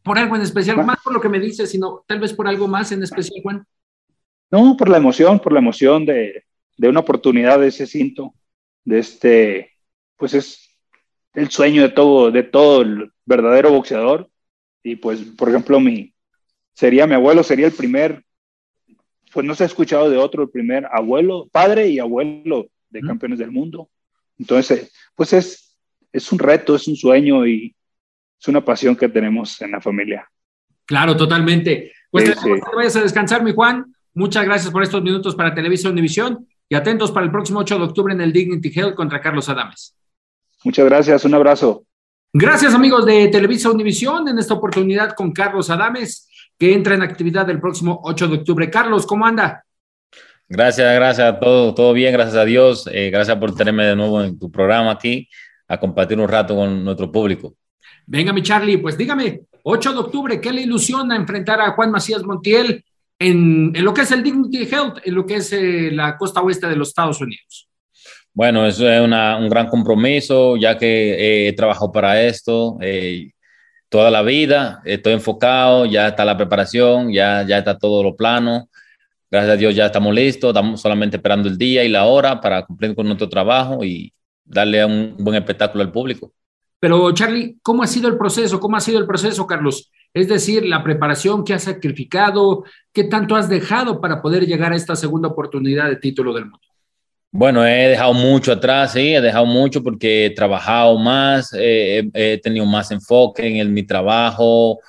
Por 0.04 0.18
algo 0.18 0.36
en 0.36 0.42
especial, 0.42 0.84
más 0.86 1.00
por 1.04 1.14
lo 1.14 1.22
que 1.22 1.30
me 1.30 1.40
dices, 1.40 1.70
sino 1.70 2.04
tal 2.08 2.20
vez 2.20 2.34
por 2.34 2.48
algo 2.48 2.68
más 2.68 2.92
en 2.92 3.04
especial, 3.04 3.42
Juan. 3.44 3.66
No, 4.50 4.76
por 4.76 4.90
la 4.90 4.98
emoción, 4.98 5.40
por 5.40 5.54
la 5.54 5.60
emoción 5.60 6.06
de, 6.06 6.44
de 6.78 6.90
una 6.90 7.02
oportunidad 7.02 7.60
de 7.60 7.68
ese 7.68 7.86
cinto, 7.88 8.34
de 8.84 9.00
este, 9.00 9.72
pues 10.18 10.34
es 10.34 10.72
el 11.34 11.50
sueño 11.50 11.84
de 11.84 11.90
todo, 11.90 12.32
de 12.32 12.44
todo 12.44 12.82
el 12.82 13.12
verdadero 13.26 13.72
boxeador. 13.72 14.30
Y 14.84 14.96
pues, 14.96 15.22
por 15.22 15.50
ejemplo, 15.50 15.80
mi, 15.80 16.14
sería 16.74 17.08
mi 17.08 17.14
abuelo, 17.14 17.44
sería 17.44 17.68
el 17.68 17.74
primer, 17.74 18.26
pues 19.32 19.46
no 19.46 19.56
se 19.56 19.64
ha 19.64 19.68
escuchado 19.68 20.10
de 20.10 20.18
otro, 20.18 20.44
el 20.44 20.50
primer 20.50 20.88
abuelo, 20.92 21.48
padre 21.52 21.88
y 21.90 22.00
abuelo 22.00 22.68
de 22.90 23.02
campeones 23.02 23.40
del 23.40 23.52
mundo. 23.52 23.90
Entonces, 24.38 24.92
pues 25.16 25.34
es, 25.34 25.78
es 26.12 26.32
un 26.32 26.40
reto, 26.40 26.76
es 26.76 26.88
un 26.88 26.96
sueño 26.96 27.46
y 27.46 27.76
es 28.42 28.48
una 28.48 28.66
pasión 28.66 28.96
que 28.96 29.08
tenemos 29.08 29.62
en 29.62 29.72
la 29.72 29.80
familia. 29.80 30.28
Claro, 30.86 31.16
totalmente. 31.16 31.94
Pues 32.10 32.28
sí, 32.28 32.34
te, 32.34 32.40
sí. 32.40 32.50
vayas 32.76 32.96
a 32.96 33.02
descansar, 33.02 33.44
mi 33.44 33.54
Juan. 33.54 33.96
Muchas 34.16 34.44
gracias 34.46 34.72
por 34.72 34.82
estos 34.82 35.02
minutos 35.04 35.36
para 35.36 35.54
Televisión 35.54 35.94
Univisión 35.94 36.48
y 36.68 36.74
atentos 36.74 37.12
para 37.12 37.26
el 37.26 37.32
próximo 37.32 37.60
8 37.60 37.78
de 37.78 37.84
octubre 37.84 38.14
en 38.14 38.20
el 38.20 38.34
Dignity 38.34 38.72
Health 38.74 38.96
contra 38.96 39.22
Carlos 39.22 39.48
Adames. 39.48 39.96
Muchas 40.64 40.86
gracias, 40.86 41.24
un 41.24 41.36
abrazo. 41.36 41.86
Gracias 42.34 42.74
amigos 42.74 43.06
de 43.06 43.28
Televisa 43.28 43.70
Univisión 43.70 44.28
en 44.28 44.40
esta 44.40 44.56
oportunidad 44.56 45.14
con 45.14 45.32
Carlos 45.32 45.70
Adames, 45.70 46.28
que 46.58 46.74
entra 46.74 46.96
en 46.96 47.04
actividad 47.04 47.48
el 47.50 47.62
próximo 47.62 48.02
8 48.04 48.28
de 48.28 48.38
octubre. 48.38 48.70
Carlos, 48.72 49.06
¿cómo 49.06 49.26
anda? 49.26 49.64
Gracias, 50.50 50.96
gracias, 50.96 51.40
todo, 51.40 51.76
todo 51.76 51.94
bien, 51.94 52.12
gracias 52.12 52.38
a 52.38 52.46
Dios. 52.46 52.90
Eh, 52.92 53.12
gracias 53.12 53.38
por 53.38 53.54
tenerme 53.56 53.86
de 53.86 53.96
nuevo 53.96 54.24
en 54.24 54.40
tu 54.40 54.52
programa 54.52 54.92
aquí 54.92 55.30
a 55.68 55.80
compartir 55.80 56.20
un 56.20 56.28
rato 56.28 56.56
con 56.56 56.84
nuestro 56.84 57.12
público. 57.12 57.56
Venga, 58.06 58.34
mi 58.34 58.42
Charlie, 58.42 58.78
pues 58.78 58.98
dígame, 58.98 59.42
8 59.64 59.94
de 59.94 60.00
octubre, 60.00 60.42
¿qué 60.42 60.52
le 60.52 60.62
ilusiona 60.62 61.16
enfrentar 61.16 61.62
a 61.62 61.72
Juan 61.72 61.92
Macías 61.92 62.24
Montiel 62.24 62.84
en, 63.20 63.74
lo 63.84 63.94
que 63.94 64.02
es 64.02 64.12
el 64.12 64.24
Dignity 64.24 64.64
Health, 64.64 65.00
en 65.04 65.16
lo 65.16 65.26
que 65.26 65.36
es 65.36 65.54
eh, 65.54 65.92
la 65.92 66.18
costa 66.18 66.42
oeste 66.42 66.68
de 66.68 66.76
los 66.76 66.90
Estados 66.90 67.22
Unidos? 67.22 67.68
Bueno, 68.34 68.66
eso 68.66 68.90
es 68.90 69.02
una, 69.02 69.38
un 69.38 69.50
gran 69.50 69.68
compromiso, 69.68 70.56
ya 70.56 70.78
que 70.78 71.14
eh, 71.14 71.48
he 71.50 71.54
trabajado 71.54 71.92
para 71.92 72.22
esto 72.24 72.78
eh, 72.82 73.32
toda 73.90 74.10
la 74.10 74.22
vida, 74.22 74.82
estoy 74.86 75.14
enfocado, 75.14 75.86
ya 75.86 76.08
está 76.08 76.24
la 76.24 76.38
preparación, 76.38 77.12
ya, 77.12 77.46
ya 77.46 77.58
está 77.58 77.78
todo 77.78 78.02
lo 78.04 78.16
plano. 78.16 78.70
Gracias 79.30 79.54
a 79.54 79.58
Dios 79.58 79.76
ya 79.76 79.86
estamos 79.86 80.14
listos, 80.14 80.50
estamos 80.50 80.82
solamente 80.82 81.18
esperando 81.18 81.50
el 81.50 81.58
día 81.58 81.84
y 81.84 81.90
la 81.90 82.06
hora 82.06 82.40
para 82.42 82.66
cumplir 82.66 82.96
con 82.96 83.06
nuestro 83.06 83.30
trabajo 83.30 83.84
y 83.84 84.14
darle 84.44 84.84
un 84.86 85.16
buen 85.18 85.36
espectáculo 85.36 85.84
al 85.84 85.92
público. 85.92 86.34
Pero 86.82 87.12
Charlie, 87.14 87.60
¿cómo 87.62 87.84
ha 87.84 87.88
sido 87.88 88.10
el 88.10 88.18
proceso? 88.18 88.60
¿Cómo 88.60 88.76
ha 88.76 88.82
sido 88.82 88.98
el 88.98 89.06
proceso, 89.06 89.46
Carlos? 89.46 89.92
Es 90.16 90.28
decir, 90.28 90.66
la 90.66 90.84
preparación 90.84 91.46
que 91.46 91.54
has 91.54 91.64
sacrificado, 91.64 92.64
¿qué 92.92 93.04
tanto 93.04 93.36
has 93.36 93.48
dejado 93.48 94.02
para 94.02 94.20
poder 94.20 94.48
llegar 94.48 94.74
a 94.74 94.76
esta 94.76 94.96
segunda 94.96 95.28
oportunidad 95.28 95.90
de 95.90 95.98
título 95.98 96.34
del 96.34 96.46
mundo? 96.46 96.60
Bueno, 97.32 97.64
he 97.66 97.90
dejado 97.90 98.16
mucho 98.16 98.52
atrás, 98.52 98.94
sí, 98.94 99.14
he 99.14 99.22
dejado 99.22 99.46
mucho 99.46 99.84
porque 99.84 100.26
he 100.26 100.30
trabajado 100.32 100.98
más, 100.98 101.54
eh, 101.56 102.10
he, 102.16 102.40
tenido 102.40 102.66
más 102.66 102.90
enfoque 102.90 103.48
en 103.48 103.58
el, 103.58 103.70
mi 103.70 103.84
trabajo, 103.84 104.80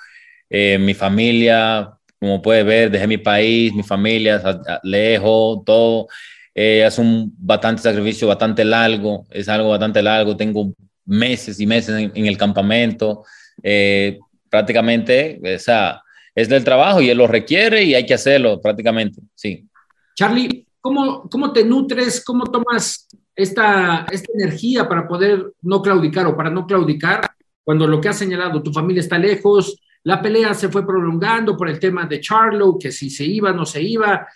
eh, 0.48 0.78
mi 0.78 0.94
familia, 0.94 1.92
como 2.18 2.40
puedes 2.40 2.64
ver, 2.64 2.90
dejé 2.90 3.07
mi 3.07 3.18
país, 3.18 3.74
mi 3.74 3.83
familia, 3.83 4.42
lejos, 4.83 5.62
todo. 5.66 6.07
Eh, 6.55 6.85
es 6.87 6.98
un 6.98 7.35
bastante 7.37 7.83
sacrificio, 7.83 8.28
bastante 8.28 8.64
largo, 8.64 9.26
es 9.31 9.46
algo 9.50 9.68
bastante 9.68 10.02
largo. 10.02 10.37
Tengo 10.37 10.72
meses 11.04 11.60
y 11.60 11.66
meses 11.66 12.10
en, 12.14 12.26
el 12.26 12.36
campamento. 12.36 13.24
Eh, 13.62 14.18
prácticamente, 14.48 15.40
o 15.42 16.02
es 16.34 16.48
del 16.48 16.64
trabajo 16.64 17.00
y 17.00 17.10
él 17.10 17.18
lo 17.18 17.26
requiere 17.26 17.82
y 17.84 17.94
hay 17.94 18.06
que 18.06 18.14
hacerlo 18.14 18.60
prácticamente, 18.60 19.20
sí. 19.34 19.66
Charlie, 20.14 20.66
¿cómo, 20.80 21.28
cómo 21.30 21.52
te 21.52 21.64
nutres? 21.64 22.22
¿Cómo 22.24 22.44
tomas 22.44 23.08
esta, 23.34 24.06
esta 24.10 24.32
energía 24.34 24.88
para 24.88 25.08
poder 25.08 25.52
no 25.62 25.80
claudicar 25.80 26.26
o 26.26 26.36
para 26.36 26.50
no 26.50 26.66
claudicar 26.66 27.30
cuando 27.64 27.86
lo 27.86 28.00
que 28.00 28.08
has 28.08 28.18
señalado, 28.18 28.62
tu 28.62 28.72
familia 28.72 29.00
está 29.00 29.18
lejos, 29.18 29.80
la 30.04 30.20
pelea 30.20 30.52
se 30.52 30.68
fue 30.68 30.84
prolongando 30.84 31.56
por 31.56 31.68
el 31.68 31.78
tema 31.78 32.06
de 32.06 32.20
Charlo, 32.20 32.76
que 32.78 32.90
si 32.90 33.08
se 33.08 33.24
iba, 33.24 33.52
no 33.52 33.64
se 33.64 33.80
iba. 33.80 34.26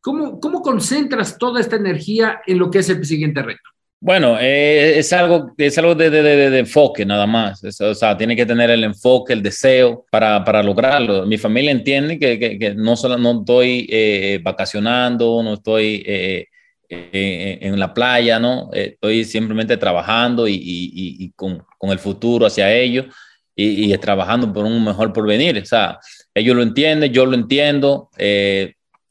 ¿Cómo, 0.00 0.38
cómo 0.38 0.62
concentras 0.62 1.36
toda 1.36 1.60
esta 1.60 1.76
energía 1.76 2.40
en 2.46 2.58
lo 2.58 2.70
que 2.70 2.78
es 2.78 2.88
el 2.88 3.04
siguiente 3.04 3.42
reto? 3.42 3.68
Bueno, 4.02 4.38
eh, 4.40 4.98
es 4.98 5.12
algo, 5.12 5.52
es 5.58 5.76
algo 5.76 5.94
de, 5.94 6.08
de, 6.08 6.22
de, 6.22 6.50
de 6.50 6.58
enfoque 6.60 7.04
nada 7.04 7.26
más. 7.26 7.62
Es, 7.62 7.78
o 7.82 7.94
sea, 7.94 8.16
tiene 8.16 8.34
que 8.34 8.46
tener 8.46 8.70
el 8.70 8.82
enfoque, 8.82 9.34
el 9.34 9.42
deseo 9.42 10.06
para, 10.10 10.42
para 10.42 10.62
lograrlo. 10.62 11.26
Mi 11.26 11.36
familia 11.36 11.70
entiende 11.70 12.18
que, 12.18 12.38
que, 12.38 12.58
que 12.58 12.74
no 12.74 12.96
solo 12.96 13.18
no 13.18 13.40
estoy 13.40 13.86
eh, 13.90 14.40
vacacionando, 14.42 15.42
no 15.42 15.54
estoy 15.54 16.02
eh, 16.06 16.46
en 16.88 17.78
la 17.78 17.92
playa, 17.92 18.38
¿no? 18.40 18.70
estoy 18.72 19.24
simplemente 19.24 19.76
trabajando 19.76 20.48
y, 20.48 20.54
y, 20.54 21.24
y 21.24 21.30
con, 21.32 21.62
con, 21.78 21.90
el 21.90 21.98
futuro 22.00 22.46
hacia 22.46 22.72
ellos 22.72 23.06
y, 23.54 23.92
y, 23.92 23.98
trabajando 23.98 24.52
por 24.52 24.64
un 24.64 24.82
mejor 24.82 25.12
porvenir. 25.12 25.58
O 25.58 25.64
sea, 25.64 25.98
ellos 26.34 26.56
lo 26.56 26.62
entienden, 26.62 27.12
yo 27.12 27.26
lo 27.26 27.34
entiendo. 27.34 28.08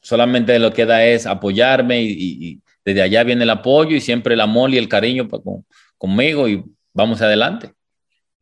solamente 0.02 0.58
lo 0.58 0.70
que 0.70 0.82
queda 0.82 1.04
es 1.04 1.26
apoyarme 1.26 2.02
y 2.02 2.60
desde 2.90 3.02
allá 3.02 3.22
viene 3.24 3.44
el 3.44 3.50
apoyo 3.50 3.96
y 3.96 4.00
siempre 4.00 4.34
el 4.34 4.40
amor 4.40 4.70
y 4.70 4.78
el 4.78 4.88
cariño 4.88 5.28
con, 5.28 5.64
conmigo 5.96 6.48
y 6.48 6.64
vamos 6.92 7.22
adelante. 7.22 7.72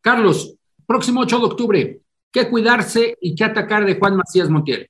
Carlos, 0.01 0.55
próximo 0.87 1.21
8 1.21 1.39
de 1.39 1.45
octubre, 1.45 2.01
¿qué 2.33 2.49
cuidarse 2.49 3.17
y 3.21 3.35
qué 3.35 3.45
atacar 3.45 3.85
de 3.85 3.99
Juan 3.99 4.17
Macías 4.17 4.49
Montiel? 4.49 4.89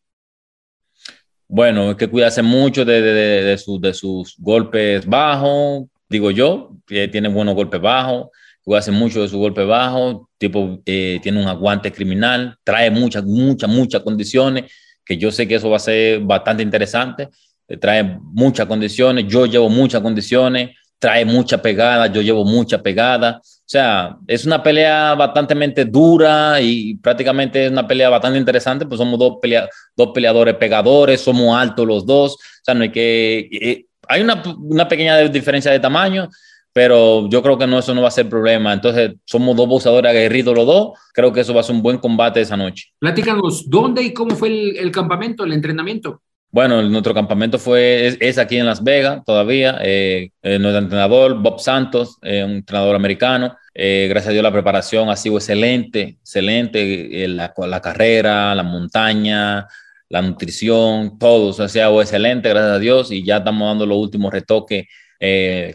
Bueno, 1.48 1.88
hay 1.88 1.96
que 1.96 2.08
cuidarse 2.08 2.42
mucho 2.42 2.84
de, 2.84 3.00
de, 3.00 3.12
de, 3.12 3.42
de, 3.44 3.58
su, 3.58 3.80
de 3.80 3.94
sus 3.94 4.36
golpes 4.38 5.06
bajos, 5.06 5.86
digo 6.08 6.30
yo, 6.30 6.76
que 6.86 7.08
tiene 7.08 7.28
buenos 7.28 7.54
golpes 7.54 7.80
bajos, 7.80 8.28
cuidarse 8.62 8.92
mucho 8.92 9.22
de 9.22 9.28
su 9.28 9.38
golpe 9.38 9.64
bajo, 9.64 10.28
tipo, 10.36 10.80
eh, 10.84 11.18
tiene 11.22 11.40
un 11.40 11.48
aguante 11.48 11.90
criminal, 11.90 12.56
trae 12.62 12.90
muchas, 12.90 13.24
muchas, 13.24 13.70
muchas 13.70 14.02
condiciones, 14.02 14.70
que 15.04 15.16
yo 15.16 15.30
sé 15.30 15.48
que 15.48 15.54
eso 15.54 15.70
va 15.70 15.78
a 15.78 15.80
ser 15.80 16.20
bastante 16.20 16.62
interesante 16.62 17.28
trae 17.76 18.18
muchas 18.22 18.66
condiciones, 18.66 19.26
yo 19.28 19.46
llevo 19.46 19.68
muchas 19.68 20.00
condiciones, 20.00 20.70
trae 20.98 21.24
mucha 21.24 21.60
pegada, 21.60 22.06
yo 22.06 22.22
llevo 22.22 22.44
mucha 22.44 22.82
pegada. 22.82 23.40
O 23.42 23.70
sea, 23.70 24.16
es 24.26 24.46
una 24.46 24.62
pelea 24.62 25.14
bastante 25.14 25.84
dura 25.84 26.60
y 26.60 26.96
prácticamente 26.96 27.66
es 27.66 27.70
una 27.70 27.86
pelea 27.86 28.08
bastante 28.08 28.38
interesante, 28.38 28.86
pues 28.86 28.98
somos 28.98 29.18
dos, 29.18 29.34
pelea, 29.40 29.68
dos 29.94 30.10
peleadores 30.14 30.54
pegadores, 30.54 31.20
somos 31.20 31.56
altos 31.56 31.86
los 31.86 32.06
dos, 32.06 32.34
o 32.34 32.38
sea, 32.62 32.74
no 32.74 32.82
hay 32.82 32.90
que... 32.90 33.48
Eh, 33.52 33.84
hay 34.10 34.22
una, 34.22 34.42
una, 34.58 34.88
pequeña 34.88 35.18
diferencia 35.18 35.70
de 35.70 35.80
tamaño, 35.80 36.30
pero 36.72 37.28
yo 37.28 37.42
creo 37.42 37.58
que 37.58 37.66
no, 37.66 37.78
eso 37.78 37.94
no 37.94 38.00
va 38.00 38.08
a 38.08 38.10
ser 38.10 38.26
problema. 38.26 38.72
Entonces, 38.72 39.12
somos 39.26 39.54
dos 39.54 39.68
boxeadores 39.68 40.08
aguerridos 40.08 40.54
los 40.54 40.64
dos, 40.64 40.98
creo 41.12 41.30
que 41.30 41.40
eso 41.40 41.52
va 41.52 41.60
a 41.60 41.64
ser 41.64 41.76
un 41.76 41.82
buen 41.82 41.98
combate 41.98 42.40
esa 42.40 42.56
noche. 42.56 42.86
Platícanos, 42.98 43.68
¿dónde 43.68 44.02
y 44.02 44.14
cómo 44.14 44.34
fue 44.34 44.48
el, 44.48 44.76
el 44.78 44.90
campamento, 44.90 45.44
el 45.44 45.52
entrenamiento? 45.52 46.22
Bueno, 46.50 46.80
nuestro 46.82 47.12
campamento 47.12 47.58
fue, 47.58 48.16
es, 48.20 48.38
aquí 48.38 48.56
en 48.56 48.64
Las 48.64 48.82
Vegas 48.82 49.22
todavía. 49.24 49.78
Eh, 49.82 50.30
eh, 50.42 50.58
nuestro 50.58 50.78
entrenador, 50.78 51.34
Bob 51.40 51.60
Santos, 51.60 52.16
un 52.22 52.30
entrenador 52.30 52.96
americano. 52.96 53.56
gracias 53.74 54.28
a 54.28 54.30
Dios 54.30 54.42
la 54.42 54.52
preparación 54.52 55.10
ha 55.10 55.16
sido 55.16 55.36
excelente, 55.36 56.16
excelente. 56.20 57.28
La, 57.28 57.52
la, 57.54 57.80
carrera, 57.82 58.54
la 58.54 58.62
montaña, 58.62 59.66
la 60.08 60.22
nutrición, 60.22 61.18
todo 61.18 61.62
ha 61.62 61.68
sido 61.68 62.00
excelente, 62.00 62.48
gracias 62.48 62.72
a 62.72 62.78
Dios. 62.78 63.12
Y 63.12 63.22
ya 63.24 63.38
estamos 63.38 63.68
dando 63.68 63.84
los 63.84 63.98
últimos 63.98 64.32
retoques 64.32 64.86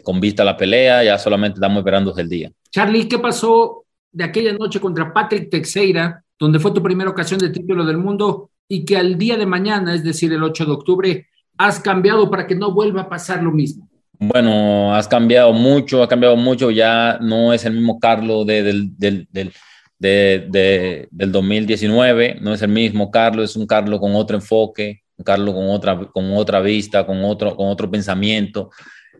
con 0.02 0.20
vista 0.20 0.42
a 0.42 0.46
la 0.46 0.56
pelea. 0.56 1.04
Ya 1.04 1.18
solamente 1.18 1.58
estamos 1.58 1.78
esperando 1.78 2.12
el 2.16 2.28
día. 2.28 2.50
Charlie, 2.72 3.06
¿qué 3.06 3.20
pasó 3.20 3.84
de 4.10 4.24
aquella 4.24 4.52
noche 4.52 4.80
contra 4.80 5.12
Patrick 5.12 5.50
Teixeira, 5.50 6.24
donde 6.36 6.58
fue 6.58 6.72
tu 6.72 6.82
primera 6.82 7.10
ocasión 7.10 7.38
de 7.38 7.50
título 7.50 7.86
del 7.86 7.98
mundo? 7.98 8.50
Y 8.68 8.84
que 8.84 8.96
al 8.96 9.18
día 9.18 9.36
de 9.36 9.46
mañana, 9.46 9.94
es 9.94 10.04
decir, 10.04 10.32
el 10.32 10.42
8 10.42 10.66
de 10.66 10.72
octubre, 10.72 11.26
has 11.58 11.80
cambiado 11.80 12.30
para 12.30 12.46
que 12.46 12.54
no 12.54 12.72
vuelva 12.72 13.02
a 13.02 13.08
pasar 13.08 13.42
lo 13.42 13.52
mismo? 13.52 13.88
Bueno, 14.18 14.94
has 14.94 15.08
cambiado 15.08 15.52
mucho, 15.52 16.02
ha 16.02 16.08
cambiado 16.08 16.36
mucho, 16.36 16.70
ya 16.70 17.18
no 17.20 17.52
es 17.52 17.64
el 17.64 17.74
mismo 17.74 17.98
Carlos 17.98 18.46
de, 18.46 18.62
del, 18.62 18.96
del, 18.96 19.28
del, 19.30 19.52
de, 19.98 21.08
del 21.10 21.32
2019, 21.32 22.38
no 22.40 22.54
es 22.54 22.62
el 22.62 22.68
mismo 22.68 23.10
Carlos, 23.10 23.50
es 23.50 23.56
un 23.56 23.66
Carlos 23.66 24.00
con 24.00 24.14
otro 24.14 24.36
enfoque, 24.36 25.02
un 25.16 25.24
Carlos 25.24 25.54
con 25.54 25.68
otra, 25.68 25.98
con 26.12 26.32
otra 26.32 26.60
vista, 26.60 27.04
con 27.04 27.24
otro, 27.24 27.56
con 27.56 27.68
otro 27.68 27.90
pensamiento, 27.90 28.70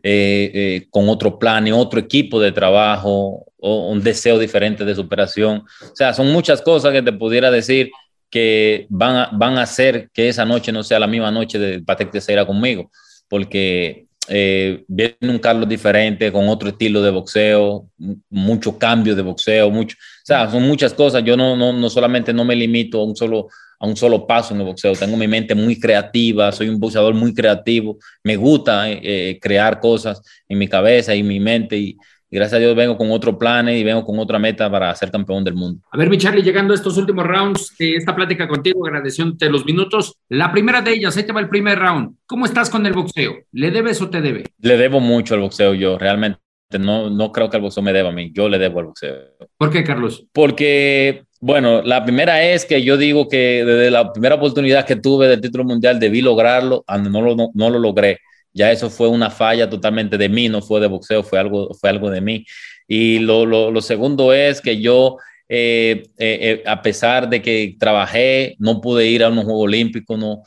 eh, 0.02 0.50
eh, 0.54 0.86
con 0.90 1.08
otro 1.08 1.38
plan 1.38 1.66
y 1.66 1.72
otro 1.72 1.98
equipo 1.98 2.40
de 2.40 2.52
trabajo, 2.52 3.46
o 3.66 3.88
un 3.88 4.02
deseo 4.02 4.38
diferente 4.38 4.84
de 4.84 4.94
superación. 4.94 5.64
O 5.82 5.96
sea, 5.96 6.12
son 6.12 6.30
muchas 6.30 6.60
cosas 6.60 6.92
que 6.92 7.02
te 7.02 7.12
pudiera 7.12 7.50
decir 7.50 7.90
que 8.34 8.88
van 8.90 9.14
a, 9.14 9.30
van 9.32 9.58
a 9.58 9.62
hacer 9.62 10.10
que 10.12 10.28
esa 10.28 10.44
noche 10.44 10.72
no 10.72 10.82
sea 10.82 10.98
la 10.98 11.06
misma 11.06 11.30
noche 11.30 11.56
de 11.56 11.80
Patrick 11.80 12.10
Teixeira 12.10 12.44
conmigo, 12.44 12.90
porque 13.28 14.06
eh, 14.26 14.82
viene 14.88 15.14
un 15.20 15.38
Carlos 15.38 15.68
diferente, 15.68 16.32
con 16.32 16.48
otro 16.48 16.70
estilo 16.70 17.00
de 17.00 17.12
boxeo, 17.12 17.88
mucho 18.30 18.76
cambio 18.76 19.14
de 19.14 19.22
boxeo, 19.22 19.70
mucho, 19.70 19.96
o 19.96 20.26
sea, 20.26 20.50
son 20.50 20.64
muchas 20.64 20.92
cosas. 20.94 21.22
Yo 21.22 21.36
no, 21.36 21.56
no, 21.56 21.72
no 21.72 21.88
solamente 21.88 22.32
no 22.32 22.44
me 22.44 22.56
limito 22.56 23.00
a 23.00 23.04
un 23.04 23.14
solo 23.14 23.46
a 23.78 23.86
un 23.86 23.96
solo 23.96 24.26
paso 24.26 24.52
en 24.52 24.60
el 24.60 24.66
boxeo. 24.66 24.94
Tengo 24.94 25.16
mi 25.16 25.28
mente 25.28 25.54
muy 25.54 25.78
creativa, 25.78 26.50
soy 26.50 26.68
un 26.70 26.80
boxeador 26.80 27.14
muy 27.14 27.32
creativo, 27.34 27.98
me 28.24 28.34
gusta 28.34 28.90
eh, 28.90 29.00
eh, 29.02 29.38
crear 29.40 29.78
cosas 29.78 30.20
en 30.48 30.58
mi 30.58 30.66
cabeza 30.66 31.14
y 31.14 31.22
mi 31.22 31.38
mente 31.38 31.76
y, 31.76 31.96
gracias 32.34 32.56
a 32.56 32.58
Dios 32.58 32.74
vengo 32.74 32.96
con 32.96 33.10
otro 33.12 33.38
plan 33.38 33.68
y 33.68 33.84
vengo 33.84 34.04
con 34.04 34.18
otra 34.18 34.40
meta 34.40 34.68
para 34.70 34.94
ser 34.96 35.10
campeón 35.10 35.44
del 35.44 35.54
mundo. 35.54 35.80
A 35.90 35.96
ver, 35.96 36.10
mi 36.10 36.18
Charlie, 36.18 36.42
llegando 36.42 36.72
a 36.72 36.76
estos 36.76 36.96
últimos 36.96 37.24
rounds 37.24 37.74
de 37.78 37.94
esta 37.94 38.14
plática 38.14 38.48
contigo, 38.48 38.84
agradeciéndote 38.84 39.48
los 39.48 39.64
minutos. 39.64 40.16
La 40.28 40.50
primera 40.50 40.82
de 40.82 40.92
ellas, 40.92 41.16
ahí 41.16 41.24
te 41.24 41.32
va 41.32 41.40
el 41.40 41.48
primer 41.48 41.78
round. 41.78 42.16
¿Cómo 42.26 42.44
estás 42.44 42.68
con 42.68 42.84
el 42.86 42.92
boxeo? 42.92 43.36
¿Le 43.52 43.70
debes 43.70 44.02
o 44.02 44.10
te 44.10 44.20
debe? 44.20 44.44
Le 44.58 44.76
debo 44.76 44.98
mucho 44.98 45.34
al 45.34 45.40
boxeo 45.40 45.74
yo, 45.74 45.96
realmente. 45.96 46.40
No, 46.76 47.08
no 47.08 47.30
creo 47.30 47.48
que 47.48 47.56
el 47.56 47.62
boxeo 47.62 47.84
me 47.84 47.92
deba 47.92 48.08
a 48.08 48.12
mí, 48.12 48.32
yo 48.34 48.48
le 48.48 48.58
debo 48.58 48.80
al 48.80 48.86
boxeo. 48.86 49.14
¿Por 49.56 49.70
qué, 49.70 49.84
Carlos? 49.84 50.26
Porque, 50.32 51.22
bueno, 51.40 51.82
la 51.82 52.04
primera 52.04 52.42
es 52.42 52.64
que 52.64 52.82
yo 52.82 52.96
digo 52.96 53.28
que 53.28 53.64
desde 53.64 53.92
la 53.92 54.12
primera 54.12 54.34
oportunidad 54.34 54.84
que 54.84 54.96
tuve 54.96 55.28
del 55.28 55.40
título 55.40 55.62
mundial 55.62 56.00
debí 56.00 56.20
lograrlo, 56.20 56.84
no 56.88 57.22
lo, 57.22 57.36
no, 57.36 57.50
no 57.54 57.70
lo 57.70 57.78
logré 57.78 58.18
ya 58.54 58.70
eso 58.70 58.88
fue 58.88 59.08
una 59.08 59.30
falla 59.30 59.68
totalmente 59.68 60.16
de 60.16 60.28
mí, 60.28 60.48
no 60.48 60.62
fue 60.62 60.80
de 60.80 60.86
boxeo, 60.86 61.22
fue 61.24 61.38
algo, 61.40 61.74
fue 61.74 61.90
algo 61.90 62.10
de 62.10 62.20
mí. 62.20 62.46
Y 62.86 63.18
lo, 63.18 63.44
lo, 63.46 63.80
segundo 63.80 64.32
es 64.32 64.60
que 64.60 64.80
yo, 64.80 65.16
eh, 65.48 66.04
eh, 66.18 66.38
eh, 66.40 66.62
a 66.66 66.80
pesar 66.80 67.28
de 67.28 67.42
que 67.42 67.76
trabajé, 67.78 68.54
no 68.58 68.80
pude 68.80 69.06
ir 69.06 69.24
a 69.24 69.28
unos 69.28 69.44
Juegos 69.44 69.64
Olímpicos, 69.64 70.18
no, 70.18 70.42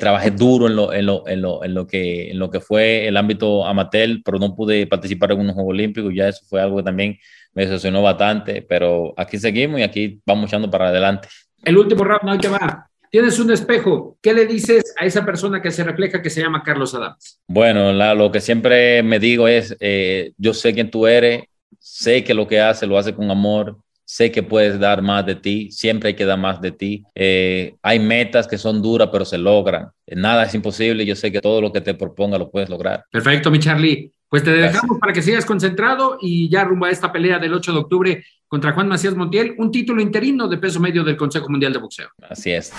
trabajé 0.00 0.32
duro 0.32 0.66
en 0.66 0.74
lo, 0.74 0.92
en, 0.92 1.06
lo, 1.06 1.26
en, 1.28 1.40
lo, 1.40 1.64
en, 1.64 1.72
lo 1.72 1.86
que, 1.86 2.32
en 2.32 2.38
lo 2.40 2.50
que 2.50 2.58
fue 2.58 3.06
el 3.06 3.16
ámbito 3.16 3.64
amateur, 3.64 4.20
pero 4.24 4.38
no 4.38 4.54
pude 4.54 4.88
participar 4.88 5.32
en 5.32 5.40
unos 5.40 5.54
Juegos 5.54 5.70
Olímpicos, 5.70 6.12
ya 6.14 6.28
eso 6.28 6.44
fue 6.48 6.60
algo 6.60 6.78
que 6.78 6.82
también 6.82 7.16
me 7.54 7.64
decepcionó 7.64 8.02
bastante, 8.02 8.60
pero 8.62 9.14
aquí 9.16 9.38
seguimos 9.38 9.80
y 9.80 9.84
aquí 9.84 10.20
vamos 10.26 10.46
echando 10.46 10.68
para 10.68 10.88
adelante. 10.88 11.28
El 11.64 11.78
último 11.78 12.04
round, 12.04 12.24
no 12.24 12.32
hay 12.32 12.38
que 12.38 12.48
va. 12.48 12.88
Tienes 13.10 13.38
un 13.38 13.50
espejo. 13.50 14.18
¿Qué 14.20 14.34
le 14.34 14.46
dices 14.46 14.94
a 14.98 15.06
esa 15.06 15.24
persona 15.24 15.62
que 15.62 15.70
se 15.70 15.84
refleja 15.84 16.20
que 16.20 16.30
se 16.30 16.42
llama 16.42 16.62
Carlos 16.62 16.94
Adams? 16.94 17.40
Bueno, 17.46 17.92
lo 18.14 18.30
que 18.30 18.40
siempre 18.40 19.02
me 19.02 19.18
digo 19.18 19.48
es, 19.48 19.76
eh, 19.80 20.32
yo 20.36 20.52
sé 20.52 20.74
quién 20.74 20.90
tú 20.90 21.06
eres, 21.06 21.44
sé 21.78 22.24
que 22.24 22.34
lo 22.34 22.46
que 22.46 22.60
hace 22.60 22.86
lo 22.86 22.98
hace 22.98 23.14
con 23.14 23.30
amor, 23.30 23.78
sé 24.04 24.30
que 24.30 24.42
puedes 24.42 24.78
dar 24.78 25.02
más 25.02 25.26
de 25.26 25.34
ti, 25.34 25.70
siempre 25.70 26.08
hay 26.08 26.14
que 26.14 26.24
dar 26.24 26.38
más 26.38 26.60
de 26.60 26.72
ti. 26.72 27.04
Eh, 27.14 27.74
hay 27.82 27.98
metas 27.98 28.46
que 28.46 28.58
son 28.58 28.82
duras, 28.82 29.08
pero 29.12 29.24
se 29.24 29.38
logran. 29.38 29.90
Nada 30.06 30.44
es 30.44 30.54
imposible, 30.54 31.04
yo 31.04 31.14
sé 31.14 31.30
que 31.30 31.40
todo 31.40 31.60
lo 31.60 31.72
que 31.72 31.80
te 31.80 31.94
proponga 31.94 32.38
lo 32.38 32.50
puedes 32.50 32.68
lograr. 32.68 33.04
Perfecto, 33.10 33.50
mi 33.50 33.58
Charlie. 33.58 34.12
Pues 34.28 34.44
te 34.44 34.50
dejamos 34.50 34.98
para 34.98 35.12
que 35.12 35.22
sigas 35.22 35.46
concentrado 35.46 36.18
y 36.20 36.50
ya 36.50 36.64
rumbo 36.64 36.84
a 36.84 36.90
esta 36.90 37.10
pelea 37.10 37.38
del 37.38 37.54
8 37.54 37.72
de 37.72 37.78
octubre 37.78 38.24
contra 38.46 38.72
Juan 38.72 38.88
Macías 38.88 39.14
Montiel, 39.14 39.54
un 39.58 39.70
título 39.70 40.02
interino 40.02 40.48
de 40.48 40.58
peso 40.58 40.80
medio 40.80 41.02
del 41.02 41.16
Consejo 41.16 41.48
Mundial 41.48 41.72
de 41.72 41.78
Boxeo. 41.78 42.08
Así 42.28 42.50
es. 42.50 42.72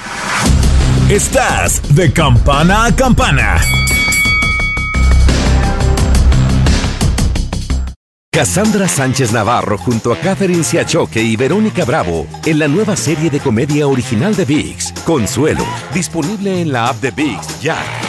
Estás 1.10 1.96
de 1.96 2.14
campana 2.14 2.86
a 2.86 2.96
campana. 2.96 3.58
Cassandra 8.32 8.88
Sánchez 8.88 9.34
Navarro 9.34 9.80
junto 9.80 10.14
a 10.14 10.18
Catherine 10.18 10.64
Siachoque 10.64 11.22
y 11.22 11.36
Verónica 11.36 11.84
Bravo 11.84 12.28
en 12.46 12.60
la 12.60 12.68
nueva 12.68 12.96
serie 12.96 13.32
de 13.32 13.40
comedia 13.40 13.88
original 13.88 14.36
de 14.36 14.46
VIX, 14.46 14.94
Consuelo, 15.04 15.66
disponible 15.96 16.62
en 16.62 16.72
la 16.72 16.90
app 16.90 16.98
de 16.98 17.10
VIX 17.10 17.62
ya. 17.62 18.09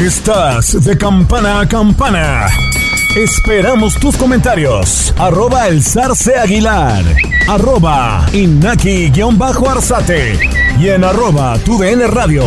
Estás 0.00 0.82
de 0.82 0.96
campana 0.96 1.60
a 1.60 1.68
campana. 1.68 2.46
Esperamos 3.14 4.00
tus 4.00 4.16
comentarios. 4.16 5.14
Arroba 5.18 5.68
el 5.68 5.82
zarce 5.82 6.38
aguilar. 6.38 7.04
Arroba 7.46 8.24
inaki-arzate. 8.32 10.38
Y 10.78 10.88
en 10.88 11.04
arroba 11.04 11.58
tu 11.58 11.78
radio. 11.82 12.44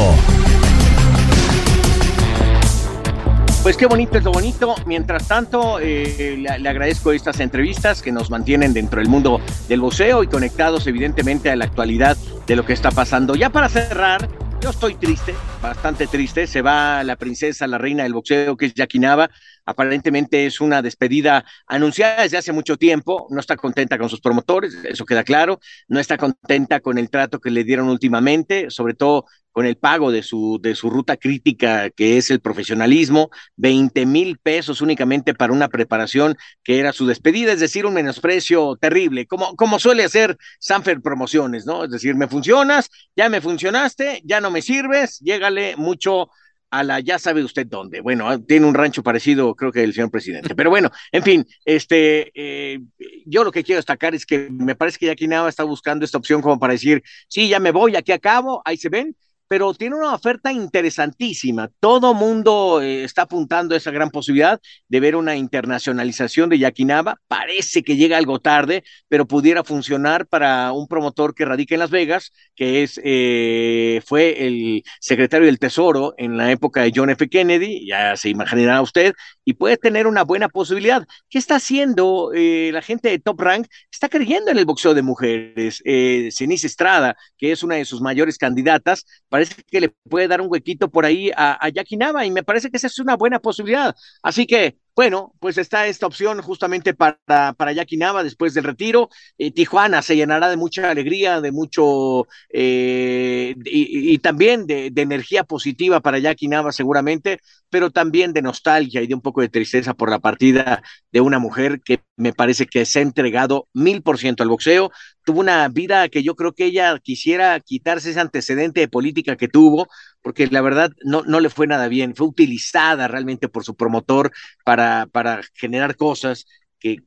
Pues 3.62 3.78
qué 3.78 3.86
bonito 3.86 4.18
es 4.18 4.24
lo 4.24 4.32
bonito. 4.32 4.74
Mientras 4.88 5.28
tanto, 5.28 5.78
eh, 5.80 6.38
le, 6.40 6.58
le, 6.58 6.70
agradezco 6.70 7.12
estas 7.12 7.40
entrevistas 7.40 8.02
que 8.02 8.12
nos 8.12 8.32
mantienen 8.32 8.74
dentro 8.74 9.00
del 9.00 9.10
mundo 9.10 9.40
del 9.70 9.80
boxeo 9.80 10.24
y 10.24 10.28
conectados 10.28 10.88
evidentemente 10.88 11.52
a 11.52 11.56
la 11.56 11.66
actualidad 11.66 12.18
de 12.48 12.56
lo 12.56 12.66
que 12.66 12.74
está 12.74 12.90
pasando. 12.90 13.36
Ya 13.36 13.52
para 13.52 13.70
cerrar, 13.70 14.28
yo 14.64 14.70
estoy 14.70 14.96
triste, 14.96 15.34
bastante 15.62 16.08
triste. 16.08 16.48
Se 16.48 16.62
va 16.62 17.04
la 17.04 17.18
princesa, 17.18 17.68
la 17.68 17.78
reina 17.78 18.04
del 18.04 18.14
boxeo, 18.14 18.56
que 18.56 18.68
es 18.68 18.74
Yakinaba. 18.74 19.30
Aparentemente 19.66 20.46
es 20.46 20.62
una 20.62 20.82
despedida 20.82 21.44
anunciada 21.68 22.24
desde 22.24 22.38
hace 22.38 22.54
mucho 22.54 22.78
tiempo. 22.78 23.28
No 23.30 23.42
está 23.42 23.58
contenta 23.58 23.98
con 23.98 24.08
sus 24.08 24.22
promotores, 24.22 24.74
eso 24.86 25.04
queda 25.04 25.26
claro. 25.26 25.60
No 25.90 26.00
está 26.00 26.18
contenta 26.18 26.80
con 26.80 26.98
el 26.98 27.10
trato 27.10 27.42
que 27.42 27.52
le 27.52 27.66
dieron 27.66 27.90
últimamente, 27.90 28.70
sobre 28.70 28.94
todo 28.94 29.26
con 29.54 29.66
el 29.66 29.78
pago 29.78 30.12
de 30.12 30.24
su, 30.24 30.60
de 30.62 30.76
su 30.76 30.90
ruta 30.90 31.16
crítica, 31.16 31.90
que 31.92 32.18
es 32.18 32.30
el 32.32 32.42
profesionalismo, 32.42 33.30
20 33.56 34.06
mil 34.06 34.38
pesos 34.40 34.82
únicamente 34.82 35.34
para 35.34 35.54
una 35.54 35.70
preparación 35.70 36.36
que 36.64 36.80
era 36.80 36.92
su 36.92 37.06
despedida, 37.06 37.54
es 37.54 37.62
decir, 37.62 37.86
un 37.86 37.94
menosprecio 37.94 38.76
terrible, 38.82 39.28
como, 39.28 39.56
como 39.56 39.80
suele 39.80 40.04
hacer 40.04 40.38
Sanfer 40.60 41.02
Promociones, 41.02 41.66
¿no? 41.66 41.86
Es 41.86 41.92
decir, 41.92 42.16
me 42.16 42.28
funcionas, 42.28 42.90
ya 43.16 43.30
me 43.30 43.40
funcionaste, 43.40 44.22
ya 44.26 44.42
no 44.42 44.52
me 44.52 44.62
sirves, 44.62 45.20
llégale 45.20 45.78
mucho 45.78 46.30
a 46.74 46.84
la 46.84 47.00
ya 47.00 47.20
sabe 47.20 47.44
usted 47.44 47.68
dónde. 47.68 48.02
Bueno, 48.02 48.42
tiene 48.42 48.66
un 48.66 48.74
rancho 48.74 49.04
parecido, 49.04 49.54
creo 49.54 49.72
que 49.72 49.84
el 49.84 49.94
señor 49.94 50.10
presidente. 50.10 50.56
Pero 50.56 50.72
bueno, 50.72 50.90
en 51.12 51.22
fin, 51.22 51.48
este, 51.66 52.32
eh, 52.34 52.80
yo 53.28 53.44
lo 53.44 53.52
que 53.52 53.64
quiero 53.64 53.78
destacar 53.78 54.16
es 54.16 54.26
que 54.26 54.50
me 54.50 54.76
parece 54.76 54.98
que 54.98 55.06
Jackie 55.06 55.28
Nava 55.28 55.50
está 55.50 55.64
buscando 55.64 56.04
esta 56.04 56.18
opción 56.18 56.42
como 56.42 56.60
para 56.60 56.74
decir, 56.74 57.04
sí, 57.28 57.48
ya 57.48 57.60
me 57.60 57.70
voy, 57.70 57.96
aquí 57.96 58.12
acabo, 58.12 58.64
ahí 58.66 58.78
se 58.78 58.90
ven, 58.90 59.16
pero 59.54 59.72
tiene 59.76 59.96
una 59.96 60.16
oferta 60.16 60.52
interesantísima. 60.52 61.70
Todo 61.80 62.16
mundo 62.16 62.82
eh, 62.82 63.04
está 63.04 63.22
apuntando 63.22 63.76
a 63.76 63.78
esa 63.78 63.92
gran 63.92 64.10
posibilidad 64.10 64.60
de 64.88 65.00
ver 65.00 65.16
una 65.16 65.36
internacionalización 65.36 66.50
de 66.50 66.58
Yaquinaba. 66.58 67.22
Parece 67.28 67.84
que 67.84 67.96
llega 67.96 68.18
algo 68.18 68.40
tarde, 68.40 68.84
pero 69.10 69.28
pudiera 69.28 69.64
funcionar 69.64 70.26
para 70.26 70.72
un 70.72 70.88
promotor 70.88 71.36
que 71.36 71.46
radica 71.46 71.76
en 71.76 71.82
Las 71.82 71.92
Vegas, 71.92 72.32
que 72.56 72.82
es 72.82 73.00
eh, 73.04 74.02
fue 74.08 74.48
el 74.48 74.82
secretario 75.00 75.46
del 75.46 75.60
Tesoro 75.60 76.16
en 76.18 76.36
la 76.36 76.50
época 76.50 76.82
de 76.82 76.92
John 76.96 77.12
F. 77.12 77.30
Kennedy, 77.30 77.88
ya 77.88 78.18
se 78.18 78.30
imaginará 78.30 78.82
usted, 78.82 79.14
y 79.46 79.54
puede 79.54 79.78
tener 79.78 80.08
una 80.08 80.24
buena 80.24 80.50
posibilidad. 80.50 81.06
¿Qué 81.30 81.38
está 81.38 81.58
haciendo 81.58 82.32
eh, 82.34 82.72
la 82.74 82.82
gente 82.82 83.10
de 83.10 83.20
Top 83.20 83.40
Rank? 83.40 83.68
Está 83.92 84.10
creyendo 84.10 84.50
en 84.50 84.58
el 84.58 84.66
boxeo 84.66 84.96
de 84.96 85.04
mujeres. 85.04 85.80
Eh, 85.86 86.30
Estrada, 86.64 87.16
que 87.38 87.52
es 87.52 87.62
una 87.62 87.76
de 87.76 87.86
sus 87.86 88.02
mayores 88.02 88.38
candidatas, 88.38 89.06
parece 89.30 89.43
que 89.50 89.82
le 89.82 89.90
puede 89.90 90.28
dar 90.28 90.42
un 90.42 90.48
huequito 90.50 90.90
por 90.90 91.06
ahí 91.06 91.32
a, 91.36 91.66
a 91.66 91.70
Jackie 91.70 91.98
Nava 91.98 92.26
y 92.26 92.32
me 92.32 92.44
parece 92.44 92.70
que 92.70 92.78
esa 92.78 92.88
es 92.88 93.00
una 93.00 93.16
buena 93.16 93.40
posibilidad. 93.40 93.96
Así 94.22 94.46
que 94.46 94.78
bueno, 94.96 95.34
pues 95.40 95.58
está 95.58 95.88
esta 95.88 96.06
opción 96.06 96.42
justamente 96.42 96.94
para, 96.94 97.18
para 97.58 97.72
Jackie 97.72 97.98
Nava 97.98 98.24
después 98.24 98.54
del 98.54 98.64
retiro. 98.64 99.10
Eh, 99.40 99.52
Tijuana 99.52 100.04
se 100.04 100.16
llenará 100.16 100.50
de 100.50 100.58
mucha 100.58 100.92
alegría, 100.92 101.42
de 101.42 101.52
mucho 101.52 102.28
eh, 102.50 103.56
y, 103.66 104.18
también 104.20 104.68
de, 104.68 104.92
de, 104.92 105.02
energía 105.02 105.44
positiva 105.46 106.00
para 106.00 106.20
Jackie 106.20 106.48
Nava 106.48 106.72
seguramente, 106.72 107.40
pero 107.72 107.90
también 107.90 108.34
de 108.34 108.44
nostalgia 108.44 109.02
y 109.02 109.08
de 109.08 109.16
un 109.16 109.22
poco 109.22 109.42
de 109.42 109.50
tristeza 109.50 109.96
por 109.96 110.12
la 110.12 110.20
partida 110.20 110.84
de 111.12 111.22
una 111.22 111.40
mujer 111.40 111.82
que 111.84 112.02
me 112.16 112.32
parece 112.32 112.68
que 112.68 112.86
se 112.86 113.00
ha 113.00 113.02
entregado 113.02 113.68
mil 113.74 114.04
por 114.04 114.20
ciento 114.20 114.44
al 114.44 114.50
boxeo. 114.50 114.92
Tuvo 115.26 115.40
una 115.40 115.68
vida 115.70 116.10
que 116.10 116.24
yo 116.24 116.36
creo 116.36 116.54
que 116.54 116.66
ella 116.66 117.00
quisiera 117.00 117.60
quitarse 117.60 118.12
ese 118.12 118.20
antecedente 118.20 118.82
de 118.82 118.88
política 118.88 119.36
que 119.38 119.48
tuvo, 119.48 119.88
porque 120.22 120.48
la 120.48 120.62
verdad 120.62 120.92
no, 121.04 121.24
no 121.24 121.40
le 121.40 121.50
fue 121.50 121.68
nada 121.68 121.88
bien. 121.88 122.16
Fue 122.16 122.28
utilizada 122.28 123.08
realmente 123.08 123.48
por 123.50 123.64
su 123.64 123.76
promotor 123.76 124.32
para, 124.66 125.08
para 125.12 125.42
generar 125.54 125.96
cosas 125.96 126.46
que, 126.80 126.98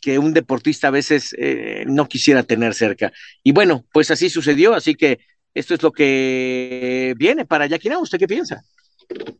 que 0.00 0.18
un 0.18 0.32
deportista 0.34 0.88
a 0.88 0.90
veces 0.90 1.34
eh, 1.38 1.84
no 1.86 2.08
quisiera 2.08 2.42
tener 2.42 2.74
cerca. 2.74 3.12
Y 3.42 3.52
bueno, 3.52 3.84
pues 3.92 4.10
así 4.10 4.30
sucedió, 4.30 4.74
así 4.74 4.94
que 4.94 5.20
esto 5.54 5.74
es 5.74 5.82
lo 5.82 5.92
que 5.92 7.14
viene 7.16 7.44
para 7.46 7.66
Yaquina. 7.66 7.98
¿Usted 7.98 8.18
qué 8.18 8.26
piensa? 8.28 8.62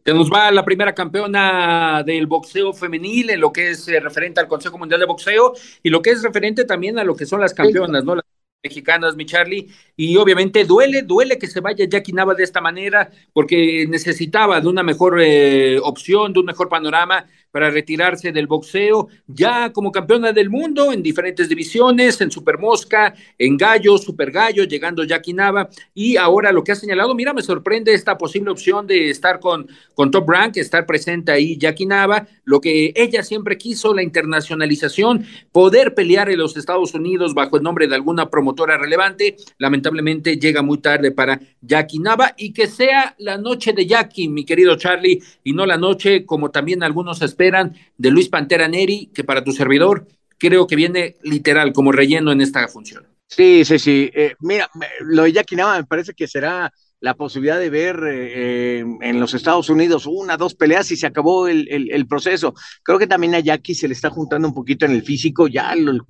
Se 0.04 0.14
nos 0.14 0.30
va 0.30 0.50
la 0.50 0.64
primera 0.64 0.94
campeona 0.94 2.02
del 2.04 2.26
boxeo 2.26 2.72
femenil 2.72 3.30
en 3.30 3.40
lo 3.40 3.52
que 3.52 3.70
es 3.70 3.88
eh, 3.88 3.98
referente 4.00 4.40
al 4.40 4.48
Consejo 4.48 4.78
Mundial 4.78 5.00
de 5.00 5.06
Boxeo 5.06 5.52
y 5.82 5.90
lo 5.90 6.00
que 6.00 6.10
es 6.10 6.22
referente 6.22 6.64
también 6.64 6.98
a 6.98 7.04
lo 7.04 7.16
que 7.16 7.26
son 7.26 7.40
las 7.40 7.52
campeonas, 7.52 8.04
¿no? 8.04 8.14
Las 8.14 8.24
mexicanas, 8.62 9.16
mi 9.16 9.26
Charlie, 9.26 9.68
y 9.96 10.16
obviamente 10.16 10.64
duele, 10.64 11.02
duele 11.02 11.38
que 11.38 11.46
se 11.46 11.60
vaya 11.60 11.84
Jackie 11.88 12.12
de 12.12 12.42
esta 12.42 12.60
manera, 12.60 13.10
porque 13.32 13.86
necesitaba 13.88 14.60
de 14.60 14.68
una 14.68 14.82
mejor 14.82 15.20
eh, 15.20 15.78
opción, 15.82 16.32
de 16.32 16.40
un 16.40 16.46
mejor 16.46 16.68
panorama 16.68 17.26
para 17.50 17.70
retirarse 17.70 18.32
del 18.32 18.46
boxeo, 18.46 19.08
ya 19.26 19.72
como 19.72 19.92
campeona 19.92 20.32
del 20.32 20.50
mundo 20.50 20.92
en 20.92 21.02
diferentes 21.02 21.48
divisiones, 21.48 22.20
en 22.20 22.30
Super 22.30 22.58
Mosca, 22.58 23.14
en 23.38 23.56
Gallo, 23.56 23.98
Super 23.98 24.30
Gallo, 24.30 24.64
llegando 24.64 25.04
Jackie 25.04 25.32
Nava, 25.32 25.68
y 25.94 26.16
ahora 26.16 26.52
lo 26.52 26.62
que 26.62 26.72
ha 26.72 26.76
señalado, 26.76 27.14
mira, 27.14 27.32
me 27.32 27.42
sorprende 27.42 27.94
esta 27.94 28.18
posible 28.18 28.50
opción 28.50 28.86
de 28.86 29.10
estar 29.10 29.40
con, 29.40 29.68
con 29.94 30.10
Top 30.10 30.28
Rank, 30.28 30.56
estar 30.56 30.86
presente 30.86 31.32
ahí 31.32 31.56
Jackie 31.56 31.86
Nava, 31.86 32.26
lo 32.44 32.60
que 32.60 32.92
ella 32.94 33.22
siempre 33.22 33.56
quiso, 33.56 33.94
la 33.94 34.02
internacionalización, 34.02 35.24
poder 35.52 35.94
pelear 35.94 36.28
en 36.30 36.38
los 36.38 36.56
Estados 36.56 36.94
Unidos 36.94 37.34
bajo 37.34 37.56
el 37.56 37.62
nombre 37.62 37.88
de 37.88 37.94
alguna 37.94 38.28
promotora 38.28 38.76
relevante, 38.76 39.36
lamentablemente 39.58 40.36
llega 40.36 40.62
muy 40.62 40.78
tarde 40.78 41.10
para 41.10 41.40
Jackie 41.60 41.98
Nava, 41.98 42.34
y 42.36 42.52
que 42.52 42.66
sea 42.66 43.14
la 43.18 43.38
noche 43.38 43.72
de 43.72 43.86
Jackie, 43.86 44.28
mi 44.28 44.44
querido 44.44 44.76
Charlie, 44.76 45.22
y 45.42 45.52
no 45.52 45.66
la 45.66 45.76
noche 45.76 46.26
como 46.26 46.50
también 46.50 46.82
algunos 46.82 47.22
esperan 47.36 47.76
de 47.98 48.10
Luis 48.10 48.30
Pantera 48.30 48.66
Neri, 48.66 49.10
que 49.14 49.24
para 49.24 49.44
tu 49.44 49.52
servidor 49.52 50.06
creo 50.38 50.66
que 50.66 50.76
viene 50.76 51.16
literal 51.22 51.74
como 51.74 51.92
relleno 51.92 52.32
en 52.32 52.40
esta 52.40 52.66
función. 52.66 53.06
Sí, 53.28 53.64
sí, 53.64 53.78
sí. 53.78 54.10
Eh, 54.14 54.34
mira, 54.40 54.70
lo 55.00 55.24
de 55.24 55.32
Jackie 55.32 55.56
Nava 55.56 55.76
me 55.76 55.84
parece 55.84 56.14
que 56.14 56.26
será 56.26 56.72
la 57.00 57.14
posibilidad 57.14 57.58
de 57.58 57.68
ver 57.68 58.00
eh, 58.08 58.84
en 59.02 59.20
los 59.20 59.34
Estados 59.34 59.68
Unidos 59.68 60.06
una, 60.06 60.38
dos 60.38 60.54
peleas 60.54 60.90
y 60.90 60.96
se 60.96 61.06
acabó 61.06 61.46
el, 61.46 61.68
el, 61.68 61.90
el, 61.92 62.06
proceso. 62.06 62.54
Creo 62.82 62.98
que 62.98 63.06
también 63.06 63.34
a 63.34 63.40
Jackie 63.40 63.74
se 63.74 63.86
le 63.86 63.92
está 63.92 64.08
juntando 64.08 64.48
un 64.48 64.54
poquito 64.54 64.86
en 64.86 64.92
el 64.92 65.02
físico 65.02 65.46
ya 65.46 65.72
el, 65.72 66.00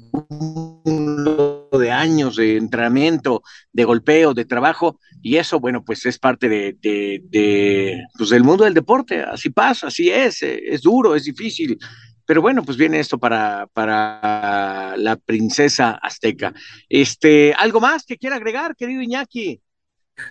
de 1.78 1.90
años 1.90 2.36
de 2.36 2.56
entrenamiento, 2.56 3.42
de 3.72 3.84
golpeo, 3.84 4.34
de 4.34 4.44
trabajo, 4.44 4.98
y 5.22 5.36
eso, 5.36 5.60
bueno, 5.60 5.84
pues 5.84 6.06
es 6.06 6.18
parte 6.18 6.48
de, 6.48 6.76
de, 6.80 8.02
pues 8.16 8.30
del 8.30 8.44
mundo 8.44 8.64
del 8.64 8.74
deporte, 8.74 9.20
así 9.20 9.50
pasa, 9.50 9.88
así 9.88 10.10
es, 10.10 10.42
es 10.42 10.82
duro, 10.82 11.14
es 11.14 11.24
difícil, 11.24 11.78
pero 12.26 12.42
bueno, 12.42 12.64
pues 12.64 12.76
viene 12.76 12.98
esto 12.98 13.18
para, 13.18 13.68
para 13.72 14.94
la 14.96 15.16
princesa 15.16 15.92
azteca. 16.02 16.52
Este, 16.88 17.54
¿algo 17.56 17.80
más 17.80 18.04
que 18.04 18.18
quiera 18.18 18.36
agregar, 18.36 18.74
querido 18.74 19.00
Iñaki? 19.00 19.60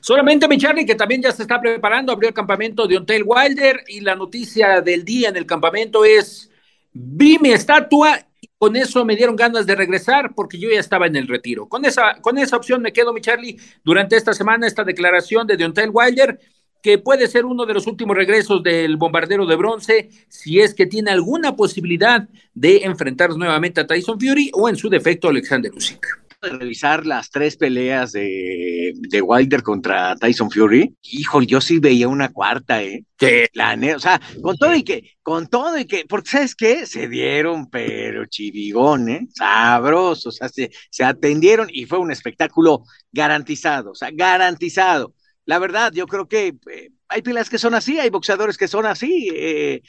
Solamente 0.02 0.48
mi 0.48 0.58
Charlie, 0.58 0.86
que 0.86 0.96
también 0.96 1.22
ya 1.22 1.32
se 1.32 1.44
está 1.44 1.62
preparando, 1.62 2.12
abrió 2.12 2.30
el 2.30 2.36
campamento 2.36 2.88
de 2.88 2.98
Ontel 2.98 3.24
Wilder 3.26 3.84
y 3.88 4.02
la 4.02 4.16
noticia 4.16 4.82
del 4.82 5.06
día 5.06 5.30
en 5.30 5.38
el 5.38 5.46
campamento 5.46 6.04
es, 6.04 6.50
vi 6.92 7.38
mi 7.40 7.52
estatua 7.52 8.20
con 8.58 8.76
eso 8.76 9.04
me 9.06 9.16
dieron 9.16 9.36
ganas 9.36 9.66
de 9.66 9.76
regresar 9.76 10.34
porque 10.34 10.58
yo 10.58 10.70
ya 10.70 10.80
estaba 10.80 11.08
en 11.08 11.16
el 11.16 11.28
retiro. 11.28 11.68
Con 11.68 11.86
esa, 11.86 12.16
con 12.22 12.38
esa 12.38 12.58
opción 12.58 12.82
me 12.82 12.94
quedo, 12.94 13.14
mi 13.14 13.22
Charlie, 13.22 13.58
durante 13.84 14.16
esta 14.16 14.34
semana, 14.34 14.68
esta 14.68 14.84
declaración 14.84 15.46
de 15.46 15.58
Deontay 15.58 15.90
Wilder, 15.90 16.40
que 16.82 16.98
puede 17.00 17.28
ser 17.28 17.46
uno 17.46 17.66
de 17.66 17.74
los 17.74 17.88
últimos 17.88 18.16
regresos 18.16 18.62
del 18.62 18.98
bombardero 18.98 19.46
de 19.46 19.56
bronce, 19.56 20.10
si 20.30 20.60
es 20.60 20.74
que 20.74 20.86
tiene 20.86 21.12
alguna 21.12 21.56
posibilidad 21.56 22.28
de 22.54 22.78
enfrentar 22.84 23.36
nuevamente 23.36 23.82
a 23.82 23.88
Tyson 23.88 24.20
Fury 24.20 24.52
o 24.54 24.70
en 24.70 24.76
su 24.76 24.90
defecto 24.90 25.28
a 25.28 25.32
Alexander 25.32 25.72
Usyk 25.74 26.25
de 26.46 26.58
revisar 26.58 27.06
las 27.06 27.30
tres 27.30 27.58
peleas 27.58 28.12
de, 28.12 28.94
de, 28.96 29.22
Wilder 29.22 29.64
contra 29.64 30.16
Tyson 30.16 30.50
Fury, 30.50 30.96
híjole, 31.04 31.48
yo 31.48 31.60
sí 31.60 31.80
veía 31.80 32.08
una 32.08 32.30
cuarta, 32.30 32.82
¿eh? 32.82 33.04
Que 33.18 33.50
la 33.54 33.78
o 33.96 34.00
sea, 34.00 34.22
con 34.42 34.58
todo 34.58 34.76
y 34.76 34.84
que, 34.84 35.12
con 35.22 35.48
todo 35.48 35.78
y 35.78 35.86
que, 35.86 36.06
porque 36.08 36.30
¿sabes 36.30 36.56
qué? 36.56 36.86
Se 36.86 37.08
dieron, 37.08 37.70
pero 37.70 38.26
chivigón, 38.26 39.10
¿eh? 39.10 39.28
Sabrosos, 39.34 40.28
o 40.28 40.32
sea, 40.32 40.50
se, 40.50 40.72
se 40.90 41.04
atendieron 41.04 41.68
y 41.72 41.86
fue 41.86 42.00
un 42.00 42.12
espectáculo 42.12 42.84
garantizado, 43.12 43.92
o 43.92 43.96
sea, 43.96 44.10
garantizado. 44.14 45.14
La 45.46 45.60
verdad, 45.60 45.92
yo 45.94 46.08
creo 46.08 46.28
que 46.28 46.56
eh, 46.72 46.90
hay 47.08 47.22
peleas 47.22 47.50
que 47.50 47.58
son 47.58 47.74
así, 47.74 48.00
hay 48.00 48.10
boxeadores 48.10 48.58
que 48.58 48.68
son 48.68 48.86
así, 48.86 49.30
eh, 49.34 49.82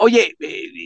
Oye, 0.00 0.36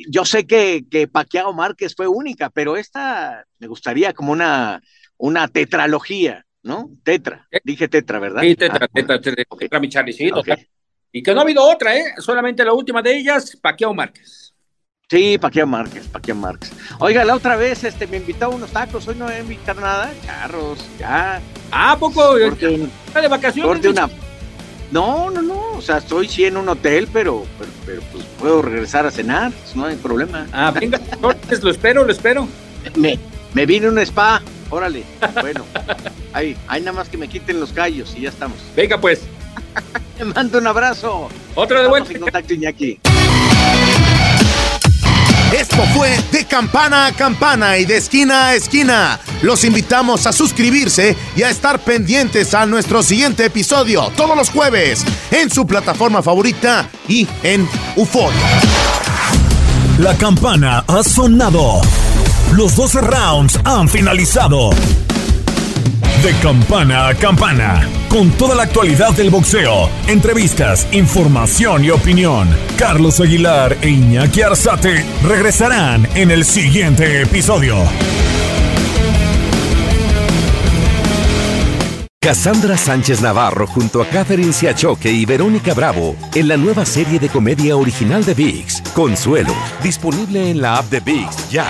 yo 0.08 0.24
sé 0.24 0.46
que, 0.46 0.84
que 0.88 1.08
Paquiao 1.08 1.52
Márquez 1.52 1.94
fue 1.96 2.06
única, 2.06 2.50
pero 2.50 2.76
esta 2.76 3.44
me 3.58 3.66
gustaría 3.66 4.12
como 4.12 4.30
una, 4.30 4.80
una 5.24 5.48
tetralogía, 5.48 6.44
¿no? 6.62 6.90
Tetra, 7.02 7.48
dije 7.64 7.88
tetra, 7.88 8.18
¿verdad? 8.18 8.42
Sí, 8.42 8.56
tetra, 8.56 8.80
ah, 8.82 8.88
tetra, 8.92 9.18
tetra, 9.18 9.44
okay. 9.48 9.68
tetra, 9.68 9.80
mi 9.80 9.88
Charlie, 9.88 10.12
sí, 10.12 10.30
okay. 10.30 10.68
Y 11.12 11.22
que 11.22 11.32
no 11.32 11.40
ha 11.40 11.44
habido 11.44 11.64
otra, 11.64 11.96
¿eh? 11.96 12.04
Solamente 12.18 12.62
la 12.62 12.74
última 12.74 13.00
de 13.00 13.16
ellas, 13.16 13.56
Paquiao 13.56 13.94
Márquez. 13.94 14.52
Sí, 15.08 15.38
Paquiao 15.38 15.66
Márquez, 15.66 16.08
Paquiao 16.08 16.36
Márquez. 16.36 16.72
Oiga, 16.98 17.24
la 17.24 17.36
otra 17.36 17.56
vez 17.56 17.84
este, 17.84 18.06
me 18.06 18.18
invitó 18.18 18.46
a 18.46 18.48
unos 18.48 18.70
tacos, 18.70 19.08
hoy 19.08 19.14
no 19.14 19.24
voy 19.24 19.34
a 19.34 19.40
invitar 19.40 19.76
nada, 19.76 20.12
carros, 20.26 20.84
ya. 20.98 21.40
Ah, 21.72 21.96
poco? 21.98 22.36
Porque, 22.46 22.86
¿De 23.14 23.28
vacaciones? 23.28 23.86
Una, 23.86 24.10
No, 24.90 25.30
no, 25.30 25.40
no. 25.40 25.72
O 25.78 25.80
sea, 25.80 25.98
estoy 25.98 26.28
sí 26.28 26.44
en 26.44 26.58
un 26.58 26.68
hotel, 26.68 27.08
pero, 27.10 27.46
pero, 27.86 28.02
pues 28.12 28.24
puedo 28.38 28.60
regresar 28.60 29.06
a 29.06 29.10
cenar. 29.10 29.52
Pues, 29.52 29.74
no 29.74 29.86
hay 29.86 29.96
problema. 29.96 30.46
Ah, 30.52 30.70
venga, 30.70 31.00
lo 31.62 31.70
espero, 31.70 32.04
lo 32.04 32.12
espero. 32.12 32.46
Me, 32.96 33.18
me 33.54 33.64
vine 33.64 33.86
a 33.86 33.88
un 33.88 33.98
spa. 34.00 34.42
Órale. 34.74 35.04
Bueno, 35.40 35.64
ahí, 36.32 36.56
ahí 36.66 36.80
nada 36.80 36.96
más 36.96 37.08
que 37.08 37.16
me 37.16 37.28
quiten 37.28 37.60
los 37.60 37.72
callos 37.72 38.12
y 38.16 38.22
ya 38.22 38.30
estamos. 38.30 38.58
Venga, 38.74 39.00
pues. 39.00 39.20
Te 40.18 40.24
mando 40.24 40.58
un 40.58 40.66
abrazo. 40.66 41.28
Otro 41.54 41.80
de 41.80 41.86
vuelta. 41.86 42.12
en 42.12 42.20
contacto, 42.20 42.54
Iñaki. 42.54 42.98
Esto 45.56 45.76
fue 45.94 46.10
de 46.32 46.44
campana 46.46 47.06
a 47.06 47.12
campana 47.12 47.78
y 47.78 47.84
de 47.84 47.98
esquina 47.98 48.48
a 48.48 48.54
esquina. 48.56 49.20
Los 49.42 49.62
invitamos 49.62 50.26
a 50.26 50.32
suscribirse 50.32 51.16
y 51.36 51.44
a 51.44 51.50
estar 51.50 51.78
pendientes 51.78 52.52
a 52.52 52.66
nuestro 52.66 53.04
siguiente 53.04 53.44
episodio 53.44 54.10
todos 54.16 54.36
los 54.36 54.50
jueves 54.50 55.04
en 55.30 55.50
su 55.50 55.68
plataforma 55.68 56.20
favorita 56.20 56.88
y 57.06 57.28
en 57.44 57.68
UFO. 57.94 58.28
La 59.98 60.18
campana 60.18 60.84
ha 60.88 61.04
sonado. 61.04 61.80
Los 62.57 62.76
12 62.76 63.00
rounds 63.00 63.61
han 63.64 63.88
finalizado. 63.88 64.70
De 66.22 66.32
campana 66.40 67.09
a 67.09 67.14
campana, 67.14 67.88
con 68.09 68.30
toda 68.30 68.55
la 68.55 68.62
actualidad 68.62 69.12
del 69.12 69.28
boxeo, 69.30 69.90
entrevistas, 70.07 70.86
información 70.92 71.84
y 71.84 71.90
opinión. 71.90 72.48
Carlos 72.78 73.18
Aguilar 73.18 73.76
e 73.80 73.88
Iñaki 73.88 74.42
Arzate 74.42 75.05
regresarán 75.24 76.07
en 76.14 76.30
el 76.30 76.44
siguiente 76.44 77.22
episodio. 77.22 77.76
Cassandra 82.20 82.78
Sánchez 82.78 83.20
Navarro 83.20 83.66
junto 83.66 84.00
a 84.00 84.07
Catherine 84.07 84.52
Siachoque 84.52 85.11
y 85.11 85.26
Verónica 85.26 85.74
Bravo 85.74 86.14
en 86.36 86.46
la 86.46 86.57
nueva 86.57 86.86
serie 86.86 87.18
de 87.18 87.28
comedia 87.28 87.76
original 87.76 88.24
de 88.24 88.34
VIX, 88.34 88.80
Consuelo, 88.94 89.55
disponible 89.82 90.50
en 90.52 90.62
la 90.62 90.78
app 90.78 90.88
de 90.88 91.00
VIX 91.00 91.50
ya. 91.50 91.66